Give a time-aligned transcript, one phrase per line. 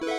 [0.00, 0.14] Kjære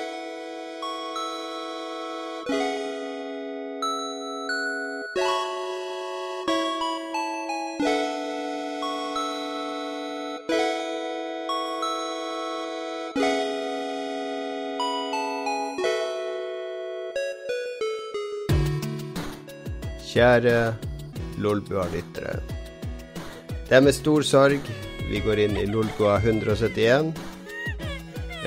[21.42, 22.38] Lolbua-lyttere.
[23.70, 24.62] Det er med stor sorg
[25.10, 27.31] vi går inn i Lolbua 171.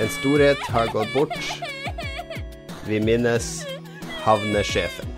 [0.05, 1.39] En storhet har gått bort.
[2.87, 3.67] Vi minnes
[4.25, 5.09] havnesjefen.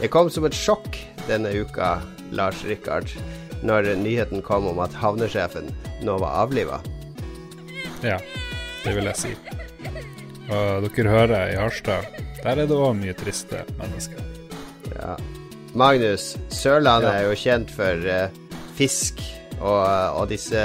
[0.00, 0.96] Det kom som et sjokk
[1.28, 1.98] denne uka,
[2.32, 3.12] Lars Rikard,
[3.60, 5.68] når nyheten kom om at havnesjefen
[6.00, 6.78] nå var avliva.
[8.00, 8.16] Ja,
[8.86, 9.34] det vil jeg si.
[10.48, 12.08] Og dere hører i Harstad,
[12.40, 14.24] der er det òg mye triste mennesker.
[14.94, 15.18] Ja.
[15.76, 17.18] Magnus, Sørlandet Ja.
[17.20, 19.20] er jo kjent for uh, fisk,
[19.60, 19.84] og,
[20.16, 20.64] og disse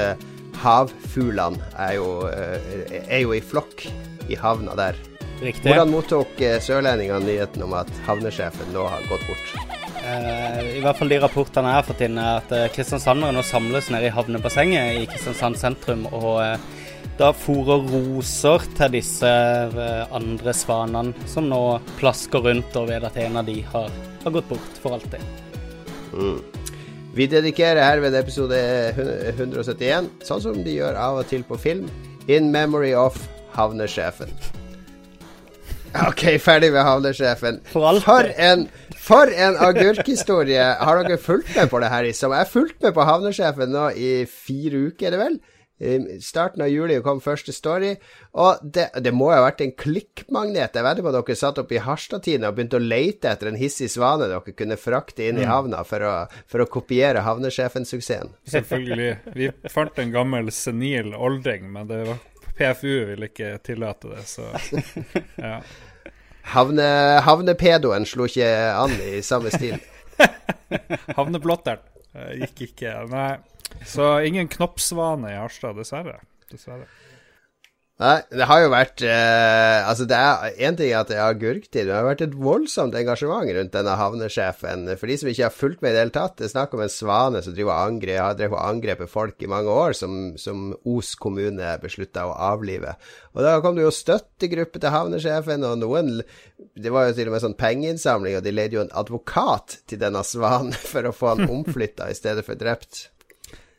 [1.16, 3.86] havfuglene er jo, eh, er jo i flokk
[4.28, 4.96] i havna der.
[5.40, 5.68] Riktig.
[5.68, 9.76] Hvordan mottok eh, sørlendingene nyheten om at havnesjefen nå har gått bort?
[10.06, 13.90] Eh, I hvert fall de rapportene jeg har fått inn, er at kristiansandere nå samles
[13.90, 16.42] nede i havnebassenget i Kristiansand sentrum og
[17.16, 19.30] da fòrer roser til disse
[20.12, 23.88] andre svanene som nå plasker rundt og ved at en av de har,
[24.24, 25.24] har gått bort for alltid.
[26.12, 26.40] Mm.
[27.16, 28.58] Vi dedikerer herved episode
[29.30, 31.86] 171, sånn som de gjør av og til på film,
[32.28, 33.16] In Memory of
[33.54, 34.28] Havnesjefen.
[35.96, 37.62] Ok, ferdig med havnesjefen.
[37.72, 38.66] For en,
[39.00, 40.66] for en agurkhistorie.
[40.76, 42.10] Har dere fulgt med på det her?
[42.12, 45.38] Som jeg har fulgt med på havnesjefen nå i fire uker, er det vel?
[45.76, 47.90] I starten av juli kom første story,
[48.32, 50.72] og det, det må jo ha vært en klikkmagnet.
[50.72, 53.58] Jeg vedder på at dere satt oppe i Harstadtiden og begynte å lete etter en
[53.60, 56.14] hissig svane dere kunne frakte inn i havna for å,
[56.48, 58.32] for å kopiere havnesjefen-suksessen.
[58.48, 59.10] Selvfølgelig.
[59.36, 62.22] Vi fant en gammel senil olding, men det var
[62.56, 64.48] PFU ville ikke tillate det, så
[65.48, 65.58] ja.
[66.54, 66.86] Havne,
[67.26, 69.76] havnepedoen slo ikke an i samme stil.
[71.18, 71.84] Havneblotteren
[72.40, 72.94] gikk ikke.
[73.12, 73.34] Nei.
[73.86, 76.20] Så ingen knoppsvane i Harstad, dessverre.
[76.50, 76.86] Dessverre.
[77.96, 81.86] Nei, det har jo vært eh, Altså, det er én ting at det er agurktid,
[81.88, 84.84] det har vært et voldsomt engasjement rundt denne havnesjefen.
[85.00, 86.82] For de som ikke har fulgt med i det hele tatt, det er snakk om
[86.84, 90.68] en svane som driver angre, har drevet og angrepet folk i mange år, som, som
[90.84, 92.98] Os kommune beslutta å avlive.
[93.32, 96.18] Og da kom det jo støttegruppe til havnesjefen, og noen
[96.76, 100.04] Det var jo til og med sånn pengeinnsamling, og de leide jo en advokat til
[100.04, 103.06] denne svanen for å få han omflytta i stedet for drept.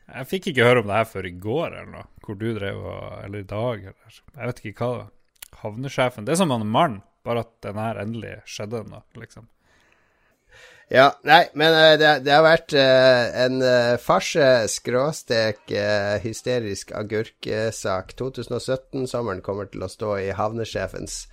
[0.07, 2.07] Jeg fikk ikke høre om det her før i går, eller noe.
[2.23, 5.13] Hvor du drev og Eller i dag, eller Jeg vet ikke hva det var.
[5.57, 6.25] Havnesjefen.
[6.25, 9.47] Det er som en mann, bare at den her endelig skjedde nå, liksom.
[10.87, 16.93] Ja, nei, men eh, det, det har vært eh, en uh, farse skråstek eh, hysterisk
[16.95, 18.13] agurksak.
[18.15, 21.25] 2017-sommeren kommer til å stå i havnesjefens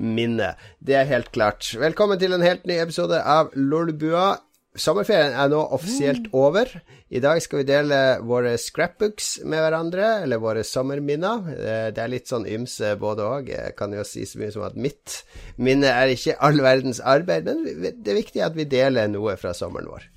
[0.00, 0.54] minne.
[0.80, 1.68] Det er helt klart.
[1.76, 4.38] Velkommen til en helt ny episode av Lolbua.
[4.74, 6.66] Sommerferien er nå offisielt over.
[7.14, 11.44] I dag skal vi dele våre scrapbooks med hverandre, eller våre sommerminner.
[11.54, 13.48] Eh, Det er litt sånn ymse både òg.
[13.54, 15.22] Jeg kan jo si så mye som at mitt
[15.56, 17.62] minne er ikke all verdens arbeid, men
[18.02, 20.08] det er viktig at vi deler noe fra sommeren vår.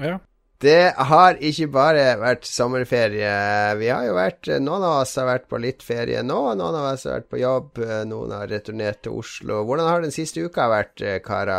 [0.00, 0.18] Ja.
[0.62, 3.32] Det har ikke bare vært sommerferie.
[3.80, 6.86] Vi har jo vært Noen av oss har vært på litt ferie nå, noen av
[6.92, 9.58] oss har vært på jobb, noen har returnert til Oslo.
[9.66, 11.58] Hvordan har den siste uka vært, Kara?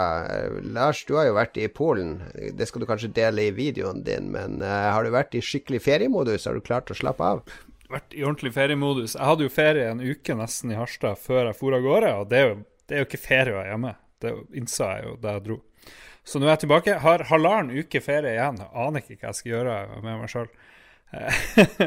[0.64, 2.18] Lars, du har jo vært i Polen.
[2.56, 5.84] Det skal du kanskje dele i videoen din, men eh, har du vært i skikkelig
[5.86, 6.48] feriemodus?
[6.48, 7.44] Har du klart å slappe av?
[7.92, 9.14] Vært i ordentlig feriemodus.
[9.20, 12.32] Jeg hadde jo ferie en uke nesten i Harstad før jeg for av gårde, og
[12.32, 12.58] det er jo,
[12.88, 13.96] det er jo ikke ferie å være hjemme.
[14.24, 15.62] Det innså jeg jo da jeg dro.
[16.26, 16.98] Så nå er jeg tilbake.
[17.04, 18.58] Har halvannen uke ferie igjen.
[18.64, 20.50] Jeg aner ikke hva jeg skal gjøre med meg sjøl.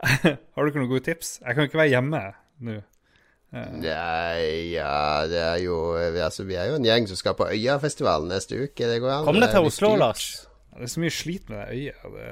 [0.00, 1.34] Har du ikke noen gode tips?
[1.42, 2.22] Jeg kan ikke være hjemme
[2.64, 2.78] nå.
[3.50, 8.30] Nei, ja, det er jo Altså, vi er jo en gjeng som skal på Øyafestivalen
[8.30, 8.86] neste uke.
[8.86, 9.26] Det går an.
[9.26, 9.90] Kom deg til Oslo.
[9.98, 10.28] Lars.
[10.70, 12.04] Det er så mye slit med det øyet.
[12.14, 12.28] Det,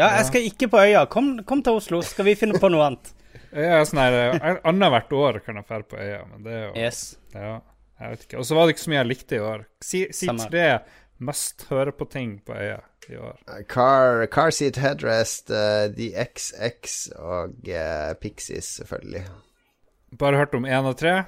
[0.00, 1.04] Ja, jeg skal ikke på øya.
[1.12, 3.12] Kom, kom til Oslo, skal vi finne på noe annet.
[3.52, 6.70] Er sånn her eh, Annethvert år kan jeg dra på øya, men det er jo
[6.80, 7.02] Yes.
[7.36, 7.58] Ja,
[8.00, 8.38] jeg vet ikke.
[8.38, 9.66] Og så var det ikke så mye jeg likte i år.
[9.84, 10.68] Si, si tre
[11.16, 13.38] mest høre på ting på øya i år.
[13.72, 19.24] Car, car seat headrest, uh, The XX og uh, Pixies, selvfølgelig.
[20.18, 21.22] Bare hørt om én av tre.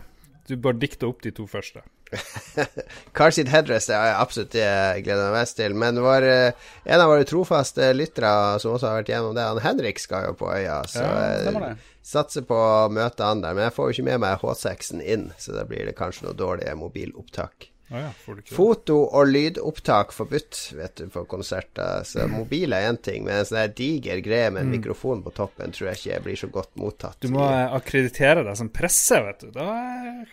[0.49, 1.85] Du bare dikter opp de to første.
[3.17, 5.75] Car seat headrest er absolutt det jeg gleder meg mest til.
[5.77, 8.31] Men vår, eh, en av våre trofaste lyttere
[8.63, 10.81] som også har vært gjennom det, han Henrik skal jo på øya.
[10.89, 11.77] Så Ja, det.
[12.09, 13.55] Satser på å møte han der.
[13.57, 16.37] Men jeg får jo ikke med meg H6-en inn, så da blir det kanskje noe
[16.39, 17.69] dårlige mobilopptak.
[17.91, 18.53] Ah, ja, får du ikke?
[18.53, 22.03] Foto- og lydopptak forbudt, vet du, på konserter.
[22.05, 25.73] Så mobil er én ting, men en sånn diger greie med en mikrofon på toppen
[25.73, 27.17] tror jeg ikke blir så godt mottatt.
[27.25, 29.49] Du må akkreditere deg som presse, vet du.
[29.57, 29.71] Da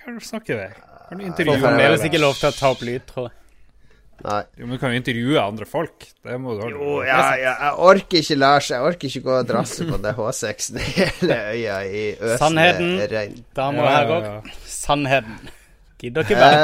[0.04, 0.68] kan du snakke vei.
[1.08, 2.12] Kan du Får intervjue fremdeles deg.
[2.12, 3.40] ikke lov til å ta opp lyd, tror jeg.
[4.24, 4.44] Nei.
[4.58, 6.06] Jo, men du kan jo intervjue andre folk.
[6.24, 6.78] Det må du holde.
[6.80, 8.70] Jo, ja, ja, jeg orker ikke, Lars.
[8.72, 12.96] Jeg orker ikke gå og drasse på det H6-en hele øya i øsende Sannheten.
[13.12, 13.36] regn.
[13.60, 14.56] Damer Ja, og ja, herrer, ja.
[14.66, 15.52] sannheten.
[16.00, 16.64] Gidder ikke bare.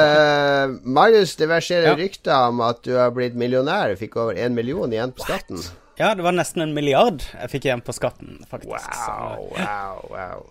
[0.63, 1.93] Eh, Marius, det verserer Ja.
[1.99, 3.93] rykter om at du har blitt millionær.
[3.99, 5.59] Fikk over én million igjen på skatten.
[5.99, 8.89] Ja, det var nesten en milliard jeg fikk igjen på skatten, faktisk.
[8.95, 10.47] Så- Wow, wow, wow.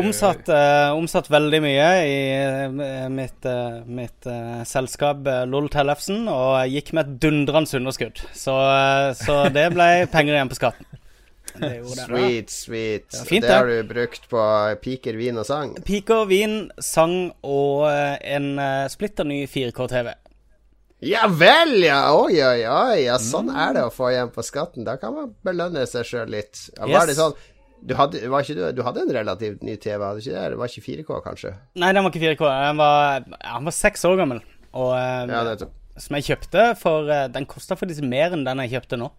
[0.00, 4.28] Omsatt, eh, omsatt veldig mye i eh, mitt, eh, mitt
[4.66, 8.22] selskap uh, LOL Tellefsen, og gikk med et dundrende underskudd.
[8.36, 8.54] Så,
[9.20, 10.86] så det ble penger igjen på skatten.
[11.56, 12.02] Det det.
[12.02, 13.06] Sweet, sweet.
[13.12, 14.42] Det fint, det har du brukt på
[14.82, 15.74] piker, vin og sang.
[15.86, 20.12] Piker, vin, sang og en uh, splitter ny 4K-TV.
[21.04, 22.00] Ja vel, ja!
[22.16, 23.02] Oi, oi, oi.
[23.04, 23.56] Ja, sånn Mm.
[23.60, 24.84] er det å få igjen på skatten.
[24.84, 26.70] Da kan man belønne seg sjøl litt.
[26.76, 26.94] Ja, Yes.
[26.96, 27.34] var det sånn
[27.86, 30.44] du hadde, var ikke du, du hadde en relativt ny TV, hadde ikke det?
[30.52, 31.52] Det var ikke 4K, kanskje?
[31.78, 32.48] Nei, den var ikke 4K.
[32.68, 34.40] Den var, han var seks år gammel.
[34.76, 35.72] Og, eh, Ja, nettopp.
[35.96, 39.10] som jeg kjøpte for eh, Den kosta faktisk mer enn den jeg kjøpte nå,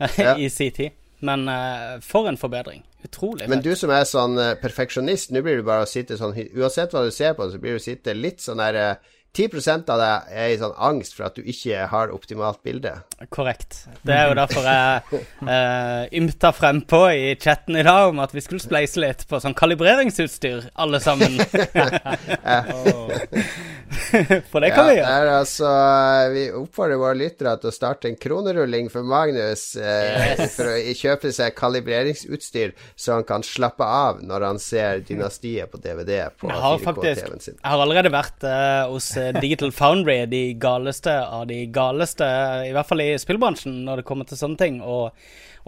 [0.18, 0.34] Ja.
[0.36, 0.96] i sin tid.
[1.20, 2.80] Men uh, for en forbedring.
[3.04, 3.44] Utrolig.
[3.48, 6.94] Men du som er sånn eh, perfeksjonist, nå blir du bare å sitte sånn Uansett
[6.96, 8.94] hva du ser på, så blir du sitte litt sånn der eh,
[9.32, 12.96] 10 av deg er i sånn angst for at du ikke har optimalt bilde.
[13.30, 13.84] Korrekt.
[14.02, 18.42] Det er jo derfor jeg eh, ymta frempå i chatten i dag om at vi
[18.42, 21.38] skulle spleise litt på sånn kalibreringsutstyr, alle sammen.
[24.50, 25.06] For det kan vi Ja, gjøre.
[25.06, 25.70] det er altså,
[26.34, 30.54] vi oppfordrer våre lyttere til å starte en kronerulling for Magnus eh, Yes.
[30.56, 35.80] for å kjøpe seg kalibreringsutstyr, så han kan slappe av når han ser Dynastiet på
[35.82, 37.56] DVD på 4K-TV-en sin.
[37.58, 42.26] Jeg har allerede vært eh, hos Digital Foundry, de galeste av de galeste,
[42.68, 45.12] i hvert fall i spillbransjen, når det kommer til sånne ting, og,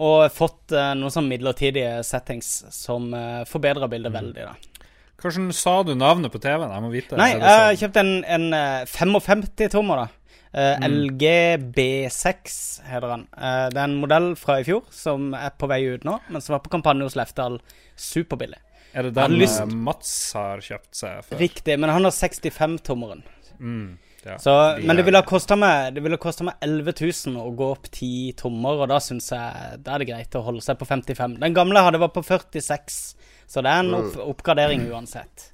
[0.03, 4.19] og fått eh, noen sånn midlertidige settings som uh, forbedrer bildet Mm.
[4.21, 4.47] veldig.
[4.51, 4.55] da
[5.23, 6.71] Hvordan sa du navnet på TV-en?
[6.73, 7.15] Jeg må vite.
[7.15, 10.09] Nei, Er jeg kjøpte en, en eh, 55-tommer, da.
[10.53, 10.83] Uh, Mm.
[10.91, 11.23] LG
[11.73, 13.23] B6 heter den.
[13.33, 16.43] Uh, det er en modell fra i fjor som er på vei ut nå, men
[16.45, 17.55] som var på kampanje hos Lefdal.
[17.97, 18.59] Superbillig.
[18.93, 21.39] Er det den lyst- eh, Mats har kjøpt seg for?
[21.41, 23.23] Riktig, men han har 65-tommeren.
[23.59, 24.37] Mm, ja.
[24.39, 24.53] Så,
[24.83, 26.93] men det ville ha kosta meg, det ville ha kostet meg 11
[27.27, 30.43] 000 å gå opp 10 tommer, og da syns jeg da er det greit å
[30.45, 31.37] holde seg på 55.
[31.43, 33.01] Den gamle jeg hadde, var på 46,
[33.51, 35.49] så det er en opp, oppgradering uansett.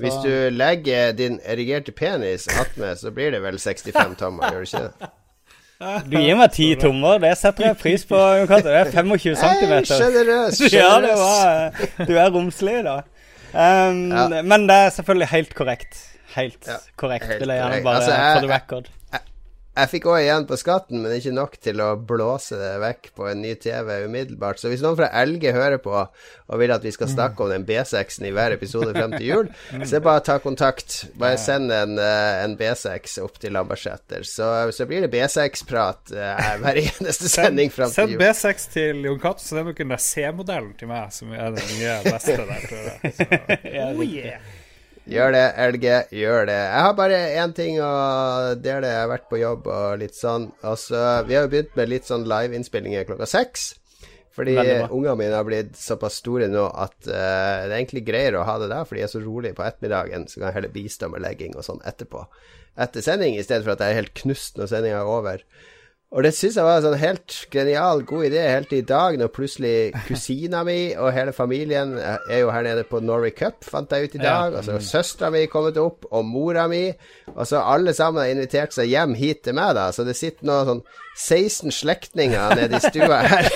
[0.00, 4.70] Hvis du legger din erigerte penis attmed, så blir det vel 65 tommer, gjør det
[4.70, 5.10] ikke det?
[5.80, 8.16] Du gir meg 10 tommer, det setter jeg pris på.
[8.50, 9.72] Det er 25 Hei, cm.
[9.88, 12.98] sjenerøs, Ja, det var Du er romslig, da.
[13.54, 14.42] Um, Ja.
[14.44, 16.02] Men det er selvfølgelig helt korrekt.
[16.36, 18.90] Helt Ja, korrekt, helt vil jeg gjerne bare Altså, jeg- for the record.
[19.80, 23.28] Jeg fikk òg igjen på skatten, men ikke nok til å blåse det vekk på
[23.30, 24.58] en ny TV umiddelbart.
[24.58, 27.64] Så hvis noen fra LG hører på og vil at vi skal snakke om den
[27.64, 29.48] B6-en i hver episode frem til jul,
[29.88, 31.06] så bare ta kontakt.
[31.16, 34.26] Bare send en, eh, en B6 opp til Lambertseter.
[34.26, 38.26] Så, så blir det B6-prat eh, hver eneste sending frem Send til jul.
[38.34, 41.76] Send B6 til Jon Cato, så sender dere den C-modellen til meg, som er den
[41.78, 43.14] nye beste der, tror jeg.
[43.20, 44.42] Så, oh, yeah.
[45.10, 45.86] Gjør det, LG.
[46.14, 46.60] Gjør det.
[46.60, 47.90] Jeg har bare én ting å
[48.54, 48.92] dele.
[48.92, 50.50] Jeg har vært på jobb og litt sånn.
[50.62, 53.72] Altså, vi har jo begynt med litt sånn liveinnspillinger klokka seks.
[54.36, 54.54] Fordi
[54.94, 58.54] ungene mine har blitt såpass store nå at uh, det er egentlig greier å ha
[58.62, 61.24] det der, for de er så rolig på ettermiddagen, så kan jeg heller bistå med
[61.24, 62.22] legging og sånn etterpå.
[62.80, 65.42] Etter sending, i stedet for at jeg er helt knust når sendinga er over.
[66.10, 69.28] Og det syns jeg var en sånn helt genial, god idé helt i dag, når
[69.30, 74.08] plutselig kusina mi og hele familien er jo her nede på Norway Cup, fant jeg
[74.08, 74.56] ut i dag.
[74.58, 76.88] Og så har søstera mi kommet opp, og mora mi.
[77.36, 79.86] Og så alle sammen har invitert seg hjem hit til meg, da.
[79.94, 80.82] Så det sitter nå sånn
[81.14, 83.50] 16 slektninger nede i stua her.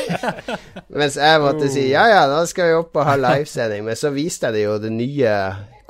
[1.00, 3.82] Mens jeg måtte si ja ja, nå skal vi opp og ha livesending.
[3.90, 5.38] Men så viste jeg det jo det nye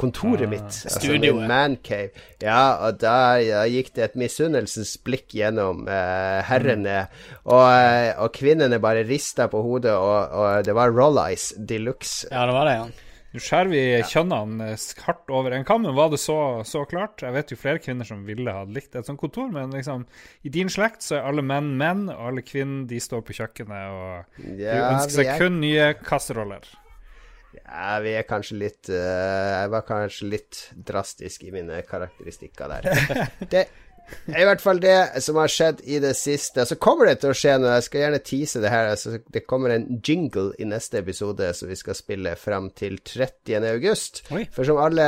[0.00, 0.66] kontoret mitt.
[0.66, 1.36] Altså Studioet.
[1.36, 2.10] min mancave.
[2.42, 7.06] Ja, og da ja, gikk det et misunnelsens blikk gjennom eh, herrene.
[7.44, 11.80] Og, eh, og kvinnene bare rista på hodet, og, og det var roll eyes de
[11.82, 12.28] luxe.
[12.32, 13.10] Ja, det var det, ja.
[13.34, 17.24] Nå skjærer vi kjønnene eh, hardt over en kam, men var det så, så klart?
[17.26, 20.04] Jeg vet jo flere kvinner som ville ha likt et sånt kontor, men liksom,
[20.46, 23.90] i din slekt så er alle menn menn, og alle kvinner de står på kjøkkenet
[23.90, 26.70] og Ja, ønsker seg er, kun nye kasseroller.
[27.62, 33.28] Ja, vi er kanskje litt eh, Jeg var kanskje litt drastisk i mine karakteristikker der.
[33.54, 33.66] Det,
[34.28, 36.66] er I hvert fall det som har skjedd i det siste.
[36.68, 37.76] Så kommer det til å skje noe.
[37.78, 38.90] Jeg skal gjerne tease det her.
[38.92, 43.64] Altså, det kommer en jingle i neste episode som vi skal spille fram til 30.
[43.70, 44.24] august.
[44.34, 44.44] Oi.
[44.54, 45.06] For som alle,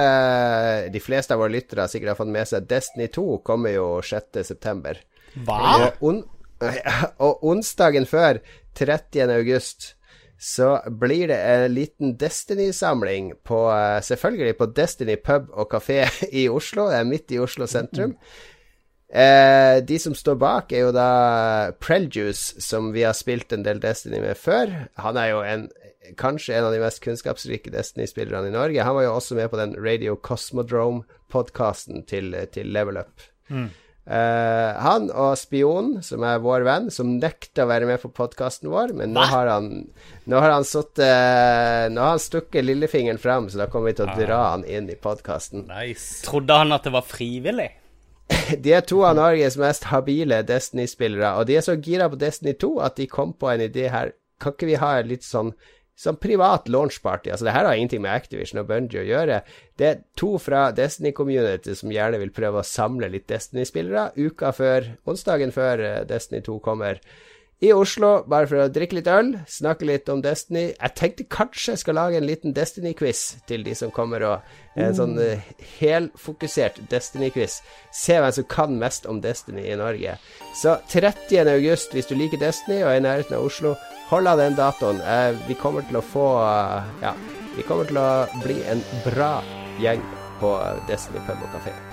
[0.92, 4.40] de fleste av våre lyttere sikkert har fått med seg, Destiny 2 kommer jo 6.
[4.48, 5.02] september.
[5.44, 5.60] Hva?
[5.76, 6.24] Og, on
[7.26, 8.40] og onsdagen før,
[8.80, 9.28] 30.
[9.34, 9.92] august,
[10.38, 16.04] så blir det en liten Destiny-samling på eh, Selvfølgelig på Destiny pub og kafé
[16.42, 16.90] i Oslo.
[16.90, 18.16] Det er midt i Oslo sentrum.
[19.08, 23.80] Eh, de som står bak, er jo da Preljuice, som vi har spilt en del
[23.80, 24.74] Destiny med før.
[25.00, 25.66] Han er jo en,
[26.20, 28.84] kanskje en av de mest kunnskapsrike Destiny-spillerne i Norge.
[28.84, 33.14] Han var jo også med på den Radio Cosmodrome-podkasten til, til Level Up.
[34.06, 38.70] Eh, han og Spion, som er vår venn, som nekter å være med på podkasten
[38.70, 39.72] vår, men nå har han
[40.30, 44.06] Nå har han sittet Nå har han stukket lillefingeren fram, så da kommer vi til
[44.06, 45.66] å dra han inn i podkasten.
[45.70, 46.22] Nice.
[46.26, 47.72] Trodde han at det var frivillig?
[48.62, 52.56] De er to av Norges mest habile Destiny-spillere, og de er så gira på Destiny
[52.58, 54.14] 2 at de kom på en idé her.
[54.42, 55.54] Kan ikke vi ha en litt sånn
[55.96, 57.30] Sånn privat launchparty.
[57.32, 59.38] Altså, det her har ingenting med Activision og Bungie å gjøre.
[59.80, 64.90] Det er to fra Destiny-community som gjerne vil prøve å samle litt Destiny-spillere uka før,
[65.08, 67.00] onsdagen før eh, Destiny 2 kommer.
[67.64, 70.66] I Oslo, bare for å drikke litt øl, snakke litt om Destiny.
[70.74, 74.92] Jeg tenkte kanskje jeg skal lage en liten Destiny-quiz til de som kommer, og en
[74.98, 75.48] sånn eh,
[75.78, 77.62] helfokusert Destiny-quiz.
[77.96, 80.18] Se hvem som kan mest om Destiny i Norge.
[80.60, 81.48] Så 30.
[81.56, 83.72] august, hvis du liker Destiny og er i nærheten av Oslo,
[84.10, 85.00] hold av den datoen.
[85.00, 87.14] Eh, vi kommer til å få eh, Ja,
[87.56, 88.08] vi kommer til å
[88.44, 89.34] bli en bra
[89.80, 90.02] gjeng
[90.40, 90.56] på
[90.88, 91.85] Destiny pub og kafé.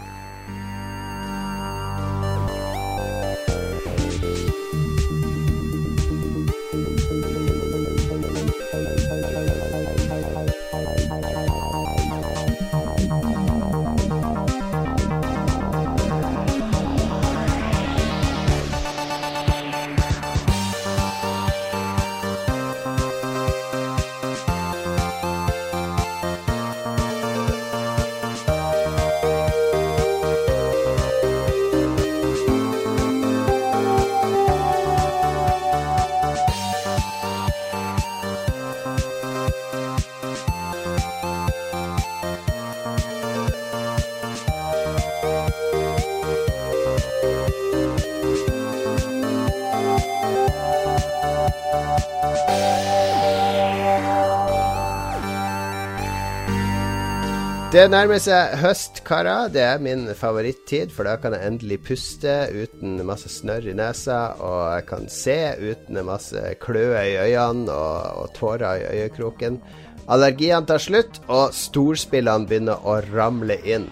[57.73, 59.47] Det nærmer seg høst, karer.
[59.49, 64.17] Det er min favorittid, for da kan jeg endelig puste uten masse snørr i nesa,
[64.37, 69.57] og jeg kan se uten masse kløe i øynene og, og tårer i øyekroken.
[70.05, 73.89] Allergiene tar slutt, og storspillene begynner å ramle inn.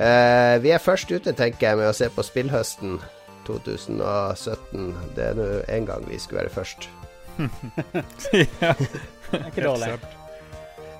[0.00, 2.96] Eh, vi er først ute, tenker jeg, med å se på spillhøsten
[3.44, 4.94] 2017.
[5.18, 6.88] Det er nå en gang vi skulle være først.
[8.64, 8.72] ja.
[8.72, 9.98] Det er ikke dårlig.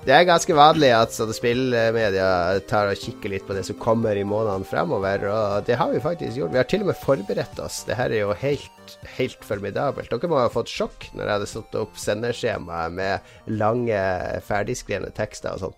[0.07, 2.29] Det er ganske vanlig at sånne spillmedia
[2.71, 6.01] tar og kikker litt på det som kommer i månedene fremover, og det har vi
[6.01, 6.55] faktisk gjort.
[6.55, 7.83] Vi har til og med forberedt oss.
[7.89, 10.09] Det her er jo helt, helt formidabelt.
[10.13, 14.01] Dere må ha fått sjokk når jeg hadde satt opp sendeskjemaet med lange,
[14.49, 15.77] ferdigskrevne tekster og sånn.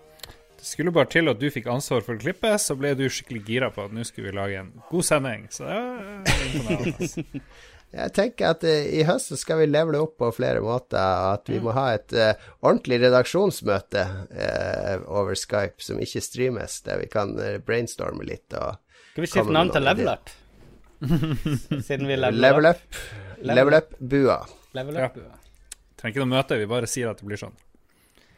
[0.60, 3.70] Det skulle bare til at du fikk ansvar for klippet, så ble du skikkelig gira
[3.72, 5.46] på at nå skulle vi lage en god sending.
[5.48, 7.40] Så det er imponerende.
[7.90, 11.50] Jeg tenker at eh, i høst skal vi levele opp på flere måter, og at
[11.50, 17.08] vi må ha et uh, ordentlig redaksjonsmøte uh, over Skype som ikke streames, der vi
[17.10, 17.34] kan
[17.66, 18.78] brainstorme litt og
[19.10, 20.30] Skal vi skifte navn til Level Up?
[21.00, 22.78] Siden vi leveler level up.
[22.78, 23.02] up.
[23.50, 24.40] Level up-bua.
[24.76, 25.16] Level up.
[25.98, 27.56] Trenger ikke noe møte, vi bare sier at det blir sånn.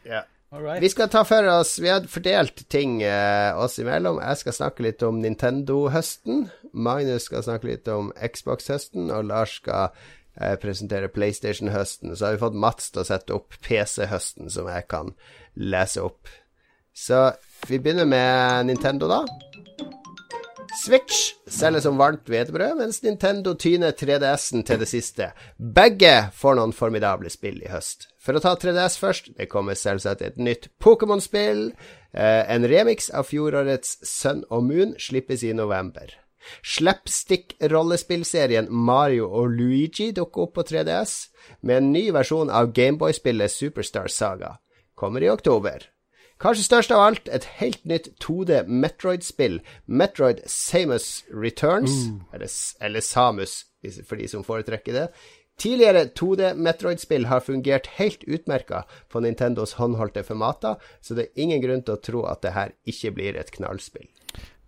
[0.09, 0.83] All right.
[0.83, 4.19] Vi skal ta for oss Vi har fordelt ting eh, oss imellom.
[4.21, 6.47] Jeg skal snakke litt om Nintendo-høsten.
[6.73, 9.91] Magnus skal snakke litt om Xbox-høsten, og Lars skal
[10.39, 12.15] eh, presentere PlayStation-høsten.
[12.15, 15.13] Så har vi fått Mats til å sette opp PC-høsten, som jeg kan
[15.53, 16.31] lese opp.
[16.93, 17.31] Så
[17.69, 19.52] vi begynner med Nintendo, da.
[20.73, 25.27] Switch selger som varmt hvetebrød, mens Nintendo tyner 3DS-en til det siste.
[25.57, 28.07] Begge får noen formidable spill i høst.
[28.23, 31.71] For å ta 3DS først, det kommer selvsagt et nytt Pokémon-spill.
[32.13, 36.09] Eh, en remix av fjorårets Sun og Moon slippes i november.
[36.65, 41.29] Slapstick-rollespillserien Mario og Luigi dukker opp på 3DS,
[41.61, 44.57] med en ny versjon av Gameboy-spillet Superstar Saga.
[44.97, 45.92] Kommer i oktober.
[46.41, 52.49] Kanskje størst av alt, et helt nytt 2D Metroid-spill, Metroid Samus Returns, eller,
[52.83, 53.63] eller Samus
[54.07, 55.07] for de som foretrekker det.
[55.59, 61.61] Tidligere 2D Metroid-spill har fungert helt utmerka på Nintendos håndholdte formater, så det er ingen
[61.61, 64.09] grunn til å tro at det her ikke blir et knallspill.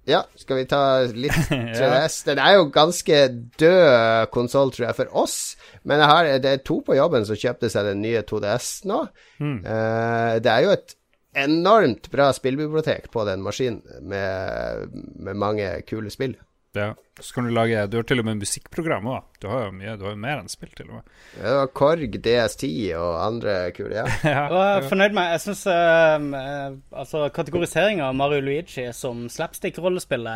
[0.05, 2.19] Ja, skal vi ta litt 3DS?
[2.27, 3.23] Den er jo ganske
[3.57, 5.39] død konsoll, tror jeg, for oss.
[5.83, 9.01] Men har, det er to på jobben som kjøpte seg den nye 2DS nå.
[9.41, 9.57] Mm.
[9.65, 10.95] Uh, det er jo et
[11.35, 16.37] enormt bra spillbibliotek på den maskinen, med, med mange kule spill.
[16.75, 16.95] Ja.
[17.19, 19.27] Så kan du lage Du har til og med musikkprogram òg.
[19.39, 21.13] Du har jo mye, du har jo mer enn spill, til og med.
[21.39, 24.03] Ja, Korg, DS10 og andre kule, ja.
[24.27, 29.25] ja jeg er fornøyd med Jeg syns uh, uh, altså, kategoriseringa av Mario Luigi som
[29.31, 30.27] slapstick-rollespill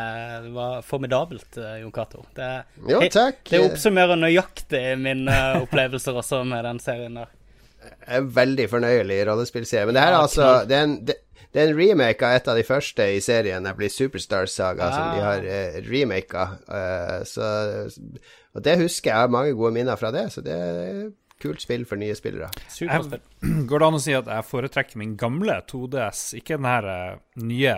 [0.56, 2.24] var formidabelt, uh, Jon Cato.
[2.38, 2.52] Det,
[2.88, 3.44] jo, takk.
[3.52, 7.36] det oppsummerer nøyaktig mine uh, opplevelser også med den serien der.
[7.80, 9.88] Jeg er veldig fornøyelig rollespillserie.
[9.88, 11.16] Men det her er altså det er en, det,
[11.54, 14.98] det er en remake av et av de første i serien, nemlig Superstar Saga, ah.
[14.98, 16.44] som de har eh, remaka.
[16.70, 17.48] Uh, så,
[18.54, 21.00] og det husker jeg, jeg har mange gode minner fra det, så det er
[21.42, 22.52] kult spill for nye spillere.
[22.68, 23.24] Superspill.
[23.70, 27.18] Går det an å si at jeg foretrekker min gamle 2DS, ikke den her uh,
[27.42, 27.76] nye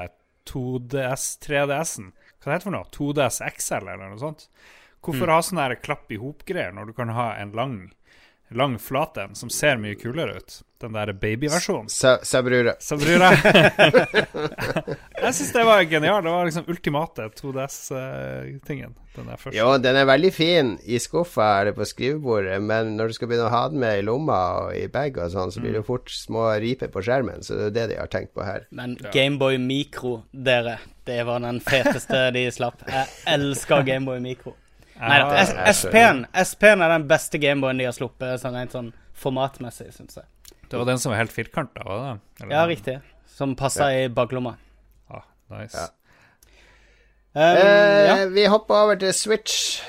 [0.51, 2.11] 2DS 3DS-en?
[2.41, 2.91] Hva heter det for noe?
[2.91, 4.47] 2DS XL, eller noe sånt?
[5.01, 5.33] Hvorfor mm.
[5.33, 7.77] ha sånn her klapp i hop-greier når du kan ha en lang
[8.57, 10.61] lang flat en som ser mye kulere ut.
[10.81, 11.89] Den der babyversjonen.
[11.89, 12.73] Sabrura.
[12.79, 13.29] Sabrura.
[15.21, 16.25] jeg syns det var genialt.
[16.25, 18.95] Det var liksom ultimate 2DS-tingen.
[19.51, 23.49] Jo, den er veldig fin i skuffa eller på skrivebordet, men når du skal begynne
[23.49, 25.87] å ha den med i lomma og i bag og sånn, så blir det mm.
[25.89, 27.43] fort små riper på skjermen.
[27.43, 28.65] Så det er det de har tenkt på her.
[28.71, 30.79] Men Gameboy Micro, dere,
[31.09, 32.87] det var den feteste de slapp.
[32.87, 34.55] Jeg elsker Gameboy Micro.
[35.01, 35.45] Nei da.
[35.73, 40.27] SP-en SP er den beste Gameboyen de har sluppet, sånn rent sånn formatmessig, syns jeg.
[40.69, 42.11] Det var den som var helt firkanta, var det?
[42.43, 42.53] Eller?
[42.53, 42.99] Ja, riktig.
[43.27, 44.05] Som passa ja.
[44.05, 44.53] i baklomma.
[45.11, 45.75] Ah, nice.
[45.77, 45.89] Ja.
[47.33, 48.15] Um, eh, ja.
[48.31, 49.81] Vi hopper over til Switch.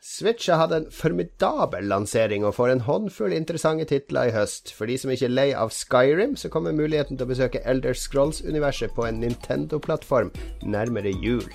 [0.00, 4.74] Switch har hatt en formidabel lansering og får en håndfull interessante titler i høst.
[4.76, 7.96] For de som ikke er lei av Skyrim, så kommer muligheten til å besøke Elder
[7.96, 10.32] Scrolls-universet på en Nintendo-plattform
[10.68, 11.48] nærmere jul.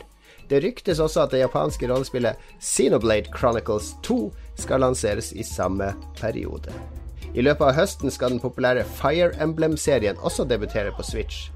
[0.50, 4.20] Det ryktes også at det japanske rollespillet Xenoblade Chronicles 2
[4.56, 6.74] skal lanseres i samme periode.
[7.36, 11.50] I løpet av høsten skal den populære Fire Emblem-serien også debutere på Switch.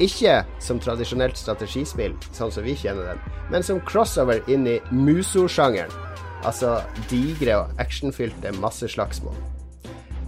[0.00, 5.92] Ikke som tradisjonelt strategispill, sånn som vi kjenner den, men som crossover inn i muso-sjangeren.
[6.44, 6.76] Altså
[7.08, 9.36] digre og actionfylte masseslagsmål.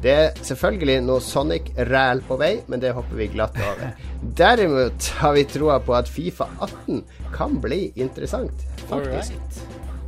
[0.02, 3.94] Det er selvfølgelig noe Sonic-ræl på vei, men det hopper vi glatt over.
[4.40, 7.00] Derimot har vi troa på at Fifa 18
[7.34, 9.32] kan bli interessant, faktisk.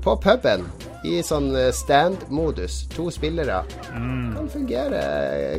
[0.05, 0.67] På puben,
[1.05, 3.63] i sånn eh, stand-modus, to spillere,
[3.95, 4.37] mm.
[4.37, 5.03] kan fungere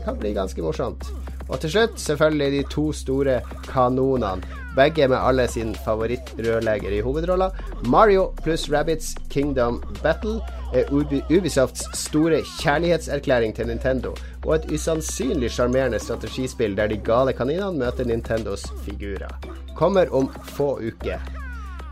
[0.06, 1.10] Kan bli ganske morsomt.
[1.50, 4.46] Og til slutt selvfølgelig de to store kanonene.
[4.78, 7.50] Begge med alle sin favorittrørlegger i hovedrolla.
[7.90, 10.38] Mario pluss Rabbits Kingdom Battle
[10.74, 14.14] er Ubisofts store kjærlighetserklæring til Nintendo,
[14.46, 19.34] og et usannsynlig sjarmerende strategispill der de gale kaninene møter Nintendos figurer.
[19.76, 21.39] Kommer om få uker.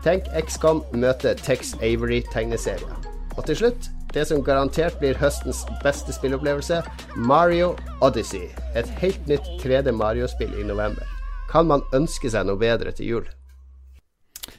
[0.04, 2.98] Tenk XCOM møter Tex Avery-tegneserie.
[3.36, 6.82] Og til slutt, det som garantert blir høstens beste spillopplevelse,
[7.16, 8.48] Mario Odyssey.
[8.78, 11.04] Et helt nytt 3D Mario-spill i november.
[11.50, 13.28] Kan man ønske seg noe bedre til jul?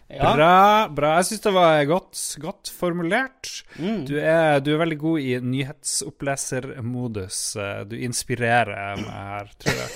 [0.10, 0.34] Ja.
[0.34, 0.90] Bra.
[0.90, 1.16] bra.
[1.20, 3.52] Jeg syns det var godt, godt formulert.
[3.78, 4.06] Mm.
[4.10, 7.42] Du, er, du, er, veldig god i nyhetsopplesermodus.
[7.90, 9.92] Du inspirerer meg her, tror jeg.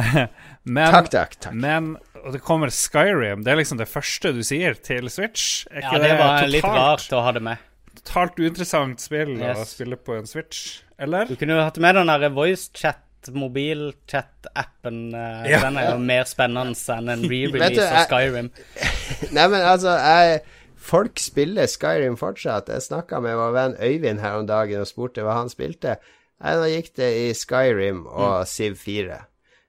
[0.76, 1.56] men, takk, takk, takk.
[1.56, 3.44] Men og det kommer Skyrim.
[3.46, 5.66] Det er liksom det første du sier til Switch.
[5.70, 7.68] ja, det, det var totalt, litt rart å ha det med.
[8.00, 9.60] Totalt uinteressant spill yes.
[9.60, 11.28] å spille på en Switch, eller?
[11.28, 15.10] Du kunne jo hatt med den der voice chat mobilchat-appen.
[15.12, 15.60] Uh, ja.
[15.66, 18.48] Den er jo mer spennende enn en re-release av Skyrim.
[19.36, 20.40] Nei, men altså, jeg
[20.80, 22.70] Folk spiller Skyrim fortsatt.
[22.72, 25.98] Jeg snakka med vår venn Øyvind her om dagen og spurte hva han spilte.
[26.40, 28.48] Nei, nå gikk det i Skyrim og mm.
[28.48, 29.18] Civ 4.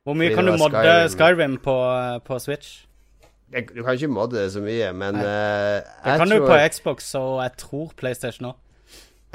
[0.08, 1.76] Hvor mye kan du modde Skyrim, Skyrim på,
[2.26, 2.86] på, Switch?
[3.54, 6.40] Jeg, du kan ikke modde det så mye, men uh, Det kan tror...
[6.40, 8.58] du på Xbox og jeg tror PlayStation òg.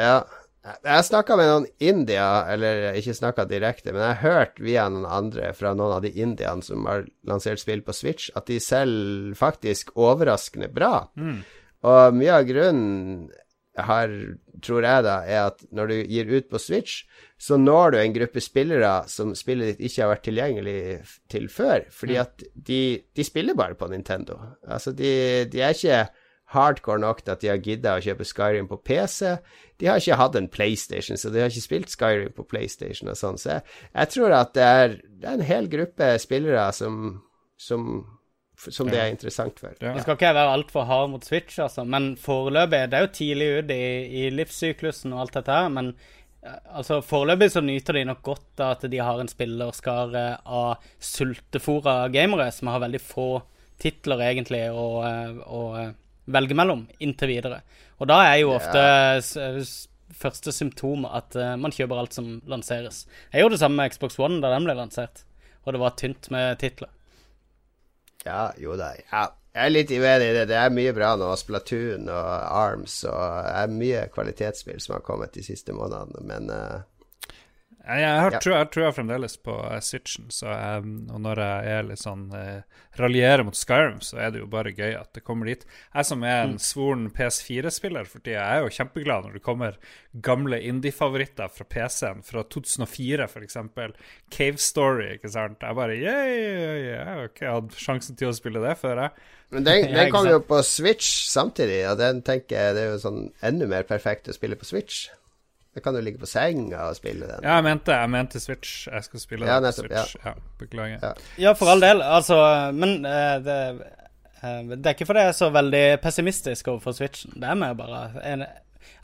[0.00, 0.18] Ja.
[0.66, 5.06] Jeg snakka med noen India, eller ikke snakka direkte, men jeg har hørt via noen
[5.06, 9.36] andre fra noen av de indiene som har lansert spill på Switch, at de selger
[9.38, 11.04] faktisk overraskende bra.
[11.14, 11.44] Mm.
[11.86, 13.28] Og mye av grunnen
[13.76, 14.12] har,
[14.64, 17.04] tror jeg da, er at når du gir ut på Switch,
[17.38, 20.78] så når du en gruppe spillere som spillet ditt ikke har vært tilgjengelig
[21.32, 21.84] til før.
[21.92, 22.22] Fordi mm.
[22.22, 22.80] at de,
[23.16, 24.38] de spiller bare på Nintendo.
[24.64, 25.10] Altså, de,
[25.52, 26.06] de er ikke
[26.54, 29.34] hardcore nok til at de har gidda å kjøpe Skyrim på PC.
[29.80, 33.18] De har ikke hatt en PlayStation, så de har ikke spilt Skyrim på PlayStation og
[33.18, 33.40] sånn.
[33.40, 37.18] Så jeg, jeg, tror at det er, det er, en hel gruppe spillere som,
[37.58, 37.90] som
[38.56, 39.74] som det er interessant for.
[39.82, 39.92] Ja.
[39.94, 43.12] Nå skal ikke jeg være altfor hard mot Switch, altså, men foreløpig Det er jo
[43.18, 43.82] tidlig ut i,
[44.24, 45.90] i livssyklusen og alt dette her, men
[46.72, 52.08] altså foreløpig så nyter de nok godt av at de har en spillerskare av sultefòra
[52.14, 53.26] gamere som har veldig få
[53.82, 55.90] titler, egentlig, å, eh, å eh,
[56.32, 57.60] velge mellom inntil videre.
[58.00, 58.80] Og da er jo ofte
[59.20, 63.02] s- første symptom at eh, man kjøper alt som lanseres.
[63.34, 65.24] Jeg gjorde det samme med Xbox One da den ble lansert,
[65.66, 66.88] og det var tynt med titler.
[68.26, 68.92] Ja, jo da.
[69.12, 69.28] Ja.
[69.56, 70.48] Jeg er litt uenig i det.
[70.50, 71.30] Det er mye bra nå.
[71.40, 76.50] Splatoon og Arms og det er mye kvalitetsspill som har kommet de siste månedene, men
[76.52, 76.82] eh,
[77.86, 78.38] Jeg, jeg, har Ja.
[78.42, 82.24] trua, jeg tror fremdeles på uh, Switchen, så jeg, og når jeg er litt sånn
[82.34, 82.64] uh,
[82.98, 85.62] raljerer mot Skyrim, så er det jo bare gøy at det kommer dit.
[85.94, 89.78] Jeg som er en svoren PS4-spiller for tida, jeg er jo kjempeglad når det kommer
[90.26, 93.58] gamle indie-favoritter fra PC-en fra 2004, f.eks.
[94.34, 95.62] Cave Story, ikke sant.
[95.62, 96.32] Jeg bare yeah,
[96.88, 99.30] Jeg har ikke hatt sjansen til å spille det før, jeg.
[99.54, 103.04] Men den, den kom jo på Switch samtidig, og den tenker jeg det er jo
[103.04, 105.06] sånn enda mer perfekt å spille på Switch.
[105.76, 107.44] Da kan du ligge på senga og spille den.
[107.44, 108.86] Ja, jeg mente, jeg mente Switch.
[108.88, 110.16] Jeg skal spille Ja, nettopp, Switch.
[110.24, 110.32] Ja.
[110.58, 111.02] beklager.
[111.02, 111.10] Ja.
[111.42, 112.00] Ja, for all del.
[112.00, 112.38] Altså,
[112.72, 113.56] men eh, det,
[114.40, 117.36] eh, det er ikke fordi jeg er så veldig pessimistisk overfor Switchen.
[117.36, 118.46] Det er mer bare en,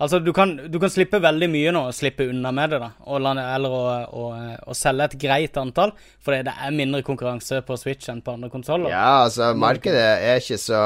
[0.03, 2.89] Altså, du kan, du kan slippe veldig mye nå, og slippe unna med det, da.
[3.07, 3.83] Og eller å,
[4.19, 4.25] å,
[4.67, 5.93] å selge et greit antall,
[6.25, 8.91] fordi det er mindre konkurranse på Switch enn på andre konsoller.
[8.91, 10.83] Ja, altså, markedet er ikke så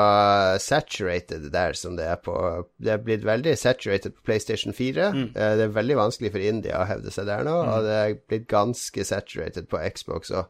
[0.62, 2.36] saturated der som det er på
[2.76, 5.10] Det er blitt veldig saturated på PlayStation 4.
[5.16, 5.26] Mm.
[5.32, 8.16] Eh, Det er veldig vanskelig for India å hevde seg der nå, og det er
[8.28, 10.44] blitt ganske saturated på Xbox og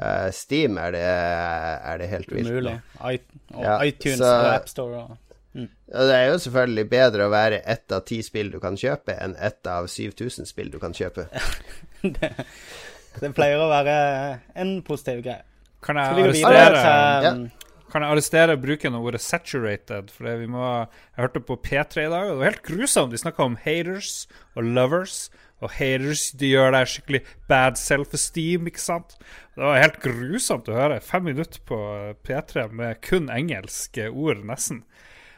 [0.00, 2.50] eh, Steam er det, er det helt vilt.
[2.50, 2.76] Umulig.
[2.98, 3.18] I,
[3.54, 5.16] og Ja, iTunes så- og AppStore og
[5.52, 9.16] Ja, det er jo selvfølgelig bedre å være ett av ti spill du kan kjøpe,
[9.20, 11.26] enn ett av 7000 spill du kan kjøpe.
[12.16, 12.32] det,
[13.20, 13.96] det pleier å være
[14.56, 15.44] en positiv greie.
[15.82, 17.34] Kan jeg arrestere til ja.
[17.92, 20.10] Kan jeg arrestere bruken av ordet 'saturated'?
[20.10, 23.12] For vi må, Jeg hørte på P3 i dag, og det var helt grusomt.
[23.12, 25.28] De snakka om haters og lovers.
[25.60, 29.18] Og haters de gjør deg skikkelig bad self-esteem, ikke sant?
[29.54, 31.02] Det var helt grusomt å høre.
[31.04, 31.78] Fem minutter på
[32.24, 34.82] P3 med kun engelske ord, nesten.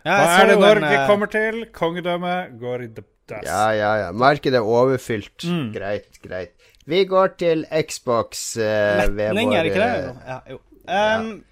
[0.04, 1.64] Ja, Hva er det Norge en, eh, kommer til?
[1.72, 3.46] Kongedømmet går i the dust.
[3.48, 4.12] Ja, ja, ja.
[4.12, 5.44] Markedet er overfylt.
[5.48, 5.72] Mm.
[5.72, 6.52] Greit, greit.
[6.86, 8.62] Vi går til Xbox uh,
[9.00, 10.04] Letning, vår er det ikke det?
[10.04, 10.58] eh, Ja, jo.
[10.84, 11.44] Um,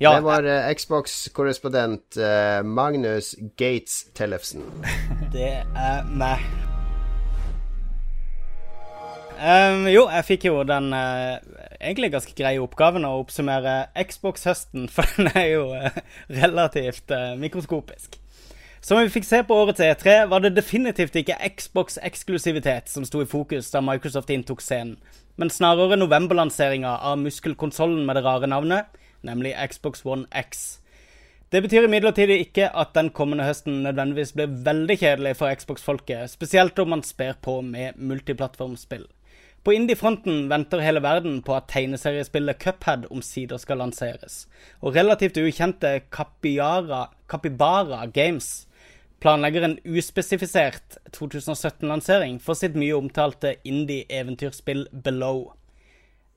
[0.00, 4.64] ja, Det vår uh, Xbox-korrespondent uh, Magnus Gates Tellefsen.
[5.36, 6.71] det er meg.
[9.42, 11.40] Um, jo, jeg fikk jo den uh,
[11.80, 15.96] egentlig ganske greie oppgaven å oppsummere Xbox-høsten, for den er jo uh,
[16.30, 18.20] relativt uh, mikroskopisk.
[18.82, 23.26] Som vi fikk se på årets E3, var det definitivt ikke Xbox-eksklusivitet som sto i
[23.30, 25.00] fokus da Microsoft inntok scenen,
[25.34, 28.94] men snarere novemberlanseringa av muskelkonsollen med det rare navnet,
[29.26, 30.78] nemlig Xbox One X.
[31.50, 36.78] Det betyr imidlertid ikke at den kommende høsten nødvendigvis blir veldig kjedelig for Xbox-folket, spesielt
[36.78, 39.08] om man sper på med multiplattformspill.
[39.62, 44.48] På indie-fronten venter hele verden på at tegneseriespillet Cuphead omsider skal lanseres,
[44.82, 48.66] og relativt ukjente Capiara, Capybara Games
[49.22, 55.52] planlegger en uspesifisert 2017-lansering for sitt mye omtalte indie-eventyrspill Below.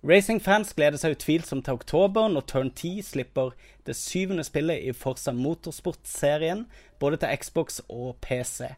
[0.05, 3.55] Racing-fans gleder seg utvilsomt til oktober, når Turn 10 slipper
[3.89, 6.67] det syvende spillet i Forza Motorsport-serien,
[7.01, 8.69] både til Xbox og PC.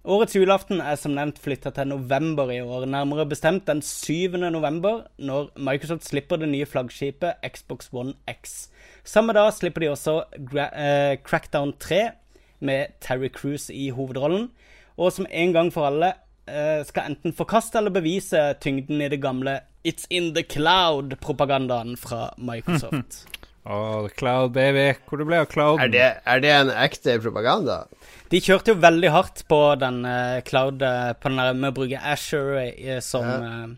[0.00, 4.32] Årets julaften er som nevnt flytta til november i år, nærmere bestemt den 7.
[4.48, 8.70] november, når Microsoft slipper det nye flaggskipet Xbox One X.
[9.04, 12.00] Samme dag slipper de også eh, Crackdown 3,
[12.60, 14.48] med Terry Cruise i hovedrollen,
[14.96, 16.14] og som en gang for alle
[16.48, 22.34] eh, skal enten forkaste eller bevise tyngden i det gamle It's in the cloud-propagandaen fra
[22.38, 23.26] Microsoft.
[23.64, 24.94] Åh, Cloud Baby.
[25.08, 25.82] Hvor det ble av Cloud?
[25.84, 27.82] Er det, er det en ekte propaganda?
[28.30, 31.76] De kjørte jo veldig hardt på den uh, cloud eh, På den der med å
[31.80, 33.72] bruke Asher uh, som eh,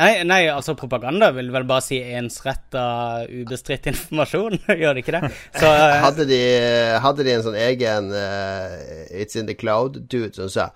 [0.00, 2.84] nei, nei, altså propaganda vil vel bare si ensretta,
[3.28, 5.32] ubestridt informasjon, gjør det ikke det?
[5.58, 6.38] Så eh, Hadde de,
[7.04, 8.78] hadde de en sånn egen eh,
[9.22, 10.70] It's in the cloud-dude som sa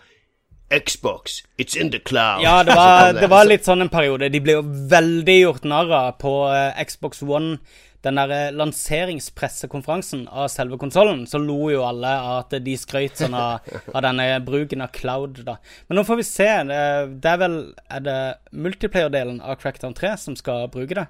[0.74, 2.42] Xbox, it's in the cloud.
[2.42, 4.31] Ja, det var, det var litt sånn en periode.
[4.33, 7.59] De ble jo veldig gjort narr av på eh, Xbox One.
[8.05, 13.23] Den der eh, lanseringspressekonferansen av selve konsollen, så lo jo alle av at de skrøt
[13.23, 13.64] sånn av,
[13.95, 15.57] av denne bruken av cloud, da.
[15.88, 16.49] Men nå får vi se.
[16.69, 18.19] Det, er vel Er det
[18.53, 21.07] multiplayer-delen av Crackdown 3 som skal bruke det?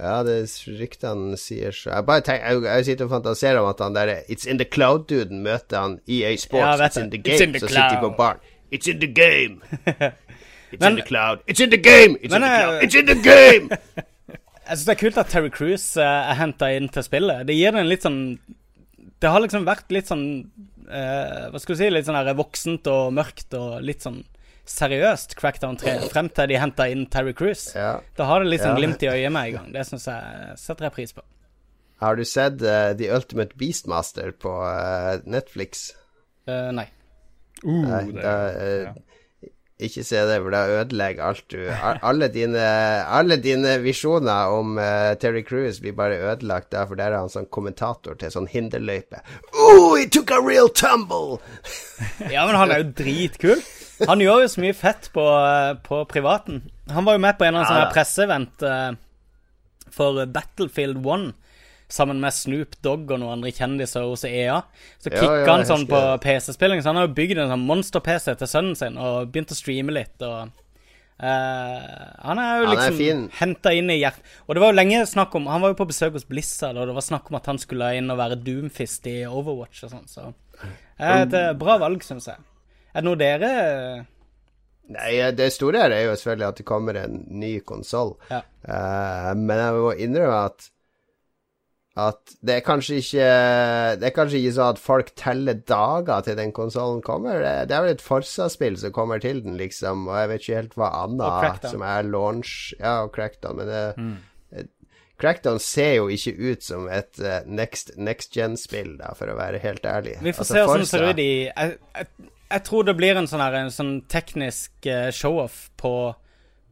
[0.00, 1.90] Ja, det ryktene sier så.
[1.92, 4.64] Jeg bare tenker, jeg, jeg sitter og fantaserer om at han der It's in the
[4.64, 6.80] cloud-duden møter han EA Sports.
[6.80, 7.42] Ja, it's in the game.
[7.44, 8.40] in the så sitter de på baren.
[8.72, 9.60] It's in the game.
[10.72, 11.38] It's Men- in the cloud.
[11.48, 12.16] It's in the game.
[12.22, 12.82] It's Men, in the eh, cloud.
[12.84, 13.70] It's in the game.
[14.70, 17.42] Jeg syns det er kult at Terry Cruise eh, er henta inn til spillet.
[17.48, 18.20] Det gir det en litt sånn
[19.20, 20.22] Det har liksom vært litt sånn
[20.86, 21.88] eh, Hva skal du si?
[21.90, 24.20] Litt sånn her voksent og mørkt og litt sånn
[24.70, 27.72] seriøst Crackdown 3, frem til de henta inn Terry Cruise.
[27.74, 27.96] ja.
[28.14, 28.78] Da har det litt sånn Ja.
[28.78, 29.72] glimt i øyet med en gang.
[29.74, 31.24] Det syns jeg setter jeg pris på.
[32.04, 35.88] Har du sett uh, The Ultimate Beastmaster på uh, Netflix?
[36.46, 36.86] Uh, nei.
[37.64, 38.94] Uh, Nei, det,
[39.80, 41.60] Ikke se det, for da ødelegger alt du
[42.04, 42.64] Alle dine,
[43.08, 47.32] alle dine visjoner om uh, Terry Cruise blir bare ødelagt da, for der er han
[47.32, 49.22] sånn kommentator til sånn hinderløype.
[49.54, 51.40] Oh, he took a real tumble!
[52.34, 53.64] ja, men han er jo dritkul.
[54.08, 55.24] Han gjør jo så mye fett på,
[55.84, 56.62] på privaten.
[56.92, 58.66] Han var jo med på en av sånne ja, presseevent
[59.92, 61.32] for Battlefield 1
[61.92, 64.60] sammen med Snoop Dogg og noen andre kjendiser hos EA.
[64.98, 67.68] Så kicka ja, ja, han sånn på PC-spilling, så han har jo bygd en sånn
[67.68, 70.16] monster-PC til sønnen sin og begynt å streame litt.
[70.24, 70.50] og...
[71.20, 75.34] Uh, han er jo liksom henta inn i hjertet Og det var jo lenge snakk
[75.36, 77.60] om Han var jo på besøk hos Blizzard, og det var snakk om at han
[77.60, 80.72] skulle inn og være Doomfist i Overwatch og sånn, så uh,
[81.18, 82.40] Et uh, bra valg, syns jeg.
[82.94, 83.50] Er det noe dere
[84.96, 88.16] Nei, det store her er jo selvfølgelig at det kommer en ny konsoll.
[88.32, 88.40] Ja.
[89.38, 90.66] men jeg må innrømme at
[91.98, 93.28] at det er kanskje ikke
[93.98, 97.42] Det er kanskje ikke sånn at folk teller dager til den konsollen kommer.
[97.42, 100.76] Det, er vel et Forsa-spill som kommer til den, liksom, og jeg vet ikke helt
[100.78, 104.16] hva annet som er launch Ja, og Crackdown, men det mm.
[105.20, 109.60] Crackdown ser jo ikke ut som et uh, next, next gen-spill, da, for å være
[109.60, 110.14] helt ærlig.
[110.22, 112.06] Vi får altså, se hvordan det ser ut i jeg, jeg,
[112.46, 115.92] jeg, tror det blir en sånn, her, en sånn teknisk uh, show-off på,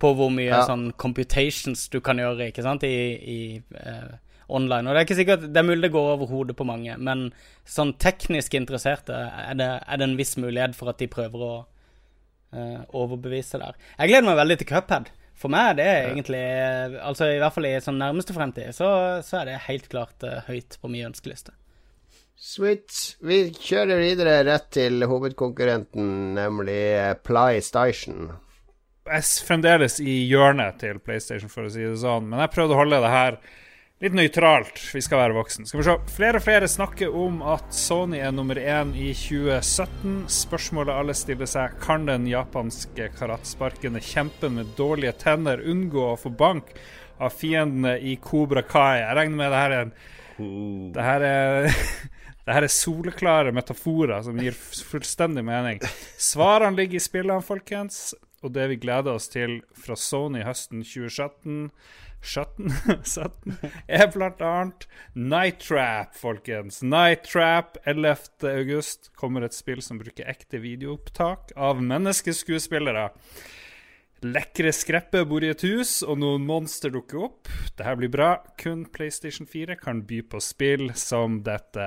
[0.00, 0.62] på, hvor mye ja.
[0.68, 3.38] sånn computations du kan gjøre, ikke sant, i, i
[3.76, 4.16] uh,
[4.48, 4.88] online.
[4.88, 7.28] Og det er ikke sikkert det er mulig det går over hodet på mange, men
[7.68, 11.52] sånn teknisk interesserte er det, er det en viss mulighet for at de prøver å
[11.60, 13.78] uh, overbevise der.
[13.98, 15.12] Jeg gleder meg veldig til Cuphead.
[15.38, 16.40] For meg er det egentlig
[17.06, 18.88] Altså i hvert fall i sånn nærmeste fremtid, så,
[19.22, 21.54] så er det helt klart uh, høyt på min ønskeliste.
[22.38, 22.94] Sweet.
[23.26, 26.82] Vi kjører videre rett til hovedkonkurrenten, nemlig
[27.26, 28.28] PlayStation.
[29.08, 32.76] Jeg er fremdeles i hjørnet til PlayStation, for å si det sånn, men jeg prøvde
[32.76, 33.40] å holde det her
[33.98, 34.76] Litt nøytralt.
[34.94, 35.66] Vi skal være voksen.
[35.66, 35.94] Skal vi se.
[36.14, 40.20] Flere og flere snakker om at Sony er nummer én i 2017.
[40.30, 46.30] Spørsmålet alle stiller seg, kan den japanske karatsparkende kjempen med dårlige tenner unngå å få
[46.30, 46.70] bank
[47.18, 49.00] av fiendene i Kobra Kai?
[49.00, 49.92] Jeg regner med det her er en
[50.94, 51.68] Det her er
[52.46, 55.82] det her er soleklare metaforer som gir fullstendig mening.
[56.14, 58.12] Svarene ligger i spillene, folkens.
[58.46, 61.72] Og det vi gleder oss til fra Sony høsten 2017
[62.22, 62.70] 17,
[63.04, 63.58] 17
[64.00, 66.82] er blant annet Night Trap, folkens.
[66.82, 68.42] Night Trap 11.
[68.50, 73.08] august kommer et spill som bruker ekte videoopptak av menneskeskuespillere.
[74.26, 77.50] Lekre skrepper bor i et hus, og noen monster dukker opp.
[77.78, 78.32] Dette blir bra.
[78.58, 81.86] Kun PlayStation 4 kan by på spill som dette.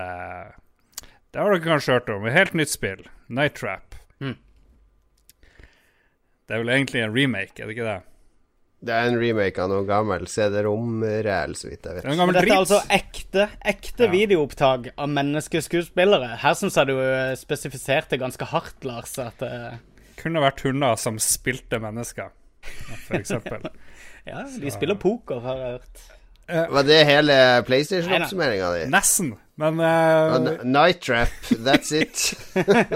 [1.32, 2.24] Det har dere kanskje hørt om.
[2.28, 3.04] Et helt nytt spill.
[3.28, 4.00] Night Trap.
[4.24, 4.38] Mm.
[6.48, 8.00] Det er vel egentlig en remake, er det ikke det?
[8.82, 12.08] Det er en remake av noe gammel CD-rom-reell, så vidt jeg vet.
[12.08, 14.14] Dette er altså ekte, ekte ja.
[14.16, 16.32] videoopptak av menneskeskuespillere.
[16.42, 19.14] Her syns jeg du eh, spesifiserte ganske hardt, Lars.
[19.22, 19.78] At det uh...
[20.22, 22.34] Kunne vært hunder som spilte mennesker,
[23.06, 23.70] for eksempel.
[24.32, 24.74] ja, de så.
[24.80, 26.04] spiller poker, har jeg hørt.
[26.52, 27.38] Uh, Var det hele
[27.68, 28.86] PlayStation-oppsummeringa di?
[28.92, 29.36] Nesten.
[29.62, 32.34] Men uh, Night Trap, that's it.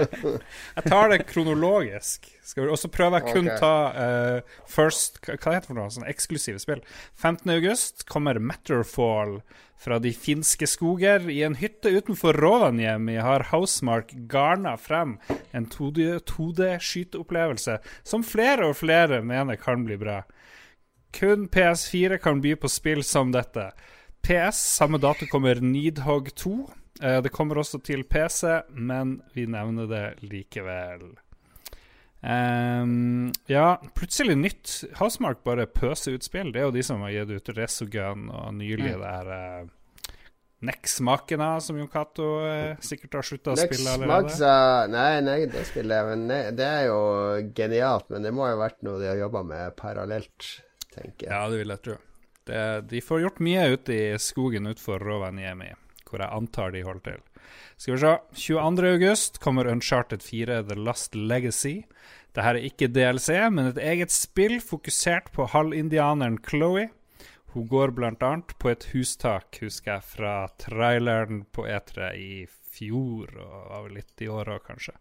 [0.76, 2.32] jeg tar det kronologisk.
[2.56, 3.58] Og så prøver jeg kun okay.
[3.60, 4.40] ta uh,
[4.70, 5.90] First Hva heter det for noe?
[5.92, 6.82] Sånne eksklusive spill.
[7.20, 9.40] 15.8 kommer Matterfall
[9.78, 11.30] fra de finske skoger.
[11.30, 15.18] I en hytte utenfor Rovaniemi har Housemark garna frem
[15.52, 20.22] en 2D-skyteopplevelse som flere og flere mener kan bli bra.
[21.16, 23.70] Kun PS4 kan by på spill som dette.
[24.20, 26.56] PS, samme dato kommer Needhog 2.
[27.02, 31.14] Eh, det kommer også til PC, men vi nevner det likevel.
[32.26, 34.72] Um, ja, plutselig nytt.
[34.98, 36.50] Housemark bare pøser ut spill.
[36.52, 39.00] Det er jo de som har gitt ut Resogun og nylig mm.
[39.00, 40.14] det her uh,
[40.66, 44.32] Nex-makena, som Jon Cato uh, sikkert har slutta å spille allerede.
[44.32, 44.44] Nex,
[44.92, 47.00] nei, nei, det spiller jeg, men det er jo
[47.56, 48.08] genialt.
[48.10, 50.48] Men det må jo ha vært noe de har jobba med parallelt,
[50.96, 51.32] tenker jeg.
[51.32, 51.96] Ja, det vil jeg tro.
[52.46, 55.72] Det, de får gjort mye ute i skogen utenfor Rovaniemi,
[56.06, 57.24] hvor jeg antar de holder til.
[57.76, 58.12] Skal vi se.
[58.56, 61.80] 22.8 kommer Uncharted 4 The Last Legacy.
[62.36, 66.90] Dette er ikke DLC, men et eget spill fokusert på halvindianeren Chloé.
[67.54, 68.32] Hun går bl.a.
[68.60, 72.32] på et hustak, husker jeg, fra traileren på E3 i
[72.76, 74.92] fjor, og litt i år òg, kanskje.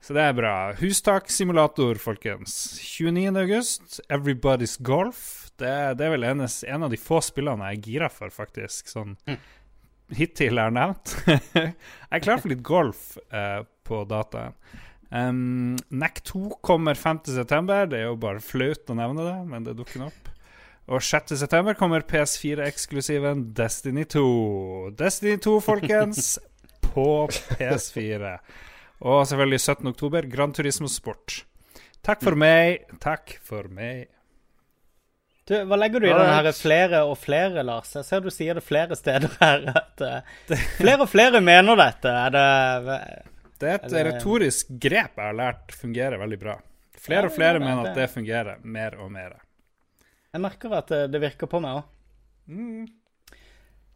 [0.00, 0.54] Så det er bra.
[0.78, 2.54] Hustaksimulator, folkens.
[2.80, 5.50] 29.8, Everybody's Golf.
[5.58, 8.90] Det, det er vel enes, en av de få spillene jeg er gira for, faktisk.
[8.92, 9.38] Sånn mm.
[10.20, 11.16] hittil er nevnt.
[11.26, 14.54] jeg er klar for litt golf eh, på dataen.
[15.08, 17.42] Um, NEC2 kommer 5.9.
[17.90, 20.32] Det er jo bare flaut å nevne det, men det dukker opp.
[20.88, 24.24] Og 6.9 kommer PS4-eksklusiven Destiny 2.
[24.96, 26.38] Destiny 2, folkens,
[26.86, 28.36] på PS4.
[29.00, 29.86] Og selvfølgelig 17.
[29.92, 31.42] oktober, Gran Turismo Sport.
[32.02, 32.86] Takk for meg.
[33.02, 34.08] Takk for meg.
[35.48, 37.94] Du, hva legger du i den her flere og flere, Lars?
[37.96, 39.64] Jeg ser du sier det flere steder her.
[39.80, 42.12] At uh, flere og flere mener dette.
[42.26, 42.48] Er det
[43.58, 46.58] Det er et retorisk grep jeg har lært fungerer veldig bra.
[46.98, 49.38] Flere og flere mener det- at det fungerer mer og mer.
[50.34, 51.86] Jeg merker at det, det virker på meg òg.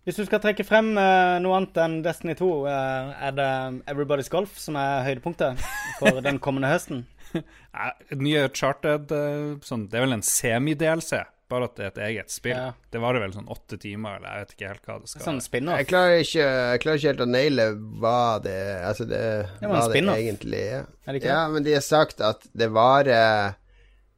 [0.03, 3.51] Hvis du skal trekke frem uh, noe annet enn Destiny 2, uh, er det
[3.87, 5.61] Everybody's Golf som er høydepunktet
[6.01, 7.05] for den kommende høsten?
[7.39, 11.21] Nei, Nye Charted uh, sånn, Det er vel en semi-DLC,
[11.53, 12.57] bare at det er et eget spill.
[12.59, 12.73] Ja.
[12.91, 15.39] Det varer vel sånn åtte timer, eller jeg vet ikke helt hva det skal Sånn
[15.39, 15.61] være.
[15.63, 17.67] Sånn Jeg klarer jeg klarer ikke helt å naile
[18.03, 19.21] hva det Altså det,
[19.61, 20.23] Det var en hva det spin-off.
[20.25, 20.89] egentlig er.
[21.07, 23.55] Er det Ja, men de har sagt at det varer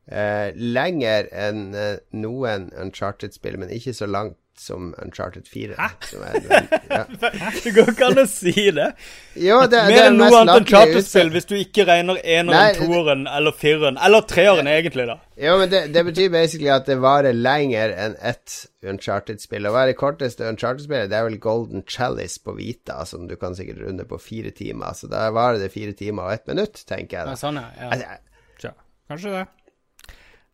[0.09, 5.75] eh, lenger enn eh, noen Uncharted-spill, men ikke så langt som Uncharted 4.
[5.79, 5.89] Hæ?
[6.09, 7.05] Som er, ja.
[7.65, 8.87] Det går ikke an å si det.
[9.35, 13.25] Jo, det, det Mer er enn noe annet Uncharted-spill, hvis du ikke regner eneren, toeren
[13.31, 13.99] eller fireren.
[13.99, 15.19] Eller treeren, egentlig, da.
[15.41, 19.67] Jo, men det, det betyr basically at det varer lenger enn ett Uncharted-spill.
[19.67, 21.11] Og hva er det korteste Uncharted-spillet?
[21.11, 24.95] Det er vel Golden Chalice på Vita, som du kan sikkert runde på fire timer.
[24.95, 27.69] Så da varer det fire timer og ett minutt, tenker jeg Ja, sånn, ja.
[27.81, 27.91] ja.
[27.91, 28.75] Altså,
[29.11, 29.45] kanskje det.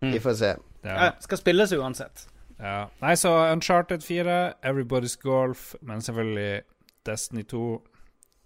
[0.09, 0.57] vi får se.
[0.83, 0.95] Ja.
[0.97, 1.11] ja.
[1.21, 2.30] Skal spilles uansett.
[2.61, 2.91] Ja.
[3.01, 4.37] Nei, så Uncharted 4,
[4.69, 6.63] Everybody's Golf, men selvfølgelig
[7.09, 7.63] Destiny 2,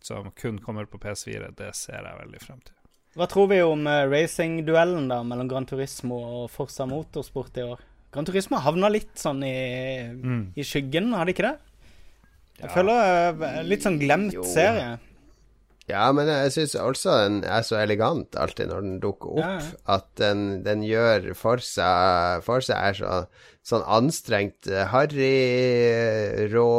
[0.04, 2.76] som kun kommer på PS4, det ser jeg veldig frem til.
[3.14, 7.82] Hva tror vi om uh, racingduellen da mellom Gran Turismo og Forza Motorsport i år?
[8.14, 9.54] Gran Turismo havna litt sånn i,
[10.58, 11.56] i skyggen, har de ikke det?
[12.62, 14.46] Jeg føler uh, litt sånn glemt Jo.
[14.46, 14.96] serie.
[15.90, 19.58] Ja, men jeg syns også den er så elegant alltid når den dukker opp, Ja,
[19.98, 23.18] at den, den gjør for seg For seg er så,
[23.68, 25.28] sånn anstrengt, eh, harry,
[26.52, 26.70] rå,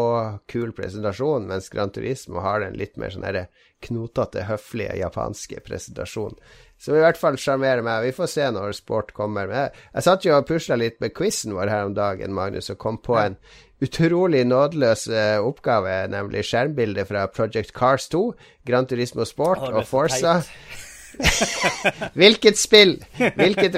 [0.49, 3.47] kul presentasjon, mens Gran Turismo har den litt mer sånn derre
[3.85, 6.37] knotete, høflige japanske presentasjonen.
[6.81, 8.03] Som i hvert fall sjarmerer meg.
[8.07, 9.51] Vi får se når sport kommer.
[9.53, 12.81] Jeg, jeg satt jo og pusla litt med quizen vår her om dagen, Magnus, og
[12.81, 13.37] kom på en
[13.85, 18.25] utrolig nådeløs eh, oppgave, nemlig skjermbildet fra Project Cars 2,
[18.67, 20.39] Gran Turismo Sport oh, og Forsa.
[20.41, 20.81] Forza.
[22.19, 22.97] Hvilket spill?
[23.37, 23.75] Hvilket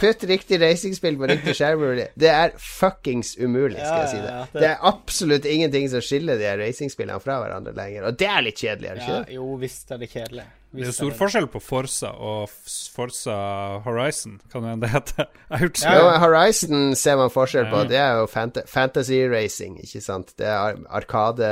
[0.00, 1.82] putt riktig racingspill på riktig skjerm.
[2.18, 4.30] Det er fuckings umulig, skal jeg si det.
[4.52, 8.40] Det- Det er absolutt ingenting som skiller de racingspillene fra hverandre lenger, og det er
[8.46, 10.46] litt kjedelig, er det ikke Ja, jo visst er det kjedelig.
[10.68, 13.36] Det er jo stor forskjell på Forza og Forsa Forza
[13.86, 15.28] Horizon, kan det hende det heter.
[15.48, 17.84] Jeg har Ja, Horizon ser man forskjell på.
[17.88, 20.34] Det er jo fant fantasy racing, ikke sant.
[20.36, 21.48] Det er arkade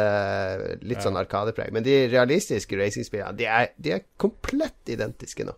[0.84, 1.72] Litt sånn arkadepreg.
[1.72, 5.56] Men de realistiske racingspillene, de er, de er komplett identiske nå.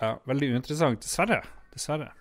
[0.00, 1.02] ja, veldig uinteressant.
[1.04, 1.42] Dessverre.
[1.74, 2.12] Dessverre.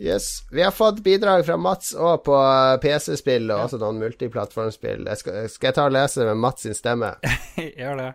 [0.00, 0.42] Yes.
[0.50, 2.38] Vi har fått bidrag fra Mats òg på
[2.82, 5.04] PC-spill og også noen multiplattformspill.
[5.20, 7.12] Skal, skal jeg ta og lese med Mats sin stemme?
[7.80, 8.12] Gjør det.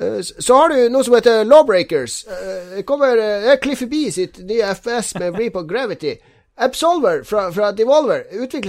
[0.00, 2.24] Eh, Så har du noe som heter Lawbreakers.
[2.28, 6.16] Eh, Det kommer eh, det er Cliffy B sitt nye FPS med Reap of Gravity.
[6.58, 8.22] Absolver fra, fra Devolver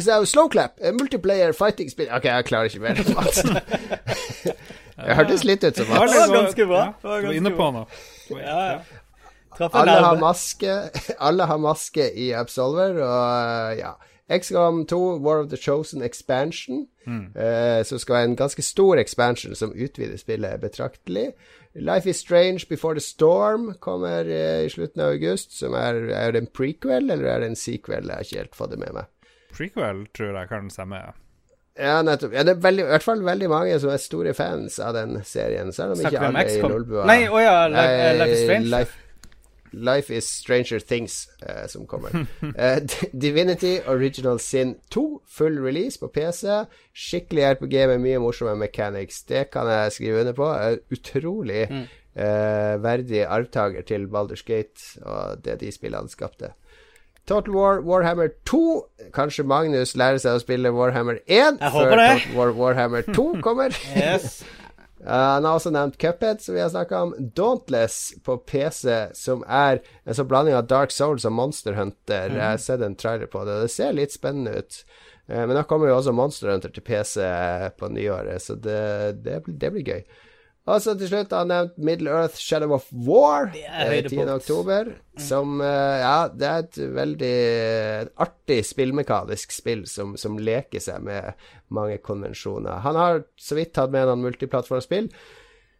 [0.03, 2.99] seg av Slowclap, en multiplayer fighting-spill Ok, jeg klarer ikke mer.
[3.15, 3.43] Mats.
[4.97, 6.81] Det hørtes litt ut som Det var ganske bra.
[7.01, 7.85] Du var inne på noe.
[8.33, 9.67] Ja, ja.
[9.71, 10.73] Alle har maske
[11.19, 13.93] Alle har maske i Absolver, og ja.
[14.29, 19.55] XCOM 2, War of the Chosen Expansion, eh, som skal være en ganske stor expansion
[19.55, 21.29] som utvider spillet betraktelig.
[21.75, 26.31] Life is Strange Before the Storm kommer eh, i slutten av august, som er, er
[26.31, 28.03] det en prequel, eller er det en sequel?
[28.09, 29.07] Jeg har ikke helt fått det med meg.
[29.55, 30.95] Prequel tror jeg kan stemme.
[31.05, 31.15] ja.
[31.77, 32.33] Ja, nettopp.
[32.33, 35.19] Ja, det er veldig, i hvert fall veldig mange som er store fans av den
[35.23, 36.61] serien, selv om ikke alle i?
[36.63, 38.71] Lolbua Nei, å ja, Life, Life is Strange.
[38.71, 39.03] Life,
[39.73, 42.25] Life is Stranger Things eh, som kommer.
[42.57, 42.79] Eh,
[43.13, 46.47] Divinity Original Sin 2, full release på PC.
[46.95, 49.23] Skikkelig RPG med mye morsomme mechanics.
[49.23, 50.51] Det kan jeg skrive under på.
[50.91, 51.83] Utrolig Mm.
[52.15, 56.53] eh, verdig arvtaker til Baldur's Gate og det de spillene skapte.
[57.27, 58.85] Total War Warhammer 2.
[59.13, 61.89] Kanskje Magnus lærer seg å spille Warhammer 1 Jeg før.
[61.91, 63.75] Total War Warhammer 2 kommer.
[63.97, 64.43] Yes.
[65.01, 67.11] Uh, han har også nevnt Cuphead, som vi har snakka om.
[67.37, 72.31] Dauntless på PC, som er en sånn blanding av Dark Souls og Monster Hunter.
[72.33, 74.79] Jeg har sett en trailer på det, og det ser litt spennende ut.
[75.29, 77.21] Uh, men da kommer jo også Monster Hunter til PC
[77.77, 80.01] på nyåret, så det, det, blir- det blir gøy.
[80.67, 84.27] Og så til slutt har han nevnt Middle Earth Shadow of War er eh, høydepunkt.
[84.27, 84.33] 10.
[84.35, 84.89] oktober.
[85.23, 87.37] Som eh, Ja, det er et veldig
[88.27, 92.81] artig spillmekanisk spill som, som leker seg med mange konvensjoner.
[92.83, 95.07] Han har så vidt tatt med noen multiplattformspill.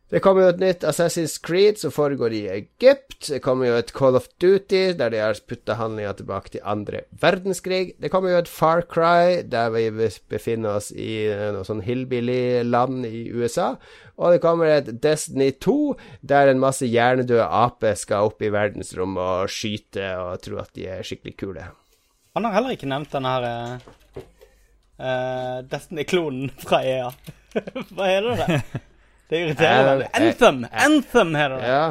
[0.08, 3.26] Det kommer jo et nytt Assassin's Creed som foregår i Egypt.
[3.28, 7.02] Det kommer jo et Call of Duty der de har putta handlinga tilbake til andre
[7.12, 7.98] verdenskrig.
[8.00, 9.90] Det kommer jo et Far Cry der vi
[10.32, 13.74] befinner oss i noe sånn hillbilly-land i USA.
[14.16, 15.78] Og det kommer et Destiny 2
[16.24, 20.88] der en masse hjernedøde aper skal opp i verdensrommet og skyte og tro at de
[20.88, 21.70] er skikkelig kule.
[22.38, 23.52] Han har heller ikke nevnt denne her
[25.04, 27.12] uh, Destiny-klonen fra EA.
[27.92, 28.86] Hva heter det?
[29.28, 30.10] Det irriterer meg.
[30.16, 30.66] Anthem!
[30.72, 31.70] Anthem heter det.
[31.72, 31.86] Ja.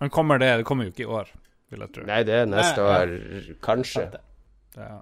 [0.00, 1.30] Men kommer det Det kommer jo ikke i år,
[1.72, 2.06] vil jeg tro.
[2.08, 3.14] Nei, det er neste år,
[3.64, 4.06] kanskje.
[4.78, 5.00] Ja.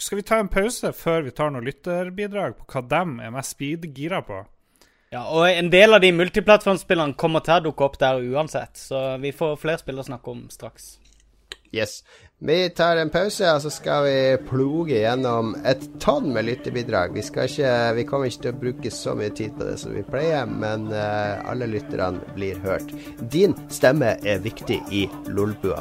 [0.00, 3.54] Skal vi ta en pause før vi tar noen lytterbidrag på hva dem er mest
[3.54, 4.40] speed-gira på?
[5.14, 9.14] Ja, og en del av de multiplattformspillene kommer til å dukke opp der uansett, så
[9.22, 10.96] vi får flere spill å snakke om straks.
[11.74, 12.02] Yes.
[12.38, 14.16] Vi tar en pause, og så skal vi
[14.48, 17.14] ploge gjennom et tonn med lyttebidrag.
[17.16, 20.04] Vi, ikke, vi kommer ikke til å bruke så mye tid på det som vi
[20.06, 22.92] pleier, men uh, alle lytterne blir hørt.
[23.32, 25.80] Din stemme er viktig i Lolbua.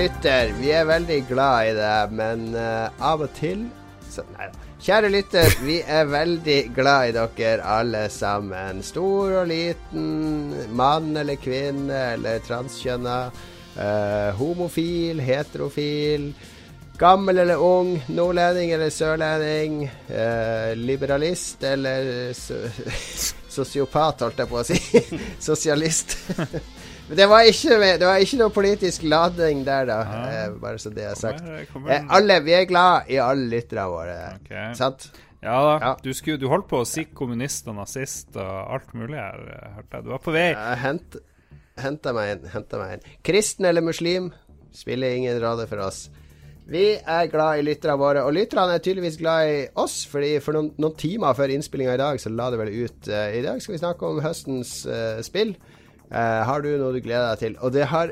[0.00, 3.66] Lytter, vi er veldig glad i deg, men uh, av og til
[4.08, 4.66] så, Nei da.
[4.80, 8.80] Kjære lytter, vi er veldig glad i dere alle sammen.
[8.80, 13.18] Stor og liten, mann eller kvinne eller transkjønna.
[13.76, 16.30] Uh, homofil, heterofil.
[17.00, 19.84] Gammel eller ung, nordlending eller sørlending.
[20.08, 22.58] Eh, liberalist eller so
[23.56, 24.80] sosiopat, holdt jeg på å si.
[25.50, 26.18] Sosialist.
[27.16, 29.98] det var, ikke, det var ikke noe politisk lading der, da.
[30.06, 30.44] Ja.
[30.44, 31.42] Eh, bare så det er sagt.
[31.42, 34.18] Kommer, kommer eh, alle, vi er glad i alle lytterne våre.
[34.40, 34.68] Okay.
[34.78, 35.10] Sant?
[35.40, 35.72] Ja da.
[35.80, 35.94] Ja.
[36.04, 39.42] Du, skulle, du, holdt på å si kommunist og nazist og alt mulig her,
[39.78, 40.06] hørte jeg.
[40.06, 40.46] Du var på vei.
[40.52, 41.18] Ja, hent,
[41.80, 42.48] henta meg inn.
[42.52, 43.12] Henta meg inn.
[43.26, 44.30] Kristen eller muslim
[44.76, 46.08] spiller ingen rolle for oss.
[46.70, 50.04] Vi er glad i lytterne våre, og lytterne er tydeligvis glad i oss.
[50.06, 53.26] fordi For noen, noen timer før innspillinga i dag, så la det vel ut uh,
[53.34, 55.56] I dag skal vi snakke om høstens uh, spill.
[56.10, 57.58] Uh, har du noe du gleder deg til?
[57.62, 58.10] Og det har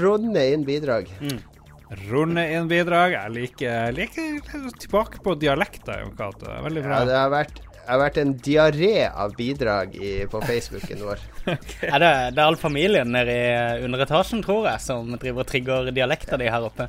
[0.00, 1.10] rundet inn bidrag.
[1.18, 1.40] Mm.
[2.06, 3.16] Runde inn bidrag.
[3.16, 6.46] Jeg liker, liker tilbake på dialekter, Jon Cato.
[6.68, 7.00] Veldig bra.
[7.00, 11.26] Ja, det har vært, har vært en diaré av bidrag i, på Facebooken vår.
[11.56, 11.90] okay.
[11.90, 15.90] er det, det, er all familien nede i underetasjen, tror jeg, som driver og trigger
[15.96, 16.86] dialekter de her oppe?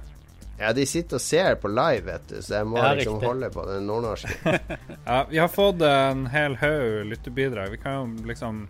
[0.62, 3.30] Ja, de sitter og ser på live, vet du, så jeg må ja, liksom riktig.
[3.32, 4.59] holde på den nordnorske.
[5.09, 7.74] ja, vi har fått en hel haug lyttebidrag.
[7.74, 8.68] Vi kan jo liksom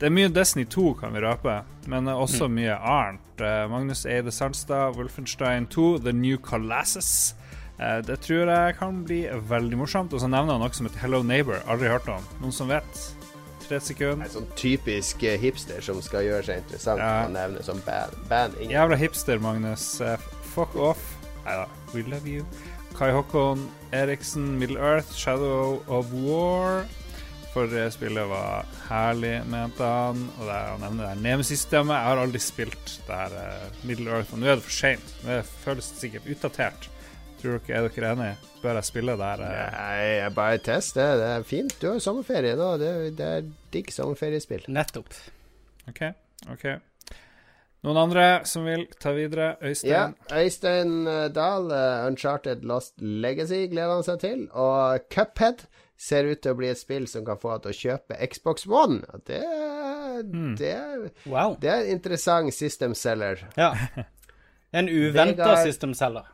[0.00, 2.56] det er mye Destiny 2, kan vi røpe, men også mm.
[2.58, 3.22] mye annet.
[3.40, 7.34] Uh, Magnus Eide Sandstad, Wolfenstein 2, The New Colossus.
[7.80, 10.12] Uh, det tror jeg kan bli veldig morsomt.
[10.12, 11.62] Og så nevner han noe som heter Hello Neighbor.
[11.64, 12.24] Aldri hørt om.
[12.42, 13.02] Noen som vet?
[13.64, 14.28] Tre sekunder.
[14.28, 17.24] En sånn typisk uh, hipster som skal gjøre seg interessant ja.
[17.24, 18.20] og nevne som band.
[18.28, 19.94] band Jævla hipster, Magnus.
[20.52, 21.08] fuck off.
[21.46, 21.68] Nei da.
[21.94, 22.44] We love you.
[22.96, 23.64] Kai Håkon
[23.96, 26.84] Eriksen, Middle Earth, Shadow of War.
[27.56, 30.18] Forrige spillet var herlig, mente han.
[30.36, 31.94] Og det er, han nevner det Nemesis-stemmet.
[31.96, 35.14] Jeg har aldri spilt det her uh, Middle Earth, og nå er det for seint.
[35.22, 36.88] Det føles sikkert utdatert.
[37.40, 38.50] Tror dere, Er dere enige?
[38.60, 39.44] Bør jeg spille det her?
[39.46, 39.54] Uh...
[39.72, 41.06] Nei, jeg bare test det.
[41.22, 41.78] Det er fint.
[41.80, 42.68] Du har sommerferie nå.
[42.82, 44.68] Det, det er digg sommerferiespill.
[44.76, 45.16] Nettopp.
[45.88, 46.02] OK.
[46.52, 46.66] ok
[47.86, 49.54] Noen andre som vil ta videre?
[49.64, 49.94] Øystein?
[49.94, 51.72] Ja, Øystein eh, Dahl,
[52.10, 54.44] Uncharted Lost Legacy, gleder han seg til.
[54.52, 55.64] Og Cuphead
[55.96, 58.66] ser ut til å bli et spill som kan få deg til å kjøpe Xbox
[58.68, 59.00] One.
[59.26, 59.42] Det,
[60.58, 60.74] det,
[61.26, 61.56] Wow.
[61.60, 63.46] det er en interessant system seller.
[63.56, 63.72] Ja.
[64.72, 66.26] En uventa Vegard- systemselger.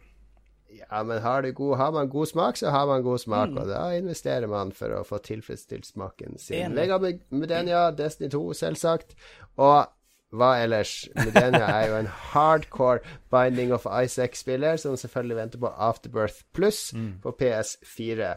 [0.73, 3.69] Ja, men har, du god, har man god smak, så har man god smak, og
[3.69, 6.75] da investerer man for å få tilfredsstilt smaken sin.
[6.75, 9.13] Vegard Mudenia, Destiny 2, selvsagt.
[9.61, 9.85] Og
[10.33, 10.95] hva ellers?
[11.15, 16.89] Mudenia er jo en hardcore Binding of Isaac-spiller, som selvfølgelig venter på Afterbirth Pluss
[17.23, 18.33] på PS4.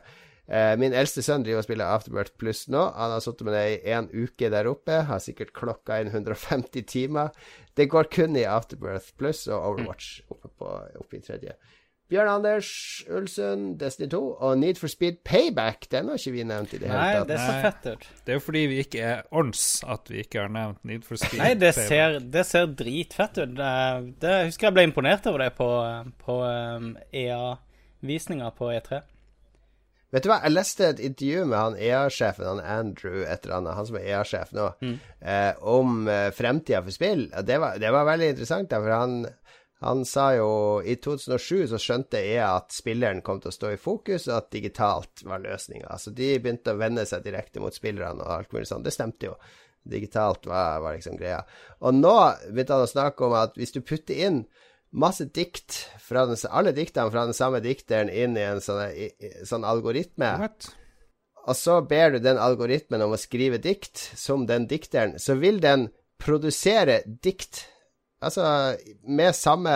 [0.45, 2.83] Eh, min eldste sønn driver og spiller Afterbirth Pluss nå.
[2.93, 5.01] Han har sittet med det i en uke der oppe.
[5.09, 7.33] Har sikkert klokka inn 150 timer.
[7.75, 11.57] Det går kun i Afterbirth Pluss og Overwatch oppe, på, oppe i tredje.
[12.05, 12.67] Bjørn Anders
[13.09, 15.87] Ulsund, Destiny 2 og Need for Speed Payback.
[15.89, 17.31] Den har ikke vi nevnt i det hele tatt.
[17.31, 18.05] det er så fett ut.
[18.21, 21.17] Det er jo fordi vi ikke er ons at vi ikke har nevnt Need for
[21.17, 21.41] Speed.
[21.41, 21.89] Nei, det Payback.
[21.89, 23.57] ser, det ser dritfett ut.
[23.57, 23.73] Det,
[24.21, 25.71] det jeg husker jeg ble imponert over det på,
[26.21, 29.01] på um, EA-visninga på E E3.
[30.15, 33.75] Vet du hva, jeg leste et intervju med han EA-sjefen, han Andrew et eller annet,
[33.75, 34.67] han som er EA-sjef nå,
[35.19, 37.25] eh, om eh, fremtida for spill.
[37.43, 39.17] Det var, det var veldig interessant, da, for han,
[39.83, 40.47] han sa jo
[40.87, 44.49] I 2007 så skjønte EA at spilleren kom til å stå i fokus, og at
[44.55, 45.99] digitalt var løsninga.
[45.99, 48.87] Så de begynte å vende seg direkte mot spillerne og alt mulig sånn.
[48.87, 49.35] Det stemte jo.
[49.83, 51.43] Digitalt var, var liksom greia.
[51.83, 52.15] Og nå
[52.47, 54.45] begynte han å snakke om at hvis du putter inn
[54.95, 59.09] masse dikt, fra den, alle diktene fra den samme dikteren, inn i en sånn, i,
[59.19, 60.69] i, sånn algoritme, What?
[61.45, 65.59] og så ber du den algoritmen om å skrive dikt som den dikteren, så vil
[65.63, 65.89] den
[66.21, 67.65] produsere dikt,
[68.23, 68.45] altså
[69.03, 69.75] med samme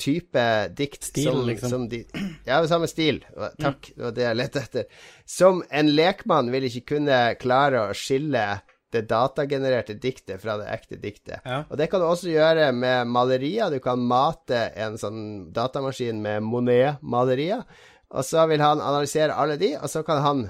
[0.00, 0.44] type
[0.76, 1.70] dikt Stil, som, liksom.
[1.70, 2.04] som de,
[2.46, 3.22] Ja, med samme stil.
[3.60, 5.02] Takk, det var det jeg lette etter.
[5.28, 8.46] Som en lekmann vil ikke kunne klare å skille
[8.94, 11.40] det datagenererte diktet fra det ekte diktet.
[11.44, 11.64] Ja.
[11.70, 13.70] Og det kan du også gjøre med malerier.
[13.72, 17.64] Du kan mate en sånn datamaskin med Monet-malerier,
[18.14, 20.46] og så vil han analysere alle de, og så kan han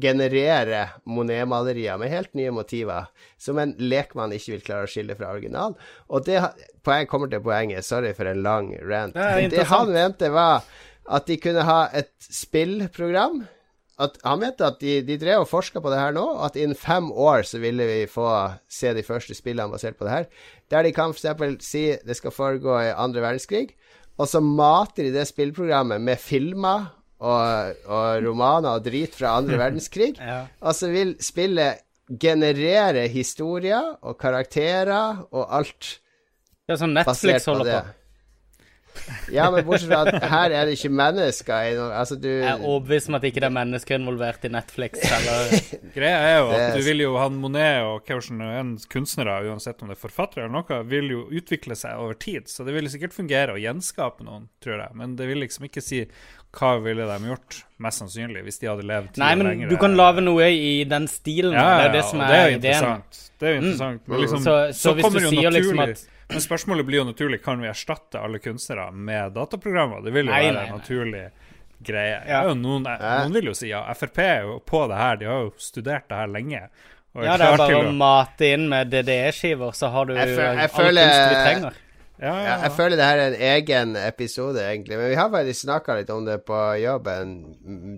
[0.00, 5.32] generere Monet-malerier med helt nye motiver, som en lekmann ikke vil klare å skille fra
[5.34, 5.74] original.
[6.08, 6.38] Og det
[6.86, 7.84] poeng kommer til poenget.
[7.84, 9.18] Sorry for en lang rant.
[9.18, 10.62] Det Det han mente, var
[11.10, 13.42] at de kunne ha et spillprogram
[14.00, 16.78] at han mente at de, de drev og forska på det her nå, at innen
[16.78, 18.28] fem år så ville vi få
[18.70, 20.30] se de første spillene basert på det her.
[20.72, 21.66] Der de kan f.eks.
[21.66, 23.68] si det skal foregå i andre verdenskrig,
[24.20, 26.90] og så mater de det spillprogrammet med filmer
[27.20, 30.14] og, og romaner og drit fra andre verdenskrig.
[30.20, 30.42] Ja.
[30.60, 31.84] Og så vil spillet
[32.20, 35.96] generere historier og karakterer og alt
[36.70, 37.99] sånn basert Netflix holder på.
[39.32, 43.08] Ja, men bortsett fra at her er det ikke mennesker Altså, du Jeg er overbevist
[43.10, 45.04] om at ikke det er mennesker involvert i Netflix.
[45.06, 45.54] Eller
[45.96, 49.88] Greia er jo at du vil jo han Monet og hvordan en kunstnere, uansett om
[49.92, 52.48] det er forfattere eller noe, vil jo utvikle seg over tid.
[52.50, 54.94] Så det vil sikkert fungere å gjenskape noen, tror jeg.
[54.98, 56.04] Men det vil liksom ikke si
[56.58, 59.68] hva ville de gjort, mest sannsynlig, hvis de hadde levd Nei, men lengre.
[59.70, 61.54] du kan lage noe i den stilen.
[61.54, 63.04] ja, det er det som og er, det er ideen.
[63.38, 64.00] Det er jo interessant.
[64.10, 67.40] Men liksom, Så- så hvis du sier sier liksom at- Men spørsmålet blir jo naturlig
[67.44, 70.02] kan vi erstatte alle kunstnere med dataprogrammer.
[70.04, 70.78] Det vil jo Nei, være nei, en nei.
[70.78, 71.24] naturlig
[71.82, 72.16] greie.
[72.28, 72.42] Ja.
[72.44, 73.82] Er jo noen, noen vil jo si ja.
[73.96, 76.62] Frp er jo på det her, de har jo studert det her lenge.
[77.16, 80.60] Og Ja, det er bare å mate inn med DDE-skiver, så har du Jeg føler,
[80.60, 81.78] jeg all kunst vi trenger.
[82.20, 84.98] Ja, ja, Ja, jeg føler det her er en egen episode, egentlig.
[85.00, 87.30] Men vi har faktisk snakka litt om det på jobben,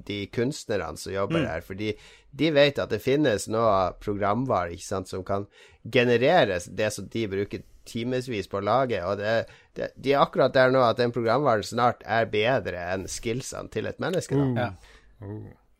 [0.06, 1.48] de kunstnerne som jobber Mm.
[1.50, 1.60] her.
[1.66, 1.90] Fordi
[2.32, 5.46] de vet at det finnes noe programvare ikke sant, som kan
[5.90, 9.04] generere det som de bruker timevis på laget.
[9.06, 9.34] Og det,
[9.76, 13.90] det, de er akkurat der nå at den programvaren snart er bedre enn skillsene til
[13.90, 14.38] et menneske.
[14.38, 14.68] Da.
[14.68, 15.30] Ja.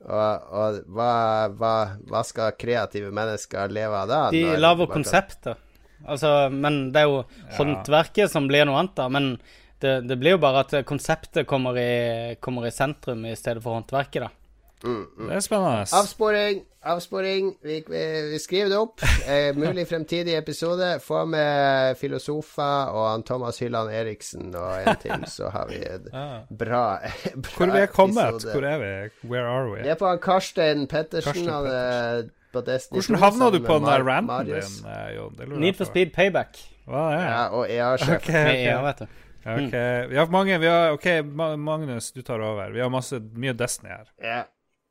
[0.02, 1.12] Og, og hva,
[1.54, 1.74] hva,
[2.10, 4.22] hva skal kreative mennesker leve av da?
[4.34, 5.60] De lager konsepter.
[6.02, 7.20] Altså, men det er jo
[7.58, 9.06] håndverket som blir noe annet, da.
[9.12, 9.36] Men
[9.82, 13.78] det, det blir jo bare at konseptet kommer i, kommer i sentrum i stedet for
[13.78, 14.41] håndverket, da.
[14.82, 15.84] Det er spennende.
[15.94, 17.52] Avsporing, avsporing.
[17.62, 18.02] Vi, vi,
[18.32, 19.02] vi skriver det opp.
[19.30, 20.88] Eh, mulig fremtidig episode.
[21.04, 26.08] Få med filosofer og han Thomas Hylland Eriksen og en til, så har vi en
[26.62, 28.28] bra, bra Hvor vi er kommet?
[28.34, 28.52] episode.
[28.58, 28.92] Hvor er vi?
[29.30, 29.82] Where are we?
[29.86, 31.48] Det er på han Karstein Pettersen.
[31.48, 35.34] Er på Destiny Hvordan 2 havna du på den der Mar- ranten din, eh, Jon?
[35.38, 36.58] Det lurer Need for speed payback.
[36.86, 37.26] Hva er det?
[37.30, 38.16] Ja, og EA-sjef.
[38.18, 38.48] Ok, okay.
[38.50, 38.66] ok.
[38.66, 39.06] EA, vet du.
[39.42, 39.72] Ok,
[40.10, 41.06] Vi har mange vi har, Ok,
[41.58, 42.70] Magnus, du tar over.
[42.74, 44.04] Vi har masse, mye Destiny her.
[44.22, 44.42] Ja.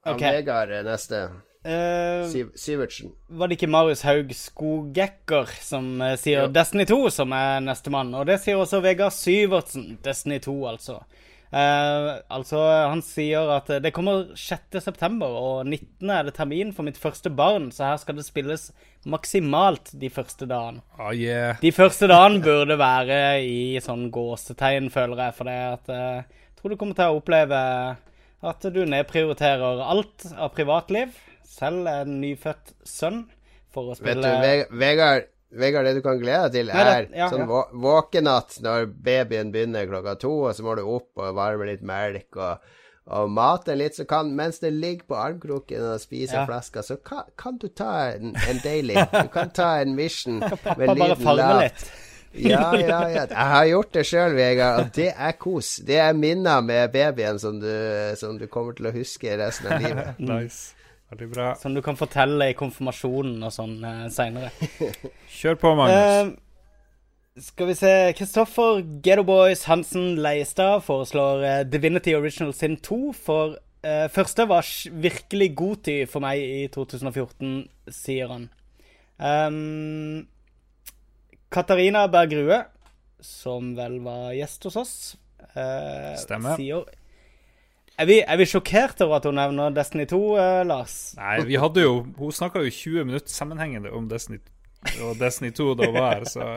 [0.06, 0.22] Han Ok.
[0.22, 1.24] Vegard er neste.
[1.62, 3.12] Uh, Siv Sivertsen.
[3.30, 6.54] var det ikke Marius Haug Skogekker som uh, sier Jo.
[6.56, 8.10] Destiny 2 som er nestemann?
[8.18, 9.99] Og det sier også Vegard Syvertsen.
[10.02, 11.04] Destiny 2, altså.
[11.52, 16.10] Uh, altså, han sier at det kommer 6.9, og 19.
[16.10, 18.70] er det termin for mitt første barn, så her skal det spilles
[19.06, 20.82] maksimalt de første dagene.
[20.97, 21.60] Oh, yeah.
[21.62, 26.62] De første dagene burde være i sånn gåsetegn, føler jeg, for det at eh, jeg
[26.62, 27.62] tror du kommer til å oppleve
[28.44, 31.14] at du nedprioriterer alt av privatliv,
[31.46, 33.24] selv en nyfødt sønn,
[33.72, 37.08] for å Vet spille du, Ve- Vegard, Vegard, det du kan glede deg til, er
[37.16, 37.48] ja, sånn ja.
[37.50, 41.84] vå- våkenatt når babyen begynner klokka to, og så må du opp og varme litt
[41.86, 42.70] melk og,
[43.12, 46.46] og mate litt, så kan, mens det ligger på armkroken og spiser Ja.
[46.48, 48.96] flasker, så kan, kan du ta en, en daily.
[49.12, 50.39] Du kan ta en mission
[50.80, 51.68] med lyden lav.
[52.34, 53.26] Ja, ja, ja.
[53.28, 55.74] Jeg har gjort det sjøl, Vegard, og det er kos.
[55.88, 57.72] Det er minner med babyen som du,
[58.20, 60.22] som du kommer til å huske resten av livet.
[60.32, 60.78] Nice.
[61.12, 61.50] Veldig bra.
[61.60, 64.54] Som du kan fortelle i konfirmasjonen og sånn uh, seinere.
[65.42, 66.32] Kjør på, Magnus.
[66.32, 73.02] Uh, skal vi se Kristoffer Ghetto Boys Hansen Leistad foreslår uh, Divinity Original Sin 2.
[73.28, 74.72] For uh, første var
[75.04, 77.56] virkelig god tid for meg i 2014,
[77.92, 78.48] sier han.
[79.20, 80.31] Um,
[81.52, 82.64] Katarina Bergrue,
[83.22, 84.93] som vel var gjest hos oss,
[85.54, 86.56] eh, Stemmer.
[86.56, 86.86] sier
[88.02, 90.95] er vi, er vi sjokkert over at hun nevner Destiny 2, eh, Lars?
[91.20, 94.39] Nei, vi hadde jo Hun snakka jo 20 minutter sammenhengende om Destiny
[95.04, 96.47] og Destiny 2 da hun var her, så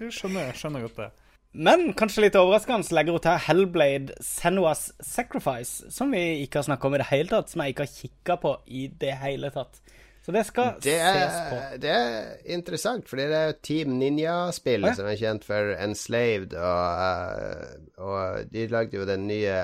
[0.00, 1.10] jeg skjønner, skjønner godt det.
[1.54, 6.88] Men kanskje litt overraskende legger hun til Hellblade Senua's Sacrifice, som vi ikke har snakka
[6.88, 9.83] om i det hele tatt, som jeg ikke har kikka på i det hele tatt.
[10.24, 11.56] Så det skal Det ses på.
[11.60, 14.96] er, det er interessant, for det er jo Team Ninja-spill ah, ja.
[14.96, 19.58] som er kjent for Enslaved, og, eh, og de lagde jo den nye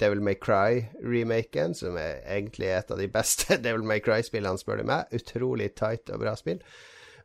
[0.00, 4.88] Devil May Cry-remaken, som er egentlig et av de beste Devil May Cry-spillene, spør du
[4.90, 5.06] meg.
[5.14, 6.58] Utrolig tight og bra spill.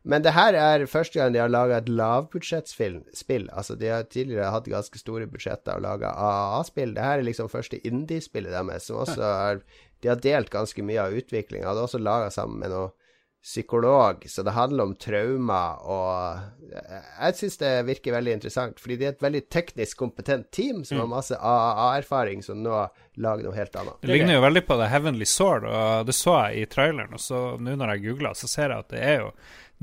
[0.07, 3.49] Men det her er første gang de har laga et lavbudsjettspill.
[3.51, 6.93] Altså, de har tidligere hatt ganske store budsjetter og laga AAA-spill.
[6.95, 9.59] Det her er liksom første indie-spillet deres, som også har
[10.02, 11.68] De har delt ganske mye av utviklinga.
[11.68, 12.95] Hadde også laga sammen med noen
[13.48, 19.06] psykolog, så det handler om traumer og Jeg syns det virker veldig interessant, fordi det
[19.08, 22.82] er et veldig teknisk kompetent team som har masse AAA-erfaring, som nå
[23.24, 24.02] lager noe helt annet.
[24.02, 27.16] Det ligner jo veldig på The Heavenly Sword, og det så jeg i traileren.
[27.16, 29.32] Og så nå når jeg googla, så ser jeg at det er jo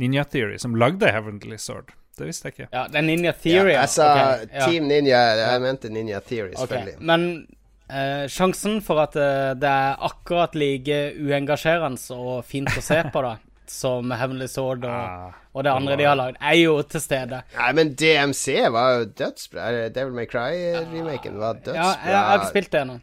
[0.02, 1.94] Ninja Theory som lagde Heavenly Sword.
[2.18, 2.68] Det visste jeg ikke.
[2.70, 3.72] Ja, det er Ninja Theory.
[3.72, 4.68] Ja, jeg sa okay, ja.
[4.68, 6.98] Team Ninja, jeg mente Ninja Theory, Ok, Okay.
[7.00, 7.46] Men
[7.90, 13.22] eh, sjansen for at eh, det er akkurat like uengasjerende og fint å se på,
[13.24, 13.34] da,
[13.80, 17.42] som Heavenly Sword og, Ah, og det andre de har lagd, er jo til stede.
[17.56, 19.68] Nei, men DMC var jo dødsbra.
[19.94, 23.00] Devil May Cry-remaken var Ja, jeg, jeg har ikke spilt det ennå.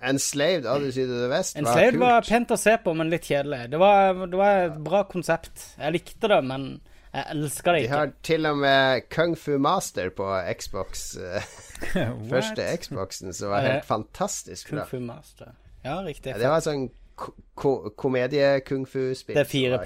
[0.00, 2.02] Enslaved, Odyssey to the West, var Enslaved kult.
[2.06, 3.66] var pent å se på, men litt kjedelig.
[3.74, 5.66] Det var, det var et bra konsept.
[5.76, 6.64] Jeg likte det, men
[7.10, 10.28] jeg elsker det De har til og med Kung Fu Master på
[10.60, 11.16] Xbox.
[11.16, 11.50] eh,
[12.32, 14.86] første Xboxen, som var helt fantastisk fantastisk Kung.
[14.86, 15.54] Fu Master.
[15.84, 16.34] Ja, riktig.
[16.34, 16.90] Ja, det var sånn
[17.20, 19.34] ko ko komedie-kung-fu-spill.
[19.36, 19.82] det er var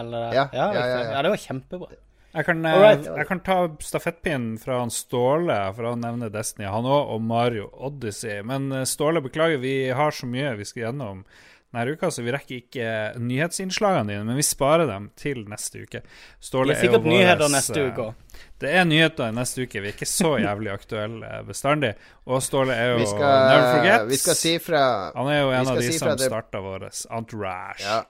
[0.00, 0.32] eller?
[0.34, 1.02] Ja, ja, ja, ja.
[1.12, 1.98] ja, det var kjempebra.
[2.30, 3.06] Jeg kan, eh, Alright.
[3.06, 7.70] jeg kan ta stafettpinnen fra han Ståle, for han nevner Destiny, han òg, og Mario
[7.74, 8.42] Odyssey.
[8.46, 11.24] Men eh, Ståle, beklager, vi har så mye vi skal gjennom
[11.72, 12.86] denne uka, så vi rekker ikke
[13.22, 16.02] nyhetsinnslagene dine, men vi sparer dem til neste uke.
[16.42, 18.38] Ståle Det er sikkert er våres, nyheter neste eh, uke òg.
[18.60, 19.80] Det er nyheter neste uke.
[19.84, 21.92] Vi er ikke så jævlig aktuelle bestandig.
[22.26, 24.08] Og Ståle er jo Vi skal, Never forget.
[24.10, 26.88] vi skal si fra Han er jo en av de si som det- starta vår
[27.10, 27.84] entourage.
[27.86, 28.02] Ja.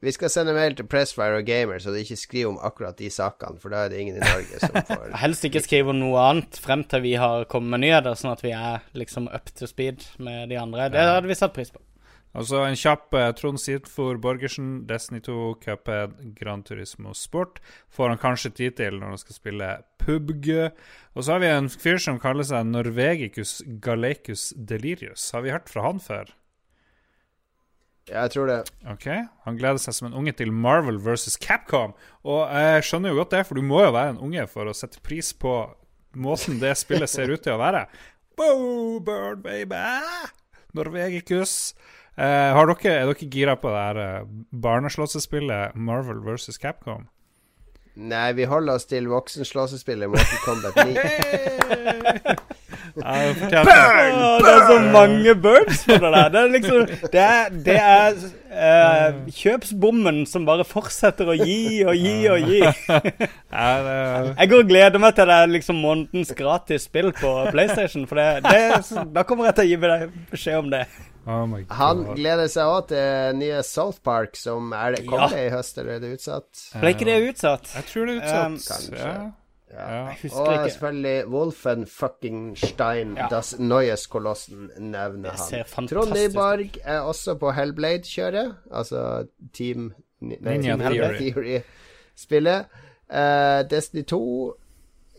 [0.00, 3.08] Vi skal sende mail til Pressfire og Gamer, så de ikke skriver om akkurat de
[3.10, 6.20] sakene, for da er det ingen i Norge som får Helst ikke skrive om noe
[6.22, 9.66] annet frem til vi har kommet med nyheter, sånn at vi er liksom up to
[9.66, 10.86] speed med de andre.
[10.94, 11.82] Det hadde vi satt pris på.
[12.36, 17.62] Altså en kjapp eh, Trond Sidfor Borgersen, Destiny 2, Cuphead, Gran Turismo Sport.
[17.94, 19.70] Får han kanskje tid til når han skal spille
[20.02, 20.50] PubG.
[21.14, 25.30] Og så har vi en fyr som kaller seg Norvegicus Galecus Delirius.
[25.32, 26.34] Har vi hørt fra han før?
[28.08, 28.60] Ja, jeg tror det.
[28.88, 29.04] Ok,
[29.44, 31.92] Han gleder seg som en unge til Marvel versus Capcom.
[32.24, 34.76] Og jeg skjønner jo godt det, for du må jo være en unge for å
[34.76, 35.52] sette pris på
[36.16, 37.86] måten det spillet ser ut til å være.
[38.38, 39.74] Wow, bird baby!
[40.78, 41.74] Norvegicus.
[42.18, 44.26] Har dere, er dere gira på det her eh,
[44.64, 47.06] barneslåssespillet Marvel versus Capcom?
[47.98, 50.94] Nei, vi holder oss til voksenslåssespillet Mortal Kombat 9.
[52.98, 56.28] Ja, det Burn, det er så mange burns på det der.
[56.28, 58.14] Det er liksom Det er, det er
[58.50, 62.62] eh, kjøpsbommen som bare fortsetter å gi og gi og gi.
[64.38, 68.06] Jeg går og gleder meg til det er liksom månedens gratis spill på PlayStation.
[68.08, 70.82] For det, det, da kommer jeg til å gi deg beskjed om det.
[71.26, 75.48] oh Han gleder seg òg til nye South Park, som er det Kommer ja.
[75.48, 76.66] i høst, eller er det utsatt?
[76.78, 77.72] Ble ikke det utsatt?
[77.76, 78.88] Jeg tror det er Um, utsatt.
[78.88, 79.04] kanskje.
[79.04, 79.30] ja.
[79.68, 79.84] Ja.
[79.90, 80.04] Ja.
[80.22, 80.70] Jeg Og ikke.
[80.70, 83.26] selvfølgelig Wolfen fucking Stein, Ja.
[83.28, 85.88] Das Neues Kolossen, nevner han.
[85.88, 86.14] Trond.
[86.16, 90.76] Nyborg er også på Hellblade-kjøret, altså Team Ninja.
[90.78, 92.64] Theory-spillet.
[93.10, 94.54] Uh, Destiny 2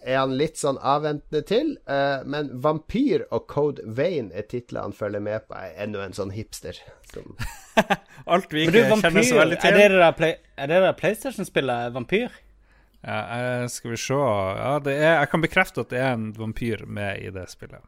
[0.05, 4.93] er han litt sånn avventende til, uh, men Vampyr og Code Vein er titler han
[4.95, 5.57] følger med på.
[5.59, 6.77] Er ennå en sånn hipster.
[7.13, 7.33] Som,
[8.29, 9.73] Alt vi ikke du, vampyr, kjenner så veldig til.
[9.77, 12.29] det det der, play, er det det der PlayStation-spillet Vampyr?
[13.05, 16.33] Ja, eh, skal vi se Ja, det er, jeg kan bekrefte at det er en
[16.35, 17.85] vampyr med i det spillet.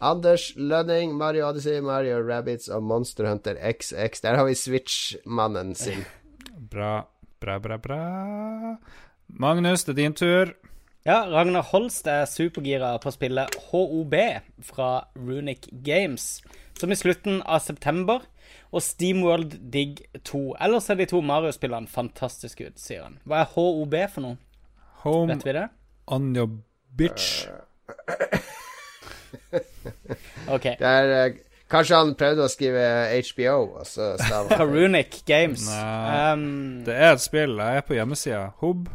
[0.00, 4.22] Anders Lønning, Mario Odyssey, Mario Rabbits og Monster Hunter XX.
[4.24, 6.06] Der har vi Switch-mannen sin.
[6.72, 7.04] Bra,
[7.40, 8.00] bra, bra, bra.
[9.26, 10.54] Magnus, det er din tur.
[11.04, 14.16] Ja, Ragnar Holst er supergira på å spille HOB
[14.64, 16.42] fra Runic Games,
[16.76, 18.24] som i slutten av september.
[18.72, 20.54] Og Steamworld Dig 2.
[20.62, 23.16] Ellers er de to Mario-spillene fantastiske ut, sier han.
[23.26, 24.36] Hva er HOB for noe?
[25.04, 25.66] Home Vet vi det?
[26.10, 26.48] on your
[26.98, 27.46] bitch.
[30.50, 30.62] OK.
[30.78, 31.36] Det er eh,
[31.70, 32.80] Kanskje han prøvde å skrive
[33.28, 35.68] HBO, og så stava Fra Runic Games.
[35.70, 36.32] Nei.
[36.34, 37.54] Um, Det er et spill.
[37.62, 38.40] Jeg er på hjemmesida.
[38.62, 38.88] Hob.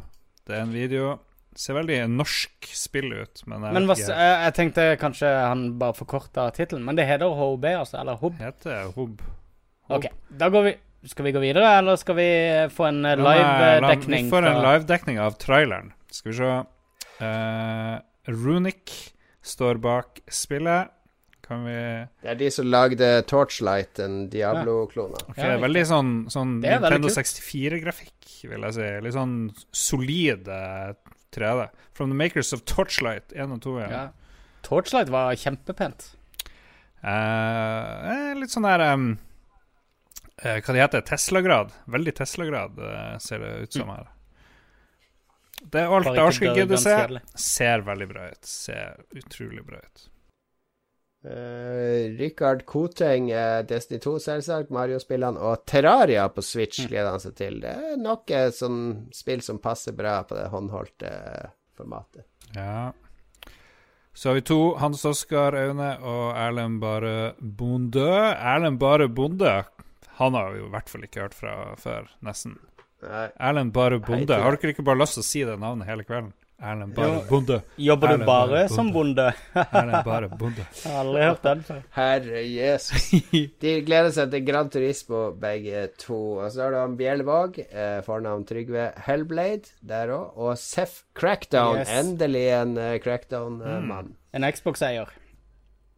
[0.46, 1.14] Det er en video.
[1.56, 4.26] Ser veldig norsk spill ut, men jeg men hva, vet s- ikke.
[4.28, 8.02] jeg, jeg tenkte kanskje han bare forkorta tittelen, men det heter HOB, altså?
[8.02, 8.42] Eller HOB?
[8.44, 9.22] Heter Hob.
[9.90, 10.08] OK.
[10.30, 10.76] Da går vi
[11.06, 12.30] Skal vi gå videre, eller skal vi
[12.74, 14.26] få en eh, live-dekning?
[14.26, 15.92] Vi får en live-dekning av traileren.
[16.10, 16.54] Skal vi se.
[17.22, 18.94] uh, Runic
[19.46, 20.90] står bak spillet.
[21.46, 21.76] Kan vi
[22.24, 25.20] Det er de som lagde Torchlight, en Diablo-klone.
[25.30, 28.88] Ok, Ja, Veldig sånn, sånn Nintendo 64-grafikk, vil jeg si.
[29.06, 29.36] Litt sånn
[29.70, 30.96] solid eh,
[31.38, 31.68] 3D.
[31.94, 33.76] From the makers of Torchlight 1 og 2.
[33.84, 33.92] Ja.
[33.94, 34.06] Ja.
[34.66, 36.16] Torchlight var kjempepent.
[37.06, 39.08] Eh, eh, litt sånn der em,
[40.44, 41.72] eh, Hva det heter Tesla-grad.
[41.86, 44.12] Veldig Tesla-grad eh, ser det ut som her.
[45.72, 46.10] Det er alt
[46.60, 46.98] gidde se.
[47.40, 48.44] Ser veldig bra ut.
[48.46, 50.10] Ser utrolig bra ut.
[51.26, 56.90] Uh, Rikard Koteng, eh, Destiny 2 selvsagt, Mario-spillene og Terraria på Switch Mm.
[56.92, 57.60] gleder han seg til.
[57.62, 62.28] Det er nok et sånn spill som passer bra på det håndholdte eh, formatet.
[62.54, 62.92] Ja.
[64.14, 64.76] Så har vi to.
[64.78, 68.06] Hans Oskar Aune og Erlend Bare Bonde.
[68.38, 69.66] Erlend Bare Bonde
[70.20, 72.58] Han har vi i hvert fall ikke hørt fra før, nesten.
[73.04, 73.28] Nei.
[73.36, 74.40] Erlend Bare Bonde.
[74.40, 76.34] Har dere ikke bare lyst til å si det navnet hele kvelden?
[76.56, 77.24] Erlend Bare Jo.
[77.30, 77.58] Bonde.
[77.76, 79.26] Jobber du bare som bonde?
[79.54, 80.64] Erlend Bare Bonde.
[80.84, 81.82] Jeg har aldri hørt den før.
[81.98, 83.10] Herre Jesus.
[83.66, 86.22] De gleder seg til Gran Turismo, begge to.
[86.40, 90.32] Og så har du han Bjellvåg, eh, fornavn Trygve Hellblade, der òg.
[90.40, 91.82] Og Seff Crackdown.
[91.84, 91.92] Yes.
[92.00, 94.16] Endelig en uh, Crackdown-mann.
[94.36, 95.12] En Xbox-eier.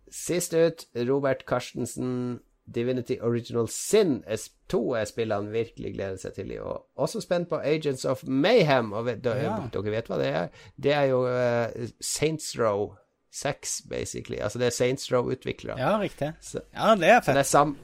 [0.10, 2.40] Sist ut, Robert Karstensen.
[2.76, 4.24] Divinity Original Sin
[4.70, 6.82] 2 er spillet han virkelig gleder seg til i år.
[7.00, 8.94] Også spent på Agents of Mayhem.
[8.94, 9.58] Og vet, Ja.
[9.74, 10.48] Dere vet hva det er?
[10.76, 12.96] Det er jo uh, Saints Row
[13.32, 14.40] 6, basically.
[14.42, 15.80] Altså det er Saints Row-utviklere.
[15.80, 16.34] Ja, riktig.
[16.42, 17.56] Så- Ja, det er det fett.
[17.56, 17.76] er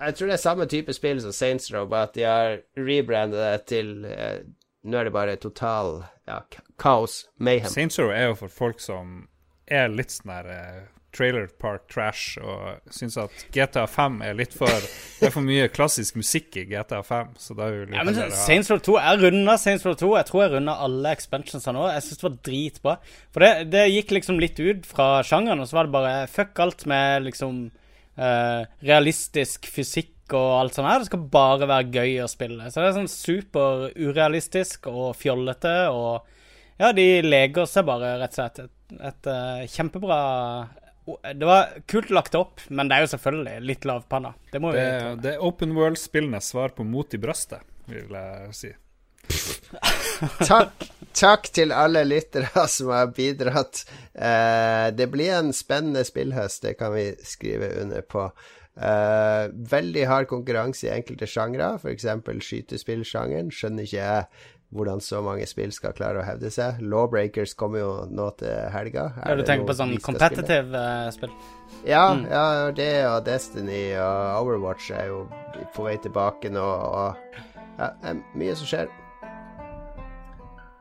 [0.00, 3.38] jeg tror det er samme type spill som Saints Row, bare at de har rebrandet
[3.40, 4.40] det til eh,
[4.86, 6.40] Nå er det bare total ja,
[6.78, 7.24] kaos.
[7.38, 7.66] Mayhem.
[7.72, 9.24] Saints Row er jo for folk som
[9.66, 10.82] er litt sånn der eh,
[11.16, 15.68] trailer park trash og syns at GTA 5 er litt for Det er for mye
[15.72, 19.22] klassisk musikk i GTA 5, så da vil vi Ja, men Saints Row 2 Jeg
[19.24, 20.12] runda Saints Row 2.
[20.20, 21.86] Jeg tror jeg runda alle expansionsene nå.
[21.94, 22.96] Jeg syns det var dritbra.
[23.34, 26.62] For det, det gikk liksom litt ut fra sjangeren, og så var det bare fuck
[26.62, 27.64] alt med liksom
[28.16, 31.02] eh, realistisk fysikk og alt sånt her.
[31.02, 32.70] Det skal bare være gøy å spille.
[32.70, 36.32] Så det er sånn super urealistisk og fjollete og
[36.76, 38.58] Ja, de leger seg bare, rett og slett.
[38.66, 40.18] Et, et et kjempebra
[41.06, 44.32] Det var kult lagt opp, men det er jo selvfølgelig litt lavpanna.
[44.50, 48.58] Det må vi Det, det er open world-spillenes svar på Mot i brøstet, vil jeg
[48.58, 48.72] si.
[50.50, 50.84] Takk,
[51.16, 53.82] takk til alle lyttere som har bidratt.
[54.14, 58.28] Eh, det blir en spennende spillhøst, det kan vi skrive under på.
[58.76, 62.06] Eh, veldig hard konkurranse i enkelte sjangre, f.eks.
[62.44, 63.52] skytespillsjangeren.
[63.54, 64.24] Skjønner ikke jeg
[64.74, 66.80] hvordan så mange spill skal klare å hevde seg.
[66.82, 69.08] Lawbreakers kommer jo nå til helga.
[69.22, 71.34] Er Ja, du tenker på sånn competitive eh, spill?
[71.86, 75.24] Ja, ja, det og Destiny og Overwatch er jo
[75.74, 77.36] på vei tilbake nå, og
[77.78, 78.90] ja, det er mye som skjer.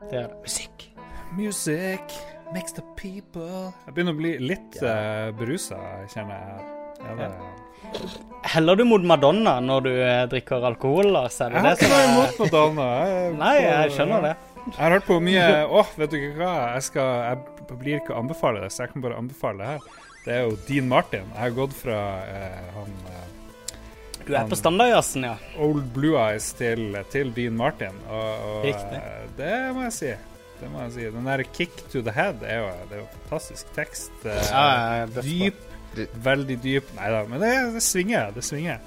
[0.09, 0.33] Det er.
[0.41, 0.89] Musikk.
[1.35, 2.17] Music
[2.53, 5.79] makes the people Jeg begynner å bli litt uh, berusa,
[6.13, 6.84] kjenner jeg.
[6.99, 7.29] Ja,
[8.55, 11.37] Heller du mot Madonna når du eh, drikker alkohol, Lars?
[11.41, 12.87] Er det jeg har det ikke noe imot Madonna.
[13.09, 14.33] Jeg Nei, på- jeg skjønner det.
[14.65, 15.45] Jeg har hørt på mye
[15.79, 16.53] Åh, vet du ikke hva?
[16.73, 19.79] Jeg, skal, jeg blir ikke å anbefale det, så jeg kan bare anbefale det her.
[20.25, 21.27] Det er jo Dean Martin.
[21.35, 23.75] Jeg har gått fra eh, han eh,
[24.25, 25.35] Du er på standardjazzen, ja.
[25.61, 28.97] Old Blue Eyes til, til Dean Martin, og, og Riktig.
[29.03, 30.15] eh, det må jeg si.
[30.61, 31.05] Det må jeg si.
[31.13, 34.11] Den der 'Kick to the Head' er jo, det er jo fantastisk tekst.
[34.25, 35.61] Ja, dyp.
[36.25, 36.91] Veldig dyp.
[36.97, 38.31] Nei da, men det, det svinger.
[38.35, 38.79] Det svinger.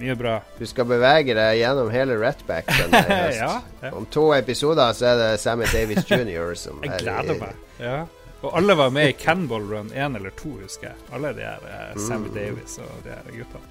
[0.00, 0.38] Mye bra.
[0.58, 3.90] Du skal bevege deg gjennom hele Ratback ja, ja.
[3.92, 6.54] Om to episoder så er det Sammy Davis jr.
[6.58, 7.60] som Jeg er gleder meg.
[7.82, 7.98] Ja.
[8.42, 10.96] Og alle var med i Canball Run 1 eller 2, husker jeg.
[11.14, 12.34] Alle de her eh, Sammy Mm.
[12.40, 13.62] Davis og de her gutta.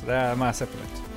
[0.00, 1.11] Så det må jeg se på nytt.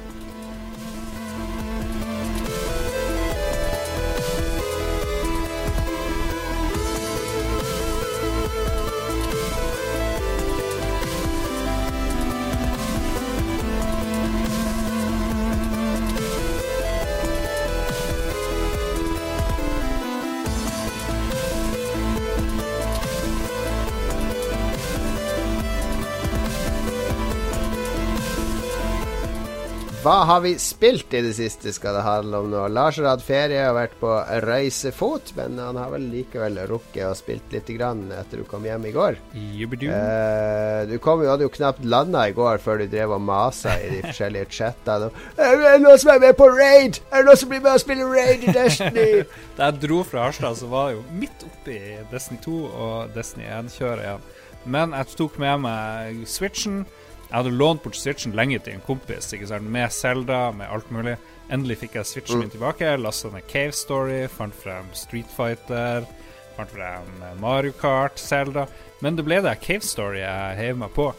[30.05, 32.59] Hva har vi spilt i det siste, skal det handle om nå.
[32.69, 34.09] Lars har hatt ferie og vært på
[34.45, 38.83] reisefot, men han har vel likevel rukket å spilt litt grann etter du kom hjem
[38.85, 39.15] i går.
[39.33, 43.73] Eh, du kom jo, hadde jo knapt landa i går før du drev og masa
[43.81, 45.07] i de forskjellige chattene.
[45.41, 46.99] Er det noen som er med på raid?
[47.09, 49.07] Er det noen som blir med og spiller raid i Destiny?
[49.57, 51.79] Da jeg dro fra Harstad, så var det jo midt oppi
[52.13, 54.29] Destiny 2 og Destiny 1-kjøret igjen.
[54.69, 56.83] Men jeg tok med meg Switchen.
[57.35, 61.17] Jeg hadde lånt bort Switchen lenge til en kompis, med Zelda, med alt mulig.
[61.51, 62.93] Endelig fikk jeg Switchen min tilbake.
[62.95, 66.07] Lasta ned Cave Story, fant frem Street Fighter,
[66.55, 67.09] fant frem
[67.41, 68.63] Mario Kart, Zelda.
[69.03, 71.09] Men det ble det Cave Story jeg heiv meg på.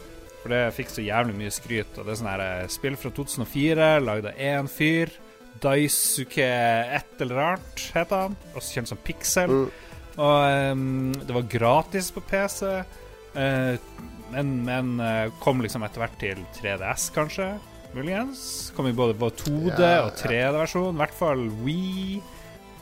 [0.41, 1.93] For det fikk så jævlig mye skryt.
[1.93, 5.13] Og det er sånn her eh, spill fra 2004, lagd av én fyr.
[5.61, 6.49] Daisuke
[6.97, 8.41] et eller annet, heter han.
[8.55, 9.53] Også kjent som Pixel.
[9.53, 9.69] Mm.
[10.17, 12.73] Og um, det var gratis på PC.
[13.37, 13.77] eh,
[14.31, 17.51] men men eh, kom liksom etter hvert til 3DS, kanskje.
[17.95, 18.71] Muligens.
[18.75, 20.91] Kom i både både 2D og 3D-versjon.
[20.93, 22.19] I hvert fall Wii,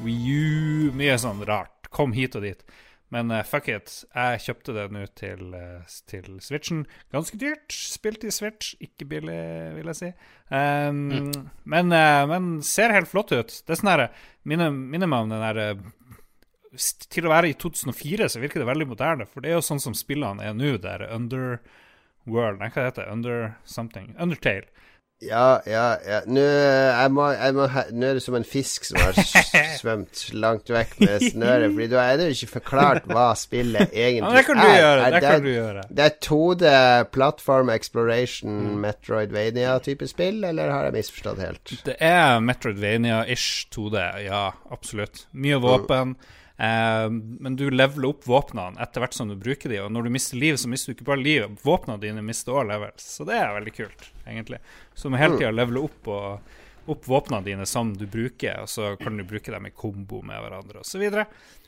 [0.03, 1.89] Wii U Mye sånn rart.
[1.93, 2.65] Kom hit og dit.
[3.13, 3.91] Men uh, fuck it.
[4.15, 6.83] Jeg kjøpte det nå til, eh, til Switchen.
[7.13, 7.69] Ganske dyrt.
[7.71, 8.73] Spilt i Switch.
[8.83, 9.37] Ikke billig,
[9.77, 10.09] vil jeg si.
[10.49, 11.31] Um,
[11.69, 13.53] men, uh, men ser helt flott ut.
[13.53, 14.07] Det er sånn her
[14.45, 15.77] Minner meg om den der
[17.09, 19.81] Til å være i 2004 så virker det veldig moderne, for det er jo sånn
[19.83, 23.11] som spillene er nå, der Underworld Nei, hva heter det?
[23.13, 24.15] Under something?
[24.19, 24.67] Undertale.
[25.23, 26.17] Ja, ja, ja.
[26.27, 27.65] Nå, jeg må, jeg må,
[27.95, 29.15] nå er det som en fisk som har
[29.79, 34.33] svømt langt vekk med snøret, Fordi du har ennå ikke forklart hva spillet egentlig Ja,
[34.35, 34.75] det kan du er.
[34.81, 35.07] gjøre.
[35.15, 35.85] Det kan du gjøre.
[35.87, 36.73] Det er 2D
[37.15, 41.75] platform exploration Metroidvania-type spill, eller har jeg misforstått helt?
[41.87, 45.29] Det er Metroidvania-ish 2D, ja, absolutt.
[45.31, 46.17] Mye våpen.
[46.19, 50.13] Eh, men du leveler opp våpnene etter hvert som du bruker de, og når du
[50.15, 53.03] mister liv, så mister du ikke bare liv, våpnene dine mister òg levels.
[53.17, 54.61] Så det er veldig kult, egentlig.
[54.93, 56.55] Så du må hele tida levele opp, og,
[56.95, 60.39] opp våpnene dine som du bruker, og så kan du bruke dem i kombo med
[60.45, 61.03] hverandre, osv.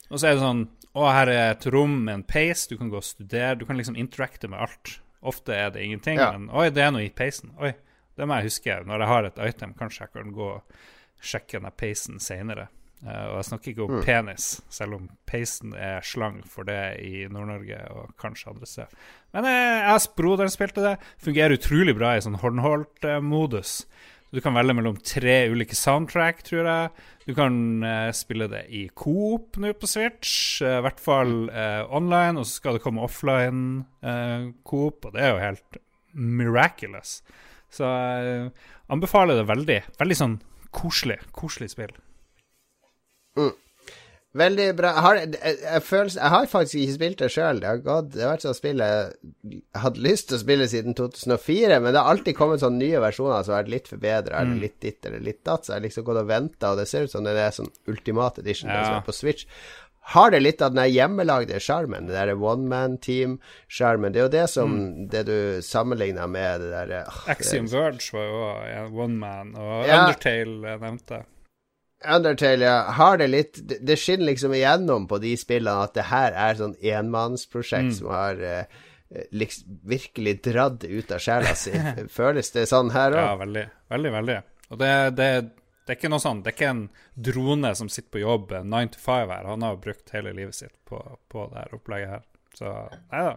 [0.07, 0.67] Og så er det sånn
[0.97, 3.77] Å, her er et rom med en peis, du kan gå og studere, du kan
[3.77, 4.95] liksom interacte med alt.
[5.21, 6.31] Ofte er det ingenting, Ja.
[6.31, 7.51] men oi, det er noe i peisen.
[7.61, 7.73] Oi,
[8.17, 9.75] det må jeg huske når jeg har et item.
[9.77, 10.79] Kanskje jeg kan gå og
[11.21, 12.69] sjekke den peisen seinere.
[13.05, 17.77] Og jeg snakker ikke om penis, selv om peisen er slang for det i Nord-Norge
[17.93, 19.09] og kanskje andre steder.
[19.37, 20.95] Men uh, jeg og broderen spilte det.
[21.21, 23.83] Fungerer utrolig bra i sånn håndholdt-modus.
[24.33, 27.05] Du kan velge mellom tre ulike soundtrack, tror jeg.
[27.29, 32.41] Du kan uh, spille det i Coop nå på Switch, i hvert fall eh, online,
[32.41, 33.85] og så skal det komme offline
[34.67, 35.79] Coop, og det er jo helt
[36.17, 37.21] miraculous.
[37.69, 38.51] Så jeg
[38.89, 39.79] anbefaler det veldig.
[39.99, 40.37] Veldig sånn
[40.75, 41.93] koselig, koselig spill.
[44.37, 44.91] Veldig bra.
[44.93, 47.61] Jeg har, jeg, jeg, føler, jeg har faktisk ikke spilt det sjøl.
[47.63, 47.71] Det,
[48.13, 52.03] det har vært sånn spill jeg hadde lyst til å spille siden 2004, men det
[52.03, 55.23] har alltid kommet sånne nye versjoner som har vært litt forbedra, eller litt ditt eller
[55.23, 57.33] litt datt, så jeg har liksom gått og venta, og det ser ut som det
[57.39, 58.83] er sånn ultimate edition ja.
[58.83, 59.47] som er på Switch.
[60.07, 64.13] Har det litt av den hjemmelagde sjarmen, det der one man team-sjarmen?
[64.13, 64.77] Det er jo det som
[65.11, 70.05] det du sammenligna med det der ah, Axiom Verge var jo one man, og Ja.
[70.05, 71.27] Undertale nevnte jeg.
[72.05, 72.81] Undertale, ja.
[72.93, 76.75] Har det litt Det, skinner liksom igjennom på de spillene at det her er sånn
[76.77, 78.83] enmannsprosjekt som har eh,
[79.33, 81.73] liksom virkelig dratt ut av sjela si.
[82.19, 83.65] Føles det sånn her Ja, veldig.
[83.93, 84.37] Veldig, veldig.
[84.69, 85.29] Og det, det,
[85.87, 86.85] det er ikke noe sånn Det er ikke en
[87.29, 89.49] drone som sitter på jobb en 9 to 5 her.
[89.49, 92.27] Han har brukt hele livet sitt på, på det her opplegget her.
[92.57, 92.75] Så
[93.09, 93.35] nei da.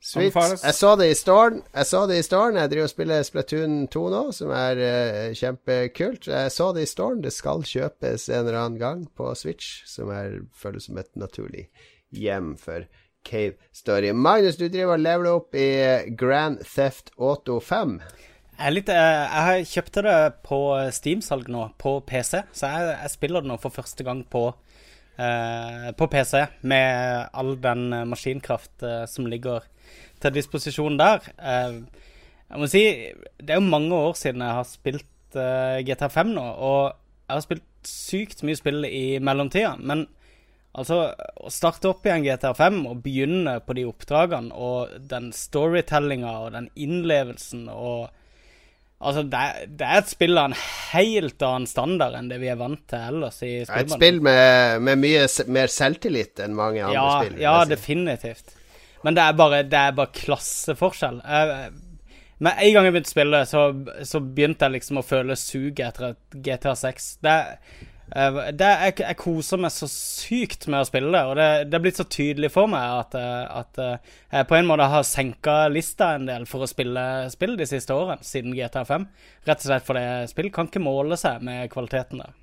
[0.00, 0.32] Sweet.
[0.64, 1.58] Jeg så det i storen.
[1.76, 2.56] Jeg så det i storen.
[2.56, 6.30] Jeg driver og spiller Splatoon 2 nå, som er uh, kjempekult.
[6.32, 7.20] Jeg så det i storen.
[7.20, 11.66] Det skal kjøpes en eller annen gang på Switch, som er, føles som et naturlig
[12.16, 12.88] hjem for
[13.28, 14.14] Cave Story.
[14.16, 15.68] Magnus, du driver og leveler opp i
[16.16, 17.98] Grand Theft Auto 5.
[18.56, 20.62] Jeg, litt, eh, jeg har kjøpte det på
[20.96, 22.40] Steam-salg nå, på PC.
[22.56, 24.48] Så jeg, jeg spiller det nå for første gang på
[25.20, 29.64] eh, på PC, med all den eh, maskinkraft eh, som ligger
[30.20, 31.26] til disposisjon der.
[31.38, 31.80] Eh,
[32.50, 32.84] jeg må si,
[33.38, 37.36] det er jo mange år siden jeg har spilt eh, GTA 5 nå, og jeg
[37.36, 39.76] har spilt sykt mye spill i mellomtida.
[39.78, 40.06] Men
[40.74, 46.38] altså, å starte opp igjen GTA 5 og begynne på de oppdragene, og den storytellinga
[46.46, 48.10] og den innlevelsen og
[49.00, 49.38] Altså, det
[49.80, 50.54] det er, et spill av en
[50.92, 53.86] helt annen standard enn det vi er vant til ellers i spillbransjen.
[53.86, 55.22] Et spill med, med, mye
[55.56, 57.38] mer selvtillit enn mange andre ja, spill.
[57.40, 58.52] Ja, definitivt.
[59.04, 61.22] Men det er bare, det er bare klasseforskjell.
[61.24, 61.70] Jeg,
[62.40, 63.62] med en gang jeg begynte å spille, så,
[64.08, 67.08] så begynte jeg liksom å føle suget etter et GTA 6.
[67.24, 67.36] Det
[68.16, 71.78] Eh, det, jeg, jeg, koser meg så sykt med å spille det, og det, det
[71.78, 75.06] er blitt så tydelig for meg at, eh, at eh, jeg på en måte har
[75.06, 79.06] senka lista en del for å spille spill de siste årene, siden GTA5.
[79.46, 82.34] Rett og slett fordi spill kan ikke måle seg med kvaliteten der.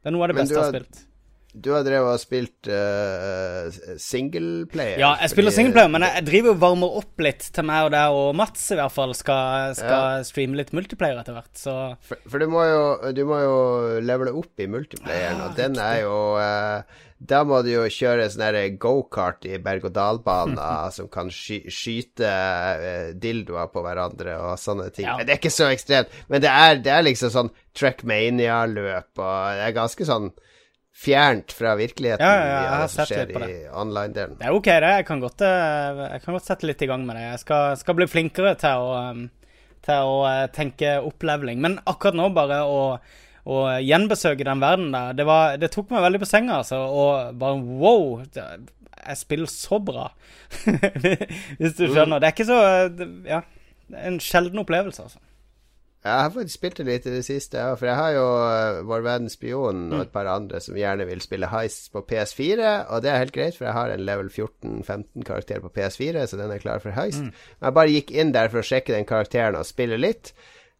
[0.00, 1.06] Det er noe av det beste jeg har spilt.
[1.50, 3.66] Du har drevet og spilt uh,
[3.98, 5.00] singleplayer?
[5.02, 8.16] Ja, jeg spiller singleplayer, men jeg, driver og varmer opp litt til meg og deg,
[8.20, 10.24] og Mats i hvert fall skal, skal ja.
[10.26, 11.76] streame litt multiplayer etter hvert, så
[12.06, 12.82] For, for du, må jo,
[13.16, 13.56] du, må jo,
[14.04, 18.56] levele opp i multiplayeren, og den er jo uh, da må du jo kjøre sånn
[18.80, 25.08] gokart i berg-og-dal-baner som kan sky skyte uh, dildoer på hverandre og sånne ting.
[25.08, 25.18] Ja.
[25.20, 29.66] Det er ikke så ekstremt, men det er, det er liksom sånn Trackmania-løp, og det
[29.66, 30.30] er ganske sånn
[30.96, 33.54] fjernt fra virkeligheten ja, ja, jeg har sett litt på det.
[33.72, 34.36] online-delen.
[34.40, 34.92] Det er ok, det.
[34.98, 37.24] Jeg kan, godt, eh, jeg kan godt sette litt i gang med det.
[37.28, 39.22] Jeg skal, skal bli flinkere til å, um,
[39.86, 41.62] til å eh, tenke oppleveling.
[41.64, 42.82] Men akkurat nå, bare å,
[43.46, 46.82] å gjenbesøke den verden der, det, var, det, tok meg veldig på senga, altså.
[46.90, 48.20] Og bare wow!
[49.00, 50.10] Jeg spiller så bra.
[51.60, 52.20] Hvis du skjønner.
[52.20, 52.60] Det er ikke så
[53.30, 53.44] Ja.
[53.90, 55.18] En sjelden opplevelse, altså.
[56.00, 59.02] Jeg har faktisk spilt det litt i det siste, for jeg har jo uh, Vår
[59.04, 63.10] venn Spion og et par andre som gjerne vil spille Heist på PS4, og det
[63.12, 66.80] er helt greit, for jeg har en level 14-15-karakter på PS4, så den er klar
[66.80, 67.26] for Heist.
[67.26, 67.34] Mm.
[67.34, 70.32] Men jeg bare gikk inn der for å sjekke den karakteren og spille litt.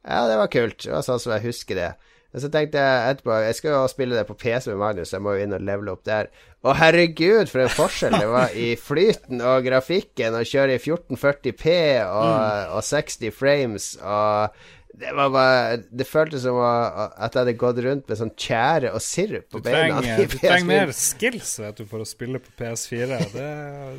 [0.07, 0.81] Ja, det var kult.
[0.87, 1.91] Det var sånn som jeg husker det.
[2.31, 5.18] Men så tenkte jeg etterpå Jeg skal jo spille det på PC med Magnus, så
[5.18, 6.31] jeg må jo inn og levele opp der.
[6.61, 10.37] Å herregud, for en forskjell det var i flyten og grafikken.
[10.39, 11.75] Å kjøre i 1440P
[12.07, 12.77] og, mm.
[12.79, 14.62] og 60 frames og
[14.99, 19.03] det var bare Det føltes som at jeg hadde gått rundt med sånn tjære og
[19.05, 20.01] sirup på beina.
[20.18, 23.20] du trenger mer skills vet du, for å spille på PS4.
[23.32, 23.47] Det,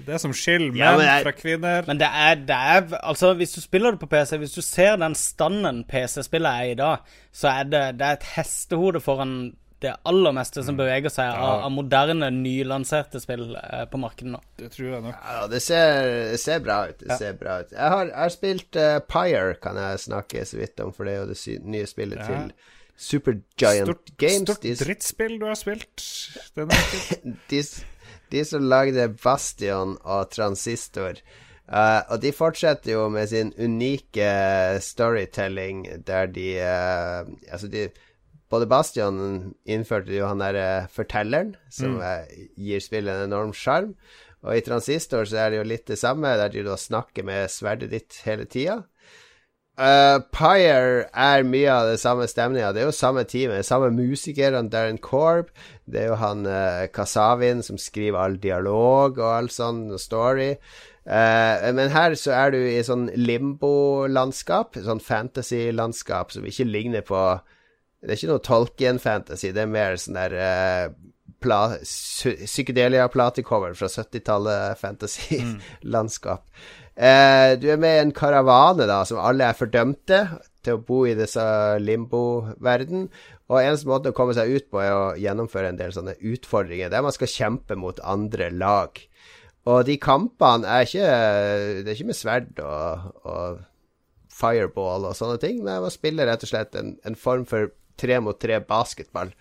[0.06, 1.88] det er som skiller menn ja, fra kvinner.
[1.88, 5.00] Men det er, det er, Altså, hvis du spiller det på PC, hvis du ser
[5.02, 9.36] den standen PC-spillet er i dag, så er det, det er et hestehode foran
[9.82, 10.80] det aller meste som mm.
[10.84, 14.42] beveger seg av, av, moderne, nylanserte spill eh, på markedet nå.
[14.62, 15.24] Det tror jeg nok.
[15.26, 17.00] Ja, det ser, ser bra ut.
[17.02, 17.18] Det ja.
[17.18, 17.72] ser bra ut.
[17.74, 21.16] Jeg har, jeg har spilt uh, Pyre, kan jeg snakke så vidt om, for det
[21.16, 22.52] er jo det nye spillet til
[23.02, 24.46] Supergiant stort, Games.
[24.46, 26.06] Stort de, drittspill du har spilt.
[27.50, 27.64] de,
[28.36, 31.24] de, som lagde Bastion og Transistor.
[31.72, 34.30] Uh, og de fortsetter jo med sin unike
[34.84, 37.88] storytelling der de uh, Altså, de
[38.52, 39.22] både Bastion
[39.64, 42.04] innførte jo han derre uh, fortelleren, som mm.
[42.04, 43.96] uh, gir spillet en enorm sjarm.
[44.42, 47.52] Og i Transistor så er det jo litt det samme, der du da snakker med
[47.54, 48.82] sverdet ditt hele tida.
[49.80, 52.74] Uh, Pyre er mye av det samme stemninga.
[52.76, 55.50] Det er jo samme teamet, samme musikerne, Darren Korb.
[55.90, 60.52] Det er jo han uh, Kasavin som skriver all dialog og all sånn story.
[61.08, 67.24] Uh, men her så er du i sånn limbo-landskap, sånn fantasy-landskap som ikke ligner på
[68.02, 70.86] det er ikke noe Tolkien-fantasy, det er mer sånn der uh,
[71.42, 76.44] psykedelia-platecover fra 70-tallet fantasy-landskap.
[76.46, 76.52] Mm.
[76.92, 80.20] Uh, du er med i en karavane da, som alle er fordømte
[80.66, 81.44] til å bo i disse
[81.82, 83.10] limbo-verden.
[83.52, 86.90] Og eneste måte å komme seg ut på, er å gjennomføre en del sånne utfordringer
[86.94, 88.90] der man skal kjempe mot andre lag.
[89.70, 93.60] Og de kampene er ikke Det er ikke med sverd og, og
[94.34, 97.70] fireball og sånne ting, men man spiller rett og slett en, en form for
[98.02, 99.32] tre mot tre basketball.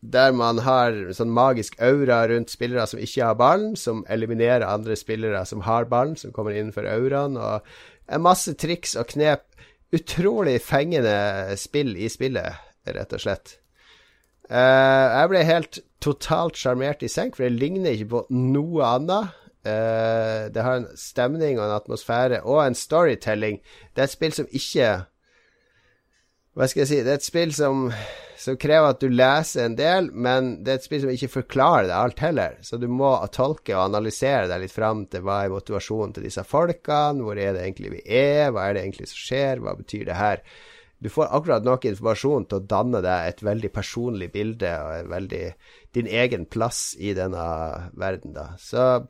[0.00, 4.96] Der man har sånn magisk aura rundt spillere som ikke har ballen, som eliminerer andre
[4.96, 7.66] spillere som har ballen, som kommer innenfor auraen, og
[8.08, 9.44] en masse triks og knep.
[9.94, 13.56] Utrolig fengende spill i spillet, rett og slett.
[14.48, 14.56] Uh,
[15.12, 19.34] jeg ble helt totalt sjarmert i senk, for det ligner ikke på noe annet.
[19.66, 23.58] Uh, det har en stemning og en atmosfære og en storytelling.
[23.92, 24.92] Det er et spill som ikke
[26.58, 27.84] hva skal jeg si Det er et spill som,
[28.34, 31.86] som, krever at du leser en del, men det er et spill som ikke forklarer
[31.86, 32.56] deg alt heller.
[32.66, 36.42] Så du må tolke og analysere deg litt fram til hva er motivasjonen til disse
[36.42, 40.10] folkene, hvor er det egentlig vi er, hva er det egentlig som skjer, hva betyr
[40.10, 40.42] det her?
[40.98, 45.44] du får akkurat nok informasjon til å danne deg et veldig personlig bilde og veldig,
[45.94, 47.44] din egen plass i denne
[47.94, 48.50] verden, da.
[48.58, 49.04] Så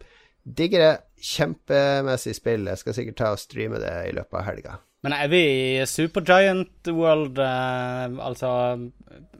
[0.44, 0.96] digger det.
[1.18, 2.68] Kjempemessig spill.
[2.70, 4.76] Jeg skal sikkert ta og streame det i løpet av helga.
[5.06, 5.40] Men er vi
[5.78, 8.48] i Supergiant World, eh, altså,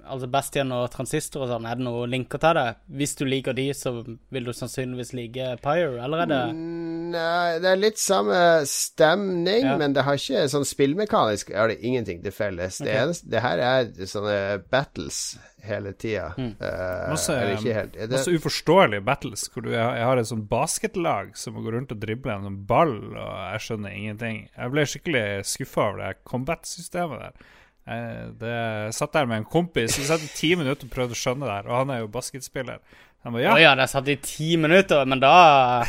[0.07, 2.67] altså Bastian og Transistor og sånn, er det noen linker til det?
[3.01, 7.59] Hvis du liker de, så vil du sannsynligvis like Pyre, eller er det Mm, Nei,
[7.65, 8.39] det er litt samme
[8.69, 9.77] stemning, Ja.
[9.81, 12.79] men det har ikke sånn spillmekanisk har det ingenting til felles.
[12.79, 16.33] Det, eneste, det her er sånne battles hele tida.
[16.39, 16.55] Mm.
[16.61, 17.95] Uh, Masse, ikke helt.
[17.97, 22.01] Det, masse uforståelige battles hvor du, jeg, har et sånn basketlag som går rundt og
[22.03, 24.43] dribler en sånn ball, og jeg skjønner ingenting.
[24.55, 27.49] Jeg ble skikkelig skuffa over det combat-systemet der.
[27.89, 31.17] Jeg, det, jeg satt der med en kompis, vi satt i ti minutter og prøvde
[31.17, 32.83] å skjønne det her, og han er jo basketspiller.
[33.27, 35.33] Han ba Å ja, ja, det er satt i ti minutter, men da,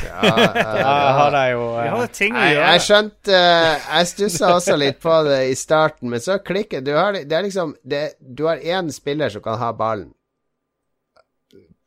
[0.01, 0.21] ja,
[0.57, 2.69] ja, da har de jo vi har ting å gjøre.
[2.73, 7.19] jeg skjønte Jeg stussa også litt på det i starten, men så klikker du har,
[7.21, 10.09] Det er liksom det, Du har én spiller som kan ha ballen.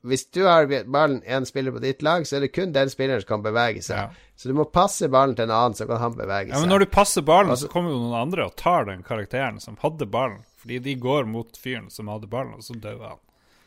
[0.03, 3.20] Hvis du har ballen, én spiller på ditt lag, så er det kun den spilleren
[3.22, 3.99] som kan bevege seg.
[4.01, 4.30] Ja.
[4.34, 6.64] Så du må passe ballen til en annen, så kan han bevege Ja, seg.
[6.64, 9.76] men når du passer ballen, så kommer jo noen andre og tar den karakteren som
[9.82, 10.40] hadde ballen.
[10.59, 13.20] Fordi de går mot fyren som hadde ballen, og så dauer han.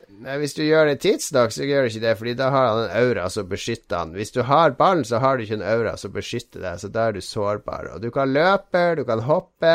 [0.10, 2.82] Nei, Hvis du gjør det tidsnok, så gjør du ikke det, Fordi da har han
[2.86, 4.14] en aura som beskytter han.
[4.16, 7.08] Hvis du har ballen, så har du ikke en aura som beskytter deg, så da
[7.10, 7.90] er du sårbar.
[7.96, 9.74] Og du kan løpe, du kan hoppe,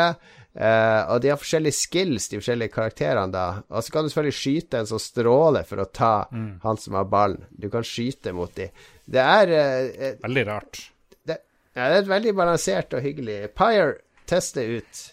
[0.55, 3.45] eh, og de har forskjellige skills, de forskjellige karakterene da.
[3.69, 7.05] Og så kan du selvfølgelig skyte en sånn stråle for å ta han som har
[7.11, 7.45] ballen.
[7.51, 8.69] Du kan skyte mot de.
[9.05, 10.85] Det er eh, eh, Veldig rart.
[11.27, 11.37] det,
[11.75, 15.07] ja, det er et veldig balansert og hyggelig Pyre, test det ut.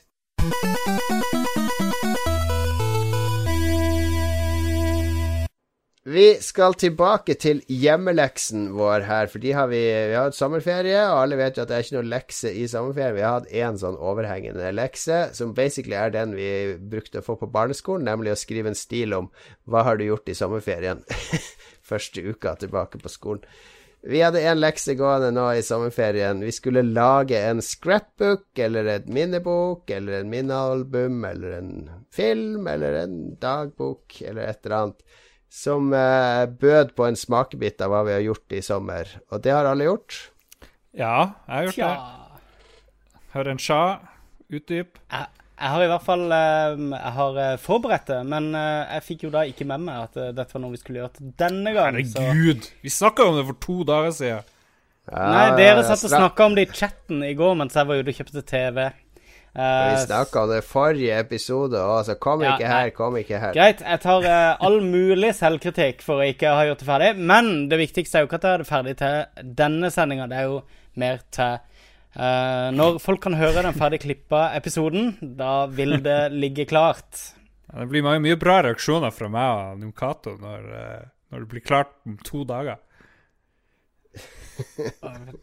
[6.06, 11.00] Vi skal tilbake til hjemmeleksen vår her, for de har vi, vi har hatt sommerferie,
[11.10, 13.16] og alle vet jo at det er ikke noe lekse i sommerferien.
[13.16, 17.36] Vi har hatt én sånn overhengende lekse, som basically er den vi brukte å få
[17.40, 19.28] på barneskolen, nemlig å skrive en stil om
[19.66, 21.02] hva har du gjort i sommerferien
[21.90, 23.44] første uka tilbake på skolen.
[24.08, 26.38] Vi hadde en lekse gående nå i sommerferien.
[26.46, 31.72] Vi skulle lage en scrapbook, eller et minnebok, eller en minnealbum, eller en
[32.14, 35.18] film, eller en dagbok, eller et eller annet.
[35.48, 39.14] Som eh, bød på en smakebit av hva vi har gjort i sommer.
[39.32, 40.18] Og det har alle gjort.
[40.92, 41.90] Ja, jeg har gjort Tja.
[41.94, 43.22] det.
[43.34, 43.82] Hør en sja.
[44.48, 45.00] Utdyp.
[45.12, 45.26] Jeg,
[45.58, 49.26] jeg har i hvert fall eh, Jeg har eh, forberedt det, men eh, jeg fikk
[49.26, 51.98] jo da ikke med meg at dette var noe vi skulle gjøre til denne gang.
[52.06, 52.22] Så.
[52.22, 52.70] Herregud!
[52.84, 54.54] Vi snakka om det for to dager siden.
[55.08, 58.12] Nei, dere satt og snakka om det i chatten i går mens jeg var ute
[58.12, 58.80] og kjøpte TV.
[59.58, 63.40] Eh, Vi snakka om det forrige episode òg, så kom Ja, ikke her, kom ikke
[63.42, 63.56] her.
[63.56, 67.08] Greit, jeg tar uh, all mulig selvkritikk for å ikke ha gjort det ferdig.
[67.32, 70.28] Men det viktigste er jo ikke at jeg er det ferdig til denne sendinga.
[70.30, 70.60] Det er jo
[71.02, 76.68] mer til uh, Når folk kan høre den ferdig klippa episoden, da vil det ligge
[76.70, 77.24] klart.
[77.72, 80.70] Ja, Det blir mye, mye bra reaksjoner fra meg og Jon Cato når,
[81.32, 82.78] når det blir klart om to dager.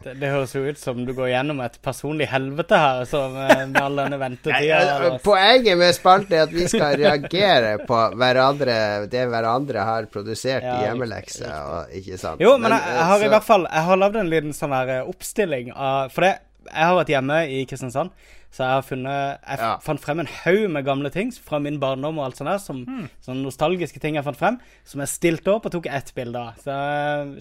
[0.04, 3.54] Det, det høres jo ut som du går gjennom et personlig helvete her, så med,
[3.72, 4.80] med all denne ventetida.
[4.82, 8.78] altså, Poenget med spalte er at vi skal reagere på hverandre,
[9.12, 11.50] det hverandre har produsert Ja, i hjemmelekse.
[11.50, 12.44] og ikke sant?
[12.44, 14.94] Jo, men jeg, jeg har i hvert fall Jeg har lagd en liten sånn her
[15.00, 16.34] eh, oppstilling av For det,
[16.70, 18.14] jeg har vært hjemme i Kristiansand,
[18.56, 19.72] så jeg har funnet Jeg Ja.
[19.84, 22.80] fant frem en haug med gamle ting fra min barndom og alt sånt der, som
[23.26, 24.58] sånne nostalgiske ting jeg fant frem,
[24.88, 26.56] som jeg stilte opp og tok ett bilde av.
[26.64, 26.74] Så,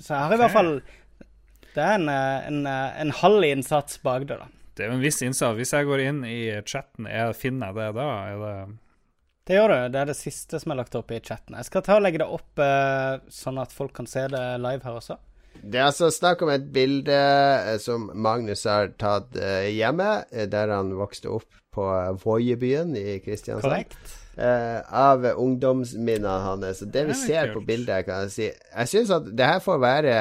[0.05, 0.73] så jeg har i hvert fall
[1.75, 4.47] Det er en, eh, en, eh, en halv innsats bak det, da.
[4.75, 5.59] Det er jo en viss innsats.
[5.59, 8.09] Hvis jeg går inn i chatten, jeg finner jeg det da?
[8.31, 8.79] Er det
[9.45, 9.93] Det gjør du.
[9.93, 11.55] Det er det siste som er lagt opp i chatten.
[11.59, 14.83] Jeg skal ta og legge det opp eh, sånn at folk kan se det live
[14.87, 15.19] her også.
[15.61, 20.73] Det er altså snakk om et bilde eh, som Magnus har tatt eh, hjemme, der
[20.73, 21.87] han vokste opp på
[22.25, 23.69] Voiebyen i Kristiansand.
[23.69, 24.24] Korrekt?
[24.37, 26.79] Eh, av ungdomsminnene hans.
[26.79, 27.55] Så det vi det er ser kult.
[27.55, 30.15] på bildet, kan jeg si Jeg syns at det her får være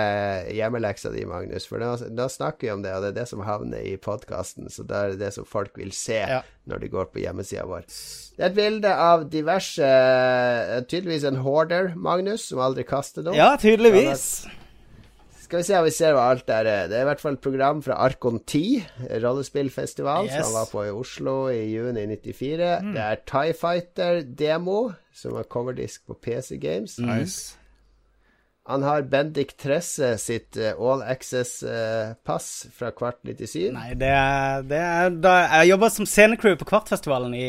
[0.53, 3.41] hjemmeleksa di, Magnus, for da, da snakker vi om det, og det er det som
[3.45, 4.69] havner i podkasten.
[4.69, 6.41] Så da er det det som folk vil se Ja.
[6.69, 7.83] når de går på hjemmesida vår.
[8.37, 13.35] Det er et bilde av diverse eh, Tydeligvis en hoarder, Magnus, som aldri kaster noe.
[13.37, 14.45] Ja, tydeligvis.
[15.53, 16.87] Skal vi se om vi ser hva alt der er.
[16.89, 18.61] Det er i hvert fall et program fra Arkon 10,
[19.21, 20.39] rollespillfestival, Yes.
[20.47, 22.71] som var på i Oslo i juni 94.
[22.95, 24.79] Det er Tie Fighter-demo,
[25.13, 26.97] som har coverdisk på PC Games.
[26.97, 27.53] nice?
[28.65, 33.69] Han har Bendik Tresse sitt eh, All Access-pass fra kvart 97.
[33.75, 37.47] Nei, det er, det er da Jeg jobba som scenecrew på Kvartfestivalen i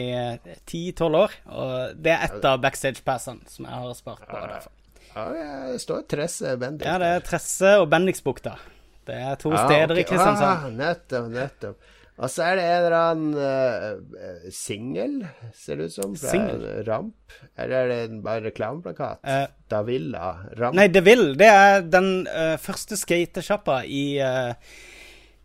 [0.68, 1.36] 10-12 år.
[1.54, 4.34] Og det er ett av backstage-passene som jeg har spart på.
[4.44, 4.72] derfor.
[5.14, 5.24] Ja,
[5.70, 6.86] det står Tresse Bendik.
[6.86, 8.56] Ja, det er Tresse og Bendiksbukta.
[9.04, 10.02] Det er to Ah, steder okay.
[10.02, 10.48] i Kristiansand.
[10.48, 11.90] Ah, nettopp, nettopp.
[12.14, 15.16] Og så er det en eller annen uh, singel,
[15.58, 16.68] ser det ut som, fra Single?
[16.76, 17.34] en ramp.
[17.58, 19.18] Eller er det en bare reklameplakat?
[19.26, 20.28] Uh, Davilla
[20.60, 20.76] ramp.
[20.78, 21.24] Nei, Det vil.
[21.40, 24.54] Det er den uh, første skatesjappa i, eh,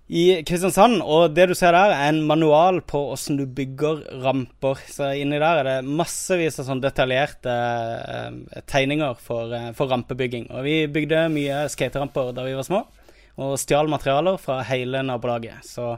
[0.10, 1.04] i Kristiansand.
[1.06, 4.82] Og det du ser der, er en manual på åssen du bygger ramper.
[4.90, 10.50] Så inni der er det massevis av sånn detaljerte eh, tegninger for, eh, for rampebygging.
[10.50, 12.84] Og vi bygde mye skateramper da vi var små,
[13.40, 15.62] og stjal materialer fra hele nabolaget.
[15.68, 15.94] Så,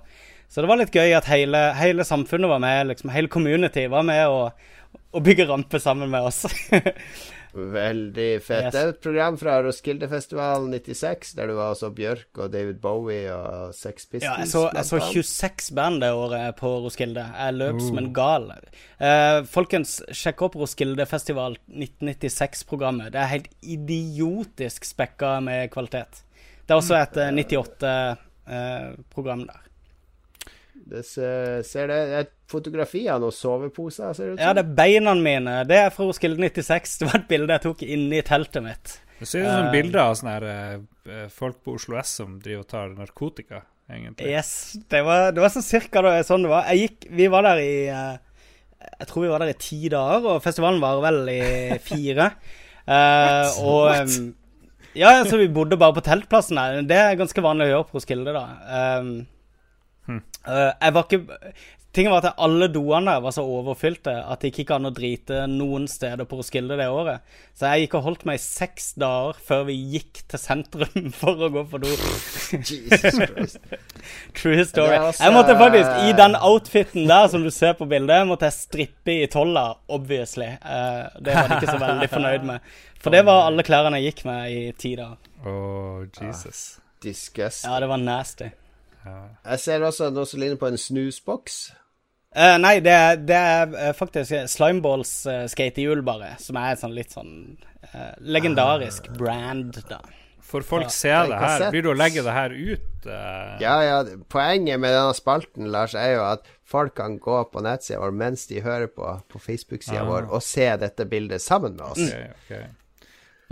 [0.51, 4.03] så det var litt gøy at hele, hele samfunnet var med, liksom hele community var
[4.07, 4.67] med og,
[5.15, 6.43] og bygge rampe sammen med oss.
[7.53, 8.67] Veldig fett.
[8.67, 8.73] Yes.
[8.73, 13.25] Det er et program fra Roskildefestivalen 96, der du var også Bjørk og David Bowie
[13.33, 14.27] og Sex Pistols.
[14.27, 17.25] Ja, jeg så, jeg så 26 band det året på Roskilde.
[17.35, 18.47] Jeg løp som en gal.
[19.01, 23.11] Eh, folkens, sjekk opp Roskildefestival 1996-programmet.
[23.15, 26.23] Det er helt idiotisk spekka med kvalitet.
[26.63, 29.70] Det er også et eh, 98-program der.
[30.91, 34.51] Det ser, ser det, det er et fotografi av noen soveposer, ser det ut Ja,
[34.57, 35.53] det er beina mine.
[35.69, 36.97] Det er fra Roskilde 96.
[36.99, 38.97] Det var et bilde jeg tok inni i teltet mitt.
[39.22, 39.72] Det ser ut som Eh.
[39.72, 40.47] bilder av sånne her,
[41.07, 44.27] eh, folk på Oslo S som driver og tar narkotika, egentlig.
[44.34, 44.51] Yes,
[44.91, 46.68] det var, det var sånn cirka det, sånn det var.
[46.73, 48.18] Jeg gikk, vi var der i eh,
[48.99, 51.41] Jeg tror vi var der i ti dager, og festivalen var vel i
[51.88, 52.31] fire.
[52.84, 54.19] Eh, og What?
[54.97, 56.81] Ja, så vi bodde bare på teltplassen der.
[56.84, 58.41] Det er ganske vanlig å gjøre på Roskilde, da.
[58.99, 59.11] Um,
[60.07, 60.21] Hm.
[60.47, 61.53] eh, jeg var ikke
[61.91, 64.91] Tingen var at alle doene der var så overfylte at det ikke gikk an å
[64.95, 67.19] drite noen steder på Roskilde det året.
[67.51, 71.35] Så jeg gikk og holdt meg i seks dager før vi gikk til sentrum for
[71.35, 71.91] å gå på do.
[72.71, 73.59] Jesus Christ.
[74.39, 74.95] True story.
[75.03, 78.55] Også- Jeg måtte faktisk, i den outfiten der som du ser på bildet, måtte jeg
[78.55, 80.47] strippe i tolla, obviously.
[80.47, 82.71] Eh, det var de ikke så veldig fornøyd med.
[83.03, 85.19] For det var alle klærne jeg gikk med i ti dager.
[85.43, 86.77] Oh, Jesus.
[87.03, 87.65] Disgust.
[87.67, 88.47] Ja, det var nasty.
[89.05, 91.59] Jeg ser også noe som ligner på en snusboks.
[92.31, 96.37] Uh, nei, det er, det er eh, faktisk Slimeballs uh, skatehjul, bare.
[96.39, 97.33] Som er sånn litt sånn
[97.91, 99.99] uh, legendarisk brand, da.
[100.51, 101.65] For folk Ja, ser det er her?
[101.73, 103.03] Blir du å legge det her ut?
[103.05, 103.59] Uh...
[103.63, 103.97] Ja, ja.
[104.31, 108.47] Poenget med denne spalten, Lars, er jo at folk kan gå på nettsida vår mens
[108.49, 110.07] de hører på på Facebook-sida Ah.
[110.09, 111.99] vår, og se dette bildet sammen med oss.
[111.99, 112.65] Okay, okay.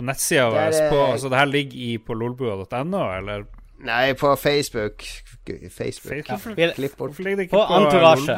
[0.00, 3.44] På nettsida vår på, eh, Så det her ligger i på lolbua.no, eller
[3.86, 5.04] Nei, på Facebook.
[5.46, 6.26] Facebook.
[6.26, 6.58] Facebook?
[6.58, 6.72] Ja.
[6.76, 7.10] Klipp bort.
[7.10, 8.36] Hvorfor ligger det ikke På på, Antorasje?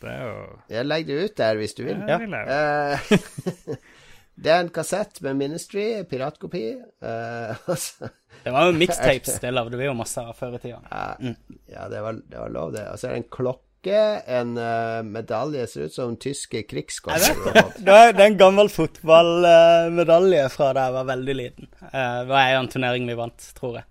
[0.00, 2.04] Det er jo Jeg legger det ut der hvis du vil.
[2.08, 2.34] Ja, det vil.
[2.34, 3.76] Eh,
[4.44, 6.64] det er en kassett med Ministry, piratkopi.
[7.02, 7.56] eh,
[8.44, 10.80] Det var jo mixtapes, det lagde vi jo masse av før i tida.
[10.90, 11.34] ja,
[11.68, 12.86] ja, det var, det var lov, det.
[12.88, 13.98] Og så er det en klokke,
[14.38, 17.84] en uh, medalje, ser ut som tyske vet det.
[17.84, 21.70] Er, er en gammel fotballmedalje fra da jeg var veldig liten.
[21.82, 23.88] Uh, Det var en turnering vi vant, tror jeg.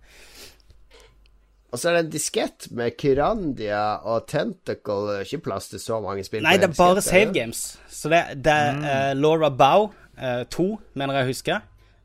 [1.69, 5.01] Og så er det en diskett med Kyrandia og Tentacle.
[5.05, 6.41] Det er Ikke plass til så mange spill.
[6.45, 7.77] Nei, det er bare save games.
[7.93, 10.65] Så det, det er eh, Laura Bow 2,
[10.99, 11.59] mener jeg å huske.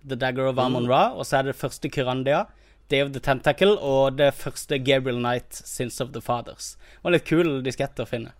[0.05, 1.07] The Dagger of Amon Ra.
[1.16, 2.45] Og så er det første Kyrandia.
[2.93, 6.74] Day of the Tentacle og det første Gabriel Knight, Sins of the Fathers.
[6.77, 8.35] Det var litt kul diskett å finne.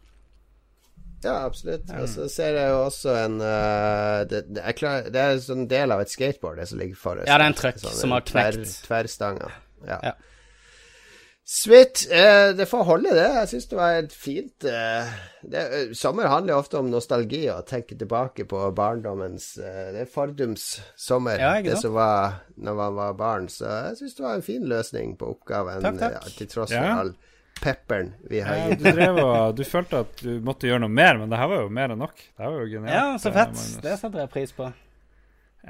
[1.25, 1.89] Ja, absolutt.
[1.97, 5.41] Og så ser jeg jo også en uh, det, det, er klar, det er en
[5.41, 7.31] sånn del av et skateboard, det som ligger forrest.
[7.31, 8.61] Ja, det er en trøkk Sånn som har knekt.
[8.61, 9.51] Tver, Tverrstanga.
[9.89, 9.99] Ja.
[10.11, 10.15] Ja.
[11.47, 12.07] Sweet.
[12.11, 13.25] Eh, det får holde, det.
[13.35, 15.11] Jeg syns det var et fint eh,
[15.45, 20.07] det, eh, Sommer handler jo ofte om nostalgi og tenke tilbake på barndommens eh, Det
[20.07, 20.65] er fordums
[20.97, 23.51] sommer, Ja, det som var når man var barn.
[23.53, 26.17] Så jeg syns det var en fin løsning på oppgaven, Takk, takk.
[26.23, 26.97] eh, til tross for Ja.
[27.03, 27.13] all
[27.61, 28.81] pepperen vi har Ja, gitt.
[28.83, 31.61] du, drev og, du følte at du måtte gjøre noe mer, men det her var
[31.63, 32.17] jo mer enn nok.
[32.17, 32.97] Det her var jo genialt.
[32.97, 33.53] Ja, så eh, fett.
[33.53, 33.77] Magnus.
[33.85, 34.73] Det setter jeg pris på.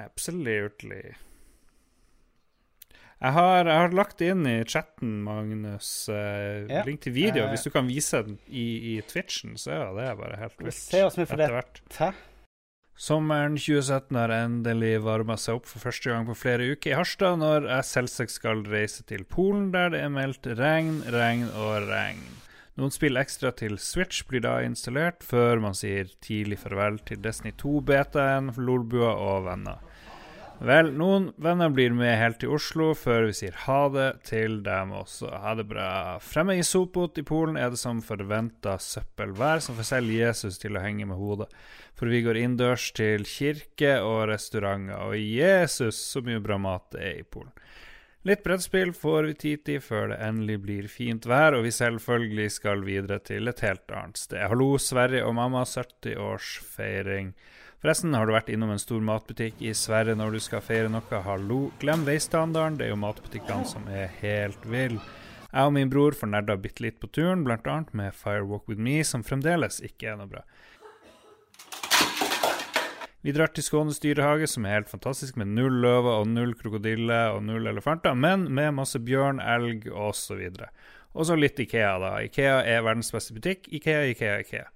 [0.07, 1.03] Absolutely.
[3.25, 6.83] Jeg har, jeg har lagt inn i chatten, Magnus, eh, Ja.
[6.85, 7.47] link til video.
[7.47, 7.51] Eh.
[7.55, 10.91] Hvis du kan vise den i, i Twitchen, så er det bare helt vilt.
[10.93, 11.81] det etter hvert.
[12.95, 17.41] Sommeren 2017 har endelig varma seg opp for første gang på flere uker i Harstad,
[17.41, 22.21] når jeg selvsagt skal reise til Polen, der det er meldt regn, regn og regn.
[22.77, 27.55] Noen spill ekstra til Switch blir da installert, før man sier tidlig farvel til Destiny
[27.57, 29.79] 2, BTN, Lolbua og venner.
[30.63, 34.93] Vel, noen venner blir med helt til Oslo før vi sier ha det til dem
[34.95, 35.33] også.
[35.43, 35.89] Ha det bra.
[36.23, 40.79] Fremme i Sopot i Polen er det som forventa søppelvær, som får selv Jesus til
[40.79, 41.51] å henge med hodet.
[41.99, 47.03] For vi går innendørs til kirke og restauranter, og Jesus, så mye bra mat det
[47.03, 47.53] er i Polen.
[48.25, 52.47] Litt brettspill får vi tid til før det endelig blir fint vær, og vi selvfølgelig
[52.55, 54.41] skal videre til et helt annet sted.
[54.49, 57.35] Hallo, Sverre og mamma, 70-årsfeiring.
[57.85, 61.19] Forresten, har du vært innom en stor matbutikk i Sverige når du skal feire noe?
[61.27, 64.95] Hallo, glem veistandarden, det er jo matbutikkene som er helt vill.
[65.51, 67.75] Jeg og min bror får nerda bitte litt på turen, bl.a.
[67.93, 70.41] med Firewalk With Me, som fremdeles ikke er noe bra.
[73.21, 77.37] Vi drar til Skånes dyrehage, som er helt fantastisk, med null løver og null krokodiller
[77.37, 80.41] og null elefanter, men med masse bjørn, elg osv.
[81.13, 82.15] Og så litt Ikea, da.
[82.25, 83.69] Ikea er verdens beste butikk.
[83.69, 84.71] Ikea, Ikea, Ikea.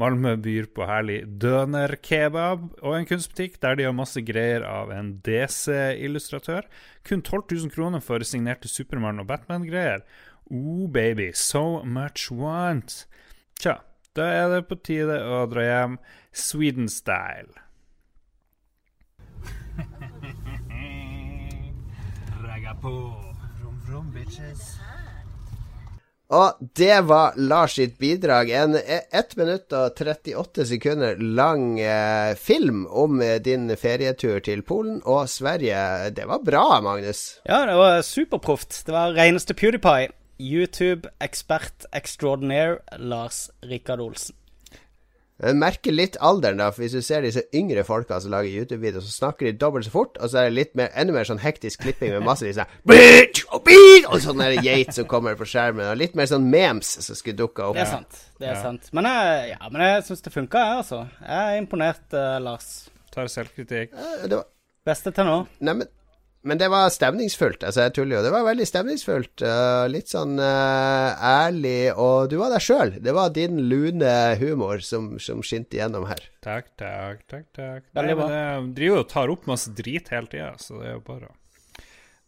[0.00, 5.20] Malmö byr på herlig dønerkebab og en kunstbutikk der de har masse greier av en
[5.26, 6.64] DC-illustratør.
[7.04, 10.00] Kun 12 000 kroner for signerte Supermann- og Batman-greier.
[10.48, 13.06] Oh, baby, so much want.
[13.60, 13.76] Tja,
[14.16, 15.98] da er det på tide å dra hjem
[16.32, 17.52] Sweden-style.
[22.48, 22.92] Ragga på.
[23.60, 24.80] Rom, rom, bitches.
[26.32, 28.50] Og det var Lars sitt bidrag.
[28.56, 35.02] En 1 minutt og 38 sekunder lang eh, film om eh, din ferietur til Polen
[35.04, 36.10] og Sverige.
[36.16, 37.42] Det var bra, Magnus.
[37.44, 38.80] Ja, det var superproft.
[38.86, 40.12] Det var reneste PewDiePie.
[40.42, 44.34] YouTube-ekspert extraordinaire Lars Rikard Olsen.
[45.42, 46.68] Jeg merker litt alderen, da.
[46.70, 49.92] For hvis du ser disse yngre folka som lager YouTube-videoer, så snakker de dobbelt så
[49.94, 52.66] fort, og så er det litt mer, enda mer sånn hektisk klipping med masse disse
[52.86, 53.66] bitch, Og
[54.12, 57.70] og sånn geit som kommer på skjermen, og litt mer sånn memes som skulle dukka
[57.70, 57.78] opp.
[57.78, 58.20] Det er sant.
[58.38, 58.62] Det er ja.
[58.62, 58.86] sant.
[58.94, 61.00] Men jeg, ja, men jeg syns det funka, jeg, altså.
[61.26, 62.70] Jeg er imponert, uh, Lars.
[63.14, 63.96] Tar selvkritikk.
[63.98, 64.46] Uh, var...
[64.86, 65.36] Beste til nå.
[65.66, 65.80] Nei,
[66.42, 67.62] men det var stemningsfullt.
[67.62, 68.22] Altså, jeg tuller jo.
[68.26, 69.44] Det var veldig stemningsfullt.
[69.46, 72.96] Uh, litt sånn uh, ærlig, og du var deg sjøl.
[73.02, 76.24] Det var din lune humor som, som skinte gjennom her.
[76.42, 77.46] Takk, takk, takk.
[77.54, 77.86] takk.
[77.94, 80.98] Nei, det men Jeg driver og tar opp masse drit hele tida, så det er
[80.98, 81.30] jo bare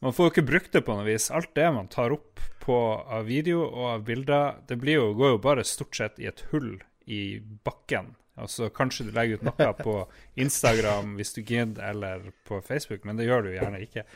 [0.05, 1.31] Man får jo ikke brukt det på noe vis.
[1.35, 5.43] Alt det man tar opp på av video og av bilder, det jo, går jo
[5.43, 6.77] bare stort sett i et hull
[7.11, 9.97] i bakken Altså, kanskje du legger ut noe på
[10.43, 14.07] Instagram hvis du gidder, eller på Facebook, men det gjør du gjerne ikke.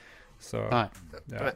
[0.43, 0.87] Så, Nei.
[1.31, 1.53] ja.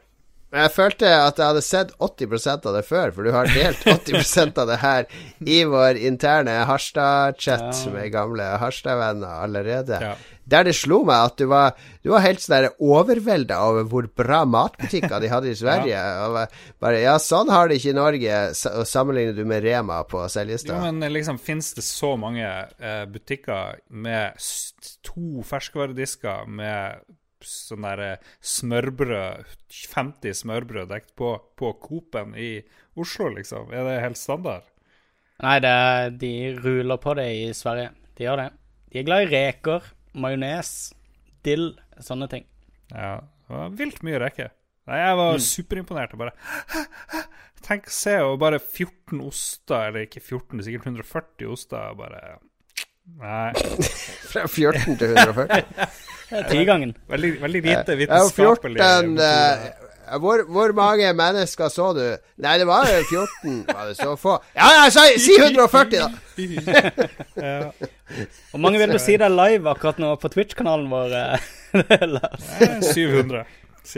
[0.53, 4.59] Jeg følte at jeg hadde sett 80% av det før, for du har delt 80%
[4.61, 5.07] av det her
[5.49, 7.93] i vår interne Harstad-chat ja.
[7.95, 10.01] med gamle Harstad-venner allerede.
[10.03, 10.13] Ja.
[10.53, 14.43] Der det slo meg at du var, du var helt sånn overvelda over hvor bra
[14.45, 15.97] matbutikker de hadde i Sverige.
[15.97, 16.45] ja.
[16.83, 18.43] Bare, ja, sånn har de ikke i Norge,
[18.75, 20.77] og sammenligner du med Rema på Seljestad.
[20.77, 24.37] Jo, men liksom, finnes det så mange eh, butikker med
[25.07, 27.01] to ferskvaredisker med
[27.47, 29.49] sånn der eh, smørbrød
[29.93, 32.55] 50 smørbrød dekt på på Coop-en i
[32.99, 33.73] Oslo, liksom?
[33.73, 34.69] Er det helt standard?
[35.43, 35.75] Nei, det,
[36.23, 37.91] de ruler på det i Sverige.
[38.19, 38.49] De gjør det.
[38.93, 40.93] De er glad i reker, majones,
[41.47, 41.73] dill,
[42.05, 42.45] sånne ting.
[42.93, 43.17] Ja,
[43.49, 44.53] det var vilt mye reker.
[44.91, 45.45] Nei, jeg var mm.
[45.47, 46.15] superimponert.
[46.15, 46.87] og bare
[47.67, 51.93] Tenk å se og bare 14 oster, eller ikke 14, det er sikkert 140 oster.
[51.99, 52.23] Bare
[53.19, 53.53] Nei.
[54.33, 55.63] Fra 14 til 140?
[56.53, 56.95] Tigangen.
[57.09, 58.81] Veldig, veldig lite vitenskapelig.
[58.81, 62.05] Ja, 14, uh, hvor, hvor, mange mennesker så du?
[62.43, 63.65] Nei, det var 14.
[63.69, 64.37] Var det så få?
[64.57, 66.11] Ja, ja, si, si 140, da!
[67.47, 67.71] ja.
[68.51, 71.17] Hvor mange vil du si det er live akkurat nå på Twitch-kanalen vår?
[72.93, 73.45] 700.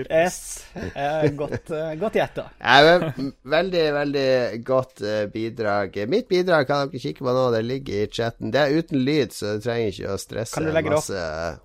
[0.09, 0.65] Yes.
[0.74, 2.47] Eh, godt uh, godt gjetta.
[3.43, 4.31] veldig, veldig
[4.65, 5.98] godt uh, bidrag.
[6.09, 8.52] Mitt bidrag kan dere kikke på nå, det ligger i chatten.
[8.55, 11.12] Det er uten lyd, så du trenger ikke å stresse kan du legge masse.
[11.12, 11.62] Det opp?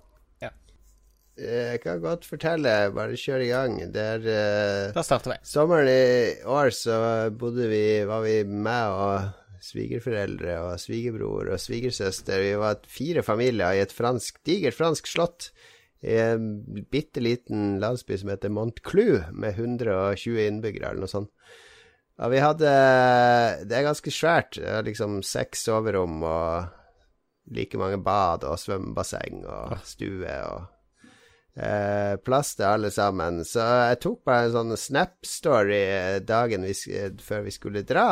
[1.40, 1.48] Ja.
[1.70, 3.78] Jeg kan godt fortelle, bare kjør i gang.
[3.94, 5.38] Det er uh, Da starter vi.
[5.48, 6.96] Sommeren i år så
[7.32, 9.30] bodde vi, var vi med og
[9.64, 12.40] svigerforeldre og svigerbror og svigersøster.
[12.44, 15.50] Vi var fire familier i et fransk, digert fransk slott
[16.00, 21.32] i en bitte liten landsby som heter Montclou, med 120 innbyggere, eller noe sånt.
[22.20, 22.70] Ja, vi hadde
[23.68, 24.58] Det er ganske svært.
[24.84, 26.68] Liksom seks soverom og
[27.50, 30.68] like mange bad og svømmebasseng og stue og
[31.56, 33.42] eh, plass til alle sammen.
[33.46, 35.82] Så jeg tok bare en sånn Snap-story
[36.26, 36.76] dagen vi,
[37.22, 38.08] før vi skulle dra,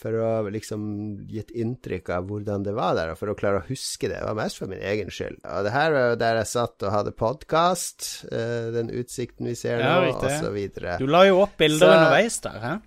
[0.00, 0.82] for å liksom
[1.28, 4.20] gi et inntrykk av hvordan det var der, og for å klare å huske det.
[4.20, 5.42] Det var mest for min egen skyld.
[5.44, 9.56] Og det her var jo der jeg satt og hadde podkast, eh, den utsikten vi
[9.58, 10.96] ser nå, ja, videre.
[11.00, 12.78] Du la jo opp bilder så, underveis der, hæ?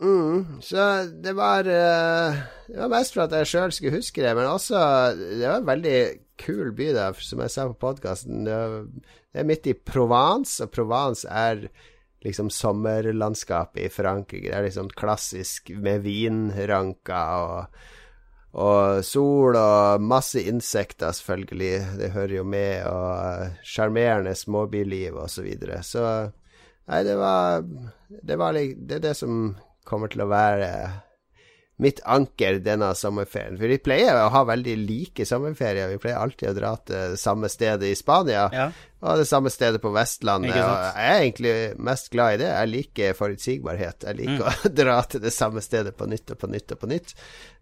[0.00, 2.34] Mm, så det var uh,
[2.66, 4.78] Det var mest for at jeg sjøl skulle huske det, men også
[5.14, 5.98] Det var en veldig
[6.40, 8.42] kul by, der, som jeg sa på podkasten.
[8.48, 8.56] Det,
[9.38, 11.68] er midt i Provence, og Provence er
[12.26, 14.48] liksom sommerlandskapet i Frankrike.
[14.48, 17.76] Det er liksom klassisk med vinranker og,
[18.58, 22.00] og sol og masse insekter, selvfølgelig.
[22.00, 25.84] Det hører jo med, og sjarmerende småbyliv og så videre.
[25.86, 26.02] Så
[26.90, 27.62] nei, det var,
[28.10, 29.54] det var Det er det som
[29.84, 30.70] kommer til å være
[31.82, 33.56] mitt anker denne sommerferien.
[33.58, 35.88] For vi pleier å ha veldig like sommerferier.
[35.90, 38.68] Vi pleier alltid å dra til samme stedet i Spania Ja.
[39.02, 40.52] og det samme stedet på Vestlandet.
[40.54, 42.52] Og jeg er egentlig mest glad i det.
[42.52, 44.06] Jeg liker forutsigbarhet.
[44.06, 46.90] Jeg liker å dra til det samme stedet på nytt og på nytt og på
[46.94, 47.10] nytt.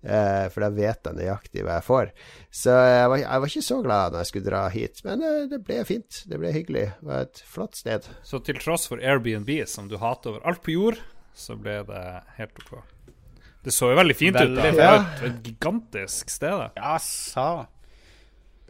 [0.05, 2.13] Eh, for da vet jeg nøyaktig hva jeg får.
[2.53, 5.03] Så jeg var, jeg var ikke så glad når jeg skulle dra hit.
[5.09, 6.21] Men eh, det ble fint.
[6.29, 6.85] Det ble hyggelig.
[7.01, 8.13] Det var et flott sted.
[8.29, 11.01] Så til tross for Airbnb, som du hater over alt på jord,
[11.35, 12.03] så ble det
[12.39, 12.73] helt OK.
[13.63, 14.41] Det så jo veldig fint ut.
[14.57, 14.63] da.
[14.63, 16.51] Veldig Det var et, et gigantisk sted.
[16.51, 16.71] da.
[16.77, 17.67] Ja, sa.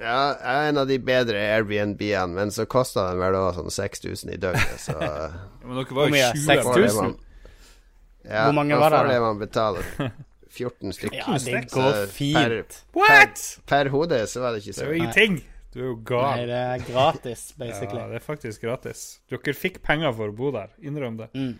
[0.02, 3.74] Ja, jeg er en av de bedre Airbnb-ene, men så kosta den vel også sånn
[3.76, 4.96] 6000 i døgnet, så
[5.64, 6.32] Men dere var jo mye?
[6.34, 7.04] 20 Seks får det tusen?
[7.12, 7.18] man-
[8.22, 9.12] Ja, Hvor mange var det får da?
[9.14, 9.88] det man betaler.
[10.52, 11.16] 14 stykker.
[11.16, 12.76] Ja, det går Så fint.
[12.94, 13.40] What?!
[13.66, 15.38] Per hode så var det ikke Det er jo ingenting.
[15.72, 19.04] Du er jo Nei, det er gratis, Ja, det er faktisk gratis.
[19.32, 20.68] Dere fikk penger for å bo der.
[20.84, 21.30] Innrøm det.
[21.32, 21.54] Mm.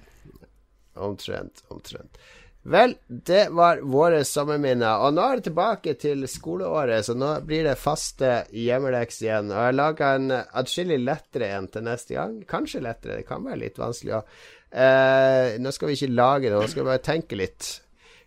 [0.95, 2.19] Omtrent, omtrent.
[2.63, 5.03] Vel, det var våre sommerminner.
[5.03, 9.51] Og nå er det tilbake til skoleåret, så nå blir det faste hjemmeleks igjen.
[9.51, 12.37] Og jeg har laga en atskillig lettere en til neste gang.
[12.47, 14.37] Kanskje lettere, det kan være litt vanskelig òg.
[14.73, 17.73] Eh, nå skal vi ikke lage det, nå skal vi bare tenke litt.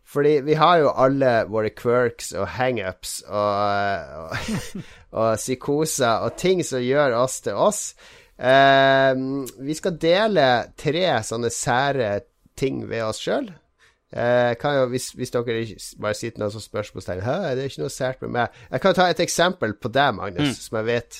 [0.06, 4.84] Fordi vi har jo alle våre quirks og hangups og, og,
[5.16, 7.82] og psykoser og ting som gjør oss til oss.
[8.36, 9.16] Eh,
[9.64, 12.12] vi skal dele tre sånne sære
[12.60, 13.52] ting ved oss sjøl.
[14.16, 14.54] Eh,
[14.92, 15.66] hvis, hvis dere
[16.00, 18.60] bare sitter noe som spørsmålstegn Hæ, det er ikke noe sært med meg.
[18.72, 21.18] Jeg kan ta et eksempel på deg, Magnus, som jeg vet.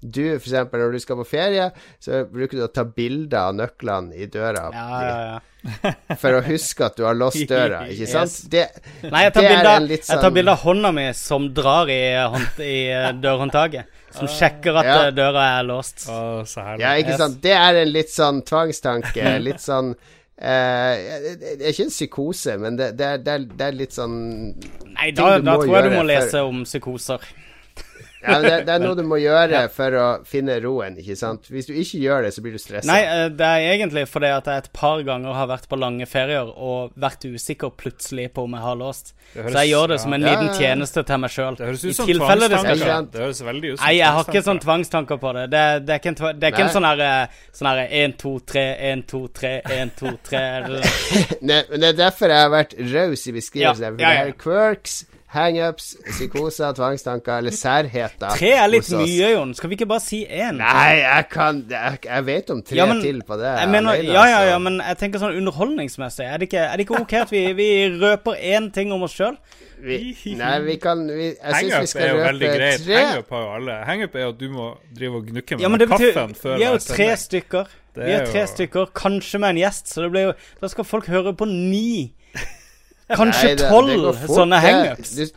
[0.00, 1.66] Du, for eksempel, når du skal på ferie,
[2.00, 5.92] så bruker du å ta bilder av nøklene i døra Ja, ja, ja.
[6.22, 8.30] for å huske at du har låst døra, ikke sant?
[8.32, 8.46] Yes.
[8.54, 8.62] Det,
[9.10, 11.50] Nei, jeg tar det er en av, litt jeg tar bilder av hånda mi som
[11.58, 13.98] drar i, hånd, i eh, dørhåndtaket.
[14.16, 14.96] Som sjekker at Ja.
[15.10, 16.06] eh, døra er låst.
[16.08, 16.64] Oh, så.
[16.80, 17.20] Ja, ikke Yes.
[17.26, 17.36] sant?
[17.44, 19.36] Det er en litt sånn tvangstanke.
[19.44, 19.92] Litt sånn
[20.40, 24.14] Det er ikke en psykose, men det, det, er, det, er, litt sånn
[24.94, 27.26] Nei, da, da tror jeg du må lese om psykoser.
[28.20, 31.48] Ja, men det, det er noe du må gjøre for å finne roen, ikke sant?
[31.50, 32.88] Hvis du ikke gjør det, så blir du stressa.
[32.90, 36.08] Nei, eh, det er egentlig fordi at jeg et par ganger har vært på lange
[36.10, 39.14] ferier og vært usikker plutselig på om jeg har låst.
[39.34, 40.34] Høres- Så jeg gjør det som en ja.
[40.34, 41.56] liten tjeneste til meg sjøl.
[41.56, 43.12] Det høres I ut som tilfelle det skal tvangstanker.
[43.14, 45.44] Det høres veldig ut som Nei, jeg har ikke sånne sånn tvangstanker på det.
[45.54, 48.16] Det, det er ikke en, det er ikke en sånn her eh, Sånn her 1,
[48.20, 50.40] 2, 3, 1, 2, 3, 1, 2, 3
[51.40, 53.86] Nei, men det er derfor jeg har vært raus i beskrivelsen.
[53.86, 55.00] Ja, ja, ja, det er quirks,
[55.30, 58.32] hangups, psykoser, tvangstanker eller særheter.
[58.34, 59.52] Tre er litt mye, Jon.
[59.54, 60.58] Skal vi ikke bare si én?
[60.58, 63.52] Nei, jeg kan Jeg, jeg vet om tre Ja, men- til på det.
[63.60, 66.26] Jeg mener, alene, ja, ja, ja, men jeg tenker sånn underholdningsmessig.
[66.26, 67.68] Er det ikke, er det ikke ok at vi, vi
[68.02, 69.36] røper én ting om oss sjøl?
[69.80, 72.96] vi, Nei, vi kan vi, Jeg syns vi skal er røpe tre.
[72.98, 73.76] Hangup har jo alle.
[73.88, 74.66] Hangup er jo at du må
[74.98, 77.64] drive og gnukke med Ja, men det betyr kaffen før Vi er jo tre stykker.
[77.94, 80.32] Det Vi er er tre jo- stykker, kanskje med en gjest, så det blir jo
[80.60, 82.12] Da skal folk høre på ni.
[83.16, 85.32] Kanskje det- det tolv sånne hangups.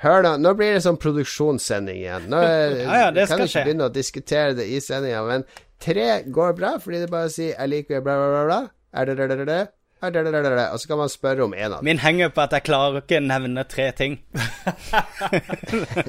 [0.00, 2.22] Hør nå, nå blir det sånn produksjonssending igjen.
[2.32, 5.44] Nå Ja, ja, det kan ikke begynne å diskutere det i sendinga, men
[5.80, 8.68] tre går bra, fordi det bare sier 'jeg liker bla, bla, bla', bla.
[8.94, 9.68] Er det det, det, det, det?
[10.02, 10.68] Det det, det, det, det?
[10.72, 11.84] Og så kan man spørre om en av dem.
[11.84, 14.18] Min hangup er at jeg klarer ikke nevne tre ting.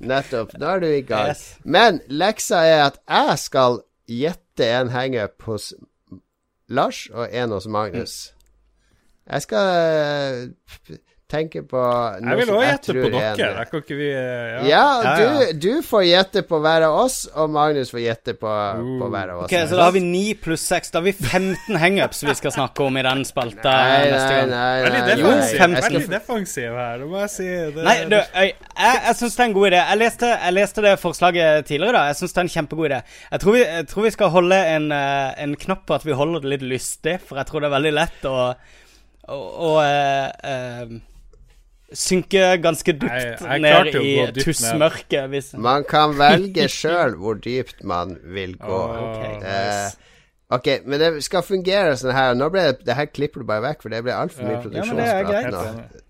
[0.00, 0.52] Nettopp.
[0.58, 1.28] Nå er du i gang.
[1.30, 1.54] Yes.
[1.64, 3.80] Men leksa er at jeg skal
[4.10, 5.72] gjette en hangup hos
[6.68, 8.32] Lars og en hos Magnus.
[9.28, 10.96] Jeg skal eh,
[11.28, 13.48] tenke på noe Jeg vil også òg gjette på er dere.
[13.58, 15.48] Da kan ikke vi eh, Ja, Ja, du, ja.
[15.60, 18.48] du får gjette på hver av oss, og Magnus får gjette på,
[19.02, 19.50] på hver av oss.
[19.50, 20.88] Ok, Så da har vi 9 pluss 6.
[20.94, 24.38] Da har vi 15 hangups vi skal snakke om i den spalta Nei, neste nei,
[24.38, 24.54] gang.
[24.54, 24.80] nei.
[24.86, 25.20] Veldig nei, nei.
[25.20, 27.50] defensiv, veldig defensiv her, det må jeg si.
[27.76, 29.84] Det, Nei, du, jeg, jeg, jeg syns det er en god idé.
[29.92, 32.06] Jeg leste, jeg leste det forslaget tidligere da.
[32.08, 33.02] Jeg syns det er en kjempegod idé.
[33.36, 36.16] Jeg tror vi, jeg tror vi skal holde en, eh, en knapp på at vi
[36.24, 38.36] holder det litt lystig, for jeg tror det er veldig lett å,
[39.28, 39.38] å,
[39.68, 40.98] og eh, eh,
[41.92, 45.28] synke ganske dypt Jeg- jeg ned i tussmørket.
[45.32, 48.82] Hvis Man kan velge sjøl hvor dypt man vil gå.
[48.82, 49.44] Åh, ok.
[49.44, 49.90] Eh,
[50.50, 52.34] ok, men det skal fungere sånn her.
[52.34, 54.60] Nå ble det, det her klipper du bare vekk, for det ble altfor Ja.
[54.60, 56.04] Ja, men det er produksjonsprat nå.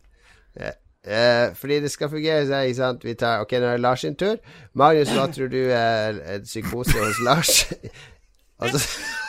[0.59, 0.73] Ja.
[1.09, 3.05] Eh, fordi det skal fungere sånn, ikke sant.
[3.07, 4.37] Vi tar Ok, nå er det Lars sin tur.
[4.75, 7.73] Magnus, hva tror du er en psykose hos Lars?
[8.61, 8.83] og, så,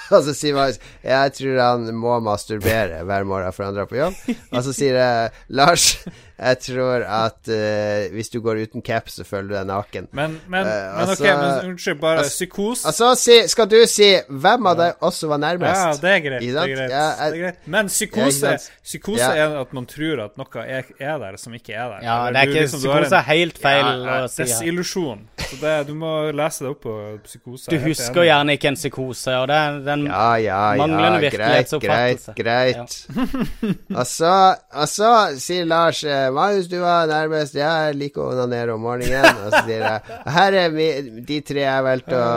[0.16, 4.00] og så sier Marius Jeg tror han må masturbere hver morgen før han drar på
[4.00, 4.18] jobb.
[4.52, 5.92] Og så sier jeg Lars,
[6.40, 10.08] jeg tror at uh, hvis du går uten caps, så føler du deg naken.
[10.16, 11.24] Men, men, uh, men ok, altså-
[11.64, 15.38] men unnskyld, bare altså- psykose Altså, si, skal du si hvem av deg også var
[15.44, 15.82] nærmest.
[15.84, 16.42] Ja, det er greit.
[16.42, 16.92] Det er greit.
[16.92, 17.68] Ja, jeg- det er greit.
[17.68, 18.54] Men psykose,
[18.84, 19.32] psykose Ja.
[19.48, 22.00] er at man tror at noe er, er der som ikke er der.
[22.04, 24.30] Ja, Eller det er ikke liksom- du liksom, psykose er en- helt feil Ja, å
[24.30, 24.44] si.
[24.44, 25.20] Desillusjon.
[25.40, 27.70] Så det, du må lese det opp på psykose.
[27.70, 28.28] Du er husker enig.
[28.30, 33.08] gjerne ikke en psykose, og det er, er Ja, ja, manglende ja, greit, greit, greit.
[34.00, 36.04] og, så, og så sier Lars
[36.38, 37.58] eh, hvis du var nærmest.
[37.58, 39.42] Jeg liker å onanere om morgenen.
[39.46, 40.90] Og så sier jeg her er mi,
[41.28, 42.34] de tre jeg valgte å,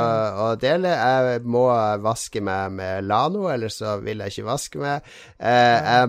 [0.46, 0.94] å dele.
[0.96, 1.66] Jeg må
[2.04, 5.12] vaske meg med Lano, eller så vil jeg ikke vaske meg.
[5.38, 6.06] Eh,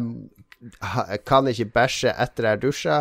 [0.63, 2.99] jeg kan ikke bæsje etter jeg dusja.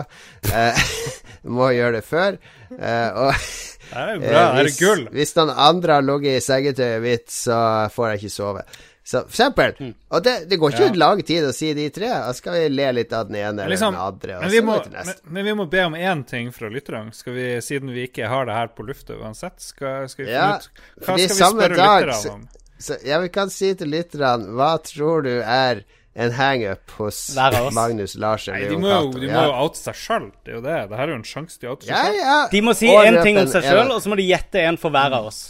[0.50, 0.86] Eh,
[1.56, 2.38] må gjøre det før.
[2.78, 3.34] Eh, og
[3.92, 4.30] Det er jo bra.
[4.56, 5.04] Det er hvis, gull.
[5.14, 7.58] hvis noen andre har ligget i sengetøyet mitt, så
[7.94, 8.64] får jeg ikke sove.
[9.04, 9.94] Så for eksempel.
[10.14, 10.94] Og det, det går ikke Ja.
[11.02, 12.06] lang tid å si de tre.
[12.06, 14.36] Da skal vi le litt av den ene eller Liksom, den andre.
[14.36, 15.22] Og men, vi så må, til men, neste.
[15.38, 18.46] men vi må be om én ting fra lytterne, skal vi, siden vi ikke har
[18.46, 19.58] det her på lufta uansett.
[19.60, 20.68] Skal, skal vi Ja, ut
[21.02, 22.44] Hva skal vi spørre dag lytterne om?
[22.82, 25.82] Så ja, vi kan si til lytterne Hva tror du er
[26.14, 27.18] en hangup hos.
[27.72, 28.54] Magnus Larsen?
[28.54, 29.32] Nei, de må, jo- de ja.
[29.34, 30.26] må jo oute seg sjøl.
[30.44, 30.78] Det er jo det.
[30.90, 32.18] Det her er jo en sjanse de outer oute seg ja, sjøl.
[32.20, 32.48] ja.
[32.52, 34.90] De må si én ting om seg sjøl, og så må de gjette en for
[34.94, 35.40] hver av oss.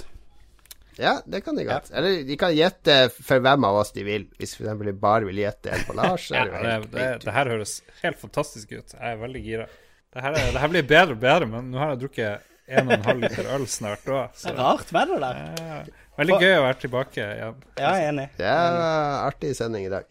[1.00, 1.90] Ja, det kan de godt.
[1.94, 4.26] Eller de kan gjette for hvem av oss de vil.
[4.40, 7.34] Hvis for eksempel de bare vil gjette en på Lars, Ja, det det, det, det
[7.36, 8.92] her høres helt fantastisk ut.
[8.98, 9.68] Jeg er veldig gira.
[10.12, 12.92] Det her, er, her blir bedre og bedre, men nå har jeg drukket en og
[12.98, 14.44] en halv liter øl snart òg.
[14.58, 15.88] Rart vær det der.
[16.20, 17.64] Veldig gøy å være tilbake igjen.
[17.80, 18.28] Ja, jeg er enig.
[18.36, 18.78] Det er
[19.24, 20.04] artig sending i dag.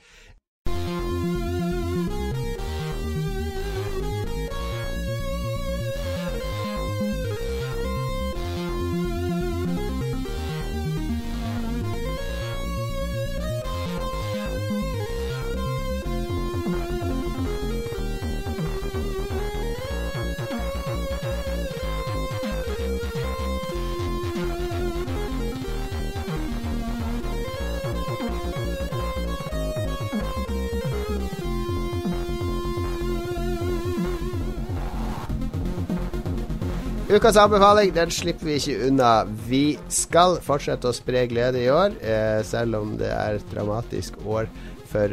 [37.11, 39.09] Ukas anbefaling den slipper vi ikke unna.
[39.49, 44.15] Vi skal fortsette å spre glede i år, eh, selv om det er et dramatisk
[44.23, 44.45] år
[44.88, 45.11] for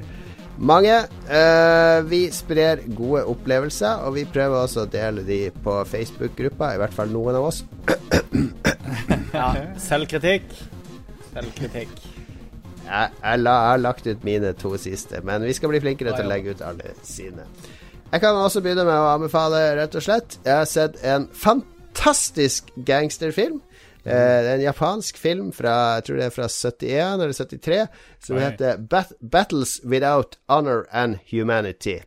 [0.58, 0.94] mange.
[1.26, 6.78] Eh, vi sprer gode opplevelser, og vi prøver også å dele de på Facebook-gruppa, i
[6.78, 7.64] hvert fall noen av oss.
[9.34, 10.46] Ja, Selvkritikk.
[11.34, 11.90] Selvkritikk.
[12.86, 16.14] Jeg, jeg, la, jeg har lagt ut mine to siste, men vi skal bli flinkere
[16.14, 17.44] til å legge ut alle sine.
[18.08, 20.38] Jeg kan også begynne med å anbefale, rett og slett.
[20.46, 21.74] Jeg har sett en fantastisk
[22.85, 23.60] gangsterfilm.
[24.09, 27.86] Eh, det er en japansk film fra jeg tror det er fra 71 eller 73,
[28.24, 28.43] som Oi.
[28.47, 32.02] heter Bat 'Battles Without Honor and Humanity'.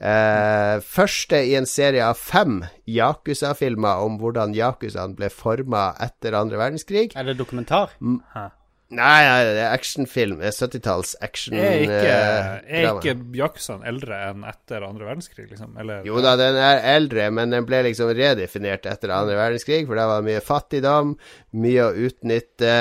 [0.00, 6.56] Eh, første i en serie av fem Yakuza-filmer om hvordan Yakuzaen ble forma etter andre
[6.56, 7.10] verdenskrig.
[7.16, 7.92] Er det dokumentar?
[8.00, 8.48] Nei,
[8.90, 10.40] nei, det er actionfilm.
[10.42, 11.54] Er 70-talls action.
[11.58, 15.76] Er ikke, eh, er ikke Yakuzaen eldre enn etter andre verdenskrig, liksom?
[15.80, 20.00] Eller, Jo da, den er eldre, men den ble liksom redefinert etter andre verdenskrig, for
[20.00, 21.14] det var mye fattigdom,
[21.62, 22.74] mye å utnytte,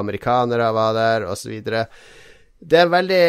[0.00, 1.60] amerikanere var der, osv.
[2.60, 3.20] Det er en veldig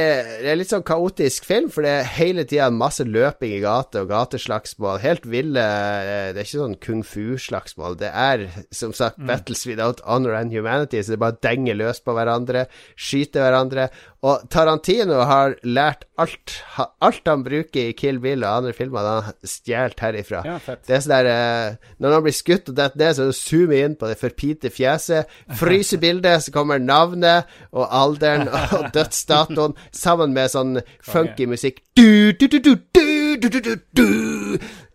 [0.44, 4.04] Det er litt sånn kaotisk film, for det er hele tida masse løping i gate
[4.04, 5.00] og gateslagsmål.
[5.06, 7.96] Helt ville eh, Det er ikke sånn kung fu-slagsmål.
[8.02, 8.44] Det er
[8.76, 12.66] som sagt battles without honor and humanity, så det bare denger denge løs på hverandre,
[12.96, 13.90] skyter hverandre.
[14.22, 16.54] Og Tarantino har lært alt.
[17.02, 20.44] Alt han bruker i Kill Bill og andre filmer, han har stjålet herifra.
[20.46, 23.80] Ja, det er sånn der eh, Når han blir skutt og detter ned, så zoomer
[23.80, 25.32] han inn på det forpite fjeset.
[25.58, 31.82] Fryser bildet, så kommer navnet og alderen og dødsdatoen sammen med sånn funky musikk.
[31.98, 32.76] Du, du, du,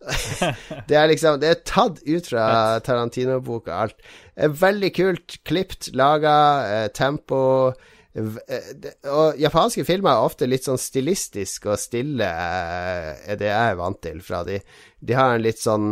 [0.86, 2.46] det er liksom Det er tatt ut fra
[2.86, 3.98] Tarantino-boka, alt.
[4.38, 6.38] Eh, veldig kult klipt, laga,
[6.70, 7.74] eh, tempo
[8.16, 8.68] Eh,
[9.12, 13.80] og japanske filmer er ofte litt sånn stilistisk og stille, eh, er det jeg er
[13.80, 14.60] vant til fra de.
[15.00, 15.90] De har en litt sånn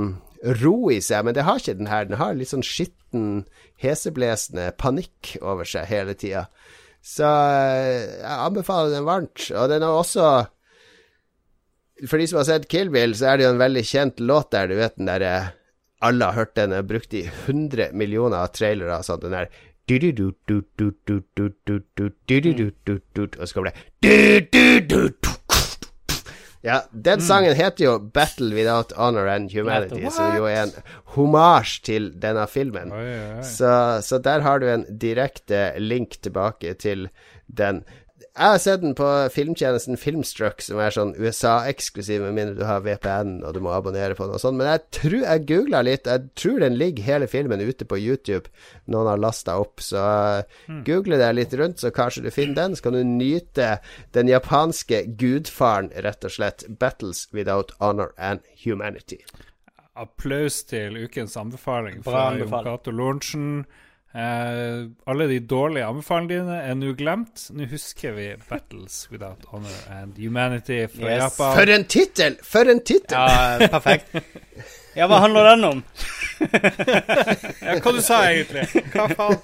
[0.63, 2.09] ro i seg, men det har ikke den her.
[2.09, 3.45] Den har litt sånn skitten,
[3.81, 6.47] heseblesende panikk over seg hele tida.
[7.05, 9.51] Så eh, jeg anbefaler den varmt.
[9.53, 10.29] Og den har også
[12.09, 14.51] For de som har sett Kill Bill, så er det jo en veldig kjent låt
[14.51, 15.35] der, du vet den derre
[16.05, 18.99] alle har hørt den, er brukt i 100 millioner trailere.
[19.07, 19.47] Sånn, den der
[23.39, 23.77] og så kommer det.
[26.65, 30.73] Ja, den sangen heter jo 'Battle Without Honor and Humanity', som jo er en
[31.05, 32.89] homasj til denne filmen.
[33.45, 37.09] Så, så der har du en direkte link tilbake til
[37.59, 37.85] den.
[38.35, 42.81] Jeg har sett den på filmtjenesten Filmstruck, som er sånn USA-eksklusiv, med mindre du har
[42.83, 44.57] VPN og du må abonnere på den og sånn.
[44.59, 46.11] Men jeg tror jeg googla litt.
[46.11, 48.51] Jeg tror den ligger hele filmen ute på YouTube.
[48.91, 49.79] Noen har lasta opp.
[49.87, 50.03] Så
[50.67, 50.83] mm.
[50.89, 52.75] google deg litt rundt, så kanskje du finner den.
[52.75, 53.77] Så kan du nyte
[54.19, 56.67] den japanske gudfaren, rett og slett.
[56.67, 59.23] 'Battles Without Honor and Humanity'.
[59.95, 62.51] Applaus til ukens anbefaling fra Jon.
[62.51, 63.63] Cato Lorentzen.
[64.15, 67.49] Eh, alle de dårlige anbefalingene dine er nå glemt.
[67.51, 71.23] Nå husker vi 'Battles Without Honor and Humanity' fra Yes.
[71.25, 71.57] Japan.
[71.59, 72.37] For en tittel!
[72.43, 73.19] For en tittel!
[73.19, 74.15] Ja, perfekt.
[74.95, 75.83] Ja, hva handler den om?
[77.65, 78.69] Ja, hva du sa egentlig?
[78.95, 79.39] Hva faen?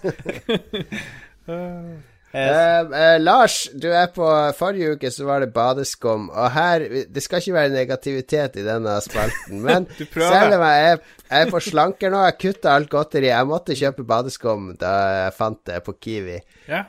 [2.33, 6.85] Eh, Eh, eh, Lars, du er på Forrige uke så var det badeskum, og her
[7.11, 11.51] Det skal ikke være negativitet i denne spalten, men selv om jeg er, jeg er
[11.51, 14.93] på slanker nå, jeg kutta alt godteri Jeg måtte kjøpe badeskum da
[15.25, 16.39] jeg fant det på Kiwi.
[16.69, 16.85] Ja.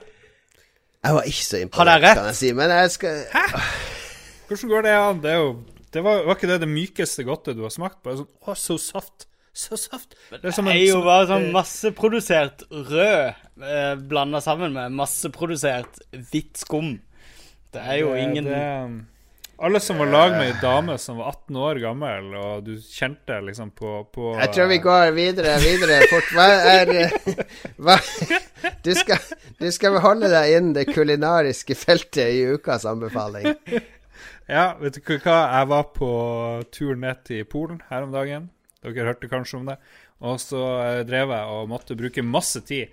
[1.01, 3.23] Jeg var ikke så imponert, kan jeg si, men jeg skal
[4.47, 5.21] Hvordan går det an?
[5.23, 5.51] Det jo
[5.91, 8.13] det var, var ikke det det mykeste godtet du har smakt på?
[8.15, 9.25] Sånn, å, så saft.
[9.53, 10.15] Så saft.
[10.31, 15.99] Det er som en- er jo bare sånn masseprodusert rød eh, blanda sammen med masseprodusert
[16.31, 16.99] hvitt skum.
[17.73, 19.05] Det er jo Det- ingen det-
[19.63, 23.35] Alle som var lag med ei dame som var 18 år gammel, og du kjente
[23.45, 26.31] liksom på, på Jeg tror vi går videre, videre fort.
[26.33, 27.11] Hva er
[27.77, 27.97] hva,
[28.83, 29.17] du, skal,
[29.59, 33.53] du skal beholde deg innen det kulinariske feltet i ukas anbefaling.
[34.49, 35.37] Ja, vet du hva?
[35.59, 36.09] Jeg var på
[36.71, 38.49] tur ned til Polen her om dagen.
[38.81, 39.77] Dere hørte kanskje om det.
[40.25, 42.87] Og så eh, drev jeg og måtte bruke masse tid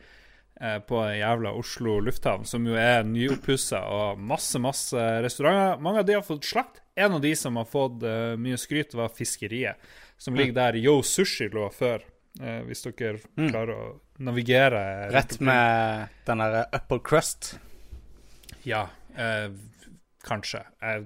[0.60, 5.80] eh, på jævla Oslo lufthavn, som jo er nyoppussa, og masse, masse restauranter.
[5.84, 6.82] Mange av de har fått slakt.
[6.98, 9.80] En av de som har fått eh, mye skryt, var Fiskeriet,
[10.20, 12.04] som ligger der Yo Sushi lå før.
[12.38, 13.86] Eh, hvis dere klarer å
[14.22, 17.54] navigere rett med den derre upper crust.
[18.66, 19.48] Ja, eh,
[20.26, 20.62] kanskje.
[20.82, 21.02] Eh,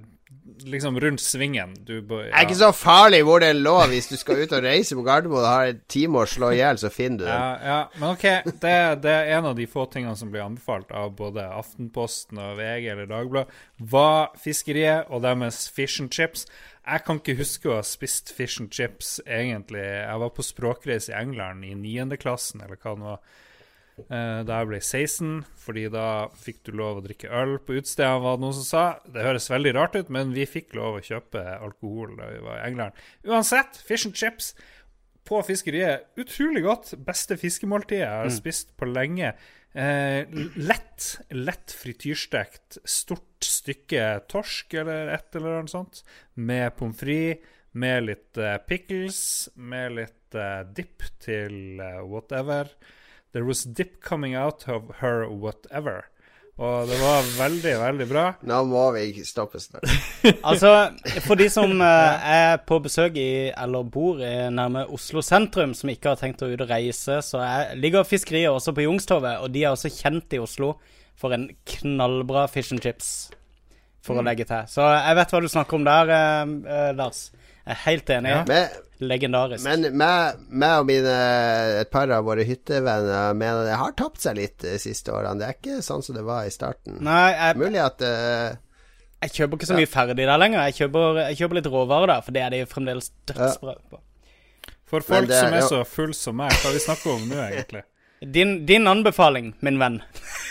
[0.64, 1.74] liksom rundt svingen.
[1.84, 4.64] Du bør, Det er ikke så farlig hvor det lå hvis du skal ut og
[4.64, 7.32] reise på Gardermoen og har en time å slå i hjel, så finner du den.
[7.34, 8.26] Ja, ja, men ok,
[8.62, 12.59] det, det er en av de få tingene som blir anbefalt av både Aftenposten og
[12.60, 16.46] VG eller Dagbladet, var fiskeriet og deres fish and chips.
[16.82, 19.84] Jeg kan ikke huske å ha spist fish and chips, egentlig.
[19.84, 22.18] Jeg var på språkreise i England i 9.
[22.22, 23.40] klassen, eller hva det var,
[24.08, 26.06] da jeg ble 16, fordi da
[26.38, 28.84] fikk du lov å drikke øl på utestedene, var det noen som sa.
[29.06, 32.60] Det høres veldig rart ut, men vi fikk lov å kjøpe alkohol da vi var
[32.60, 33.02] i England.
[33.28, 34.52] Uansett, fish and chips
[35.28, 36.08] på fiskeriet.
[36.20, 36.94] Utrolig godt.
[37.06, 39.34] Beste fiskemåltidet jeg har spist på lenge.
[39.72, 40.28] Eh,
[40.60, 46.02] lett, lett frityrstekt, stort stykke torsk eller et eller annet sånt,
[46.34, 52.68] med pommes frites, med litt eh, pickles, med litt eh, dip til eh, whatever.
[53.32, 56.04] There was dip coming out of her whatever.
[56.60, 58.24] Og det var veldig, veldig bra.
[58.50, 59.88] Nå må vi stoppe snart.
[60.46, 60.92] Altså,
[61.24, 65.90] for de som eh, er på besøk i, eller bor i nærme Oslo sentrum, som
[65.90, 69.50] ikke har tenkt å ut og reise, så er, ligger fiskeriet også på Youngstorget, og
[69.54, 70.74] de er også kjent i Oslo
[71.18, 73.32] for en knallbra fish and chips,
[74.04, 74.68] for å legge til.
[74.70, 77.30] Så jeg vet hva du snakker om der, eh, eh, Lars.
[77.62, 78.32] Jeg er helt enig.
[78.32, 78.40] Ja.
[78.48, 79.64] Men, Legendarisk.
[79.66, 81.14] men meg, meg og mine,
[81.80, 85.40] et par av våre hyttevenner mener det har tapt seg litt de siste årene.
[85.40, 87.01] Det er ikke sånn som det var i starten.
[87.02, 88.55] Nei, jeg, Mulig at uh,
[89.22, 90.64] jeg kjøper ikke så mye ferdig der lenger.
[90.70, 94.02] Jeg kjøper, jeg kjøper litt råvarer der, for det er de fremdeles dødsbra på.
[94.93, 97.82] For folk det- som er så full som meg, hva vi snakker om nå, egentlig?
[98.23, 99.97] Din, din anbefaling, min venn.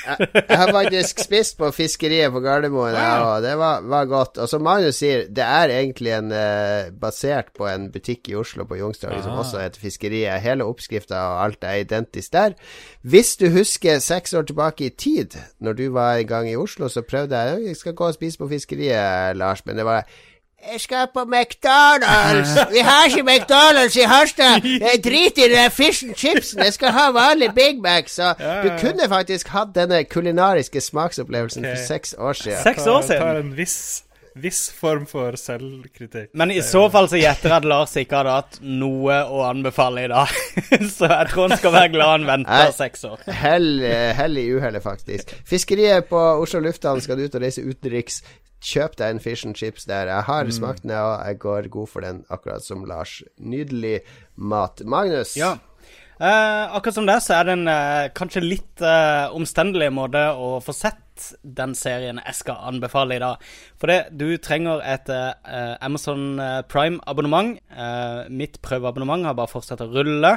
[0.03, 4.41] jeg, jeg har faktisk spist på fiskeriet på Gardermoen, jeg, og det var, var godt.
[4.43, 8.65] Og som Magnus sier, det er egentlig en eh, basert på en butikk i Oslo
[8.67, 10.43] på Youngstorget som også heter Fiskeriet.
[10.43, 12.57] Hele oppskrifta og alt er identisk der.
[13.07, 16.91] Hvis du husker seks år tilbake i tid, når du var en gang i Oslo,
[16.91, 20.03] så prøvde jeg Jeg skal gå og spise på Fiskeriet, Lars, men det var
[20.71, 22.53] jeg skal på McDonald's!
[22.75, 24.61] Vi har ikke McDonald's i Harstad!
[24.87, 26.63] Jeg driter i den fish and chipsen!
[26.63, 28.11] Jeg skal ha vanlig Big Mac!
[28.11, 31.75] Så du kunne faktisk hatt denne kulinariske smaksopplevelsen okay.
[31.77, 32.63] for seks år siden.
[32.63, 33.45] Seks år tar siden.
[33.45, 34.03] en viss,
[34.39, 36.31] viss form for selvkritikk.
[36.37, 40.05] Men i så fall så gjetter jeg at Lars ikke hadde hatt noe å anbefale
[40.05, 40.35] i dag.
[40.97, 43.25] så jeg tror han skal være glad han venter seks år.
[43.41, 43.83] Hell,
[44.17, 45.35] hell i uhellet, faktisk.
[45.47, 48.21] Fiskeriet på Oslo lufthavn skal du ut og reise utenriks.
[48.61, 50.11] Kjøp deg en fish and chips der.
[50.11, 53.19] Jeg har smakt den, og jeg går god for den, akkurat som Lars.
[53.41, 54.03] Nydelig
[54.37, 54.83] mat.
[54.85, 55.33] Magnus?
[55.39, 55.55] Ja.
[56.21, 60.59] Eh, akkurat som det, så er det en eh, kanskje litt eh, omstendelig måte å
[60.61, 61.00] få sett
[61.43, 63.41] den serien jeg skal anbefale i dag.
[63.81, 67.57] For det, du trenger et uh, Amazon eh, Prime-abonnement.
[67.71, 70.35] Uh, mitt prøveabonnement har bare fortsatt å rulle,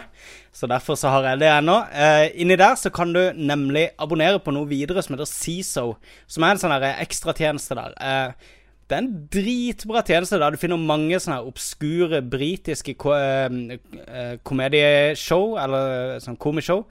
[0.54, 1.78] så derfor så har jeg det ennå.
[1.92, 5.88] Uh, inni der så kan du nemlig abonnere på noe videre som heter CISO,
[6.26, 7.96] som er en sånn ekstratjeneste der.
[8.00, 13.78] Uh, det er en dritbra tjeneste der du finner mange sånne obskure britiske ko eh,
[14.04, 16.84] eh, komedieshow, eller sånn komishow.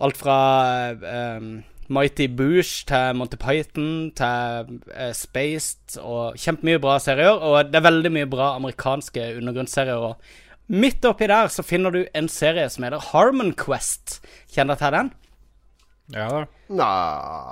[0.00, 0.38] Alt fra
[0.96, 1.50] eh,
[1.92, 7.36] Mighty Boosh til Monty Python til uh, Spaced og kjempemye bra serier.
[7.36, 10.32] Og det er veldig mye bra amerikanske undergrunnsserier òg.
[10.68, 14.20] midt oppi der så finner du en serie som heter Harmon Quest.
[14.54, 15.12] Kjenner dere til den?
[16.12, 16.28] Ja
[16.68, 16.90] da.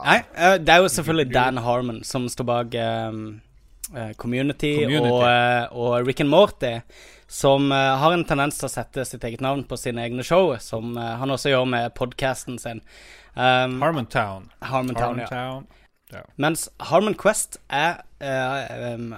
[0.04, 2.74] Nei eh, det er jo selvfølgelig Dan Harmon som står bak
[3.08, 3.40] um,
[3.94, 5.12] uh, Community, Community.
[5.12, 6.78] Og, og Rick and Morty,
[7.32, 10.50] som eh, har en tendens til å sette sitt eget navn på sine egne show,
[10.60, 12.82] som eh, han også gjør med podcasten sin.
[13.32, 14.50] Um, Harmontown.
[14.60, 15.28] Harmontown, ja.
[15.30, 15.64] Harmontown.
[16.12, 16.20] Ja.
[16.36, 19.14] Mens Harmon Quest er uh, um,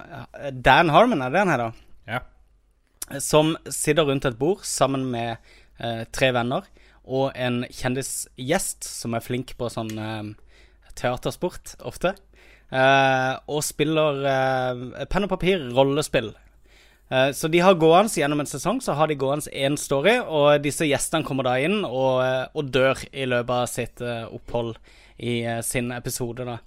[0.62, 1.80] Dan Harmon, er det han heter?
[2.06, 2.20] ja.
[3.18, 5.42] som sitter rundt et bord sammen med
[5.82, 6.68] uh, tre venner
[7.02, 10.30] og en kjendisgjest som er flink på sånn uh,
[10.94, 12.14] teatersport ofte.
[12.74, 14.24] Og spiller
[15.10, 16.32] penn og papir rollespill.
[16.32, 16.43] Eh,
[17.36, 20.86] så de har gående gjennom en sesong Så har de gående én story, og disse
[20.88, 24.76] gjestene kommer da inn og, eh, og dør i løpet av sitt eh, opphold
[25.18, 26.46] i eh, sin episode.
[26.48, 26.58] da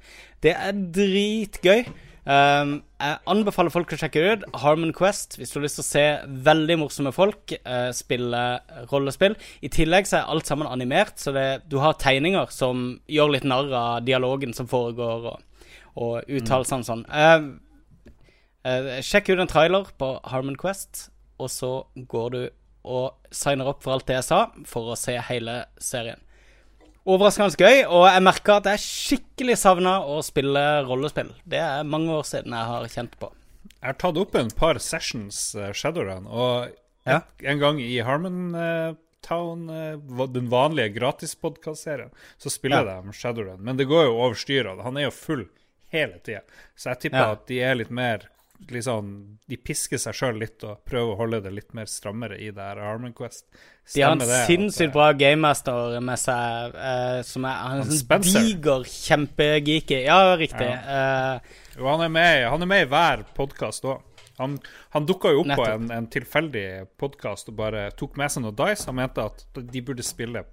[0.44, 1.88] Det er dritgøy.
[2.28, 4.42] Um, jeg anbefaler folk å sjekke det ut.
[4.60, 6.06] Harmon Quest, hvis du har lyst til å se
[6.48, 8.42] veldig morsomme folk uh, spille
[8.92, 9.38] rollespill.
[9.64, 13.48] I tillegg så er alt sammen animert, så det, du har tegninger som gjør litt
[13.48, 17.06] narr av dialogen som foregår, og, og uttalelsene sånn.
[17.08, 17.48] Um,
[18.68, 21.08] eh, sjekk ut en trailer på Harmon Quest,
[21.40, 22.42] og så går du
[22.88, 26.20] og signer opp for alt det jeg sa, for å se hele serien.
[27.08, 31.30] Overraskende gøy, og jeg merker at jeg skikkelig savna å spille rollespill.
[31.48, 33.30] Det er mange år siden jeg har kjent på.
[33.78, 36.74] Jeg har tatt opp en par sessions uh, Shadowrun, og
[37.08, 37.22] Ja.
[37.48, 38.96] en gang i Harmon uh,
[39.28, 43.02] den vanlige gratispodkast-serien, så spiller Ja.
[43.02, 43.60] de Shadowrun.
[43.64, 44.82] Men det går jo over styret.
[44.84, 45.46] han er jo full
[45.92, 46.42] hele tida.
[46.76, 47.32] Så jeg tipper Ja.
[47.32, 48.28] at de er litt mer
[48.72, 52.50] liksom, De pisker seg sjøl litt og prøver å holde det litt mer strammere i
[52.52, 53.46] det her Harmon Quest.
[53.94, 58.02] De har en det sinnssykt bra gamemaster med seg, uh, som er han Han sånn
[58.02, 58.42] Spencer.
[58.50, 60.02] diger, kjempegeeky.
[60.06, 60.68] Ja, riktig.
[60.68, 61.40] Eh,
[61.78, 64.04] Jo, han er med, han er med i hver podkast òg.
[64.38, 64.60] Han,
[64.94, 66.68] han dukka jo opp på en, en tilfeldig
[67.02, 68.86] podkast og bare tok med seg noe dice.
[68.86, 70.44] Han mente at de burde spille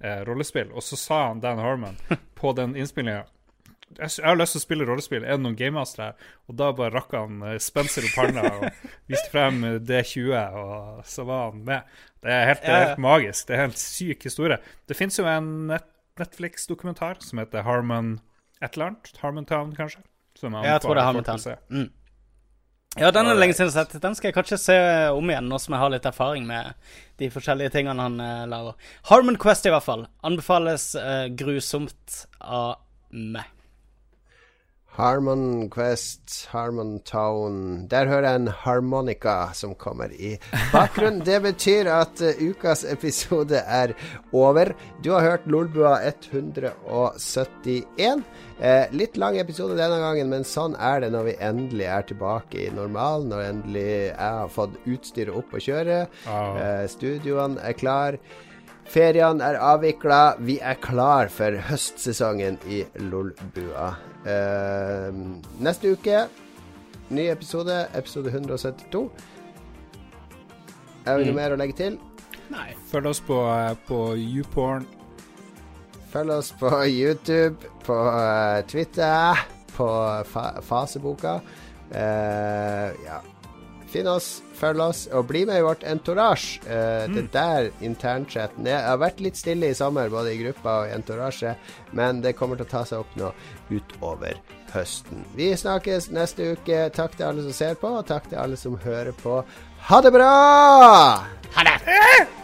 [0.00, 1.98] eh, rollespill, og så sa han Dan Harmon
[2.40, 3.26] på den innspillinga
[3.98, 6.28] jeg, jeg har lyst til å spille rollespill, er det noen gamemaster her?
[6.50, 8.68] Og da bare rakk han eh, Spencer opp hånda og
[9.10, 11.96] viste frem eh, D20, og så var han med.
[12.24, 13.48] Det er helt, det er helt magisk.
[13.48, 14.60] Det er en helt syk historie.
[14.88, 18.20] Det fins jo en net Netflix-dokumentar som heter Harmon
[18.62, 19.12] et eller annet.
[19.18, 20.04] Harmontown, kanskje?
[20.40, 21.56] Jeg tror det er Harmontown.
[21.70, 21.88] Mm.
[22.94, 24.02] Ja, den er lenge siden jeg har sett.
[24.02, 24.76] Den skal jeg kanskje se
[25.10, 26.76] om igjen, nå som jeg har litt erfaring med
[27.18, 28.78] de forskjellige tingene han uh, lager.
[29.10, 30.06] Harmon Quest, i hvert fall.
[30.26, 32.76] Anbefales uh, grusomt av
[33.10, 33.50] meg.
[34.94, 40.38] Harmon Quest, Harmon Town Der hører jeg en harmonika som kommer i
[40.72, 41.24] bakgrunnen.
[41.26, 43.94] Det betyr at eh, ukas episode er
[44.32, 44.70] over.
[45.02, 48.22] Du har hørt Lolbua 171.
[48.60, 52.58] Eh, litt lang episode denne gangen, men sånn er det når vi endelig er tilbake
[52.62, 53.28] i normalen.
[53.34, 56.06] Når endelig jeg har fått utstyret opp å kjøre.
[56.30, 56.54] Ah.
[56.54, 58.18] Eh, studioene er klar.
[58.90, 60.36] Feriene er avvikla.
[60.44, 63.94] Vi er klar for høstsesongen i Lolbua.
[64.24, 65.08] Eh,
[65.64, 66.26] neste uke,
[67.10, 69.08] ny episode, episode 172.
[71.04, 71.98] Er det noe mer å legge til?
[72.52, 72.70] Nei.
[72.90, 74.86] Følg oss på, eh, på YouPorn.
[76.12, 79.44] Følg oss på YouTube, på eh, Twitter,
[79.76, 79.88] på
[80.30, 81.40] fa Faseboka.
[81.90, 83.20] Eh, ja.
[83.94, 86.58] Finn oss, følg oss, og bli med i vårt entourage.
[86.66, 87.14] mm.
[87.14, 88.80] Det er der internchatten er.
[88.80, 91.54] Jeg har vært litt stille i sommer, både i gruppa og i entourage,
[91.94, 93.30] men det kommer til å ta seg opp nå
[93.70, 94.40] utover
[94.74, 95.22] høsten.
[95.38, 96.88] Vi snakkes neste uke.
[96.94, 99.42] Takk til alle som ser på, og takk til alle som hører på.
[99.90, 100.32] Ha det bra!
[101.54, 102.43] Ha det!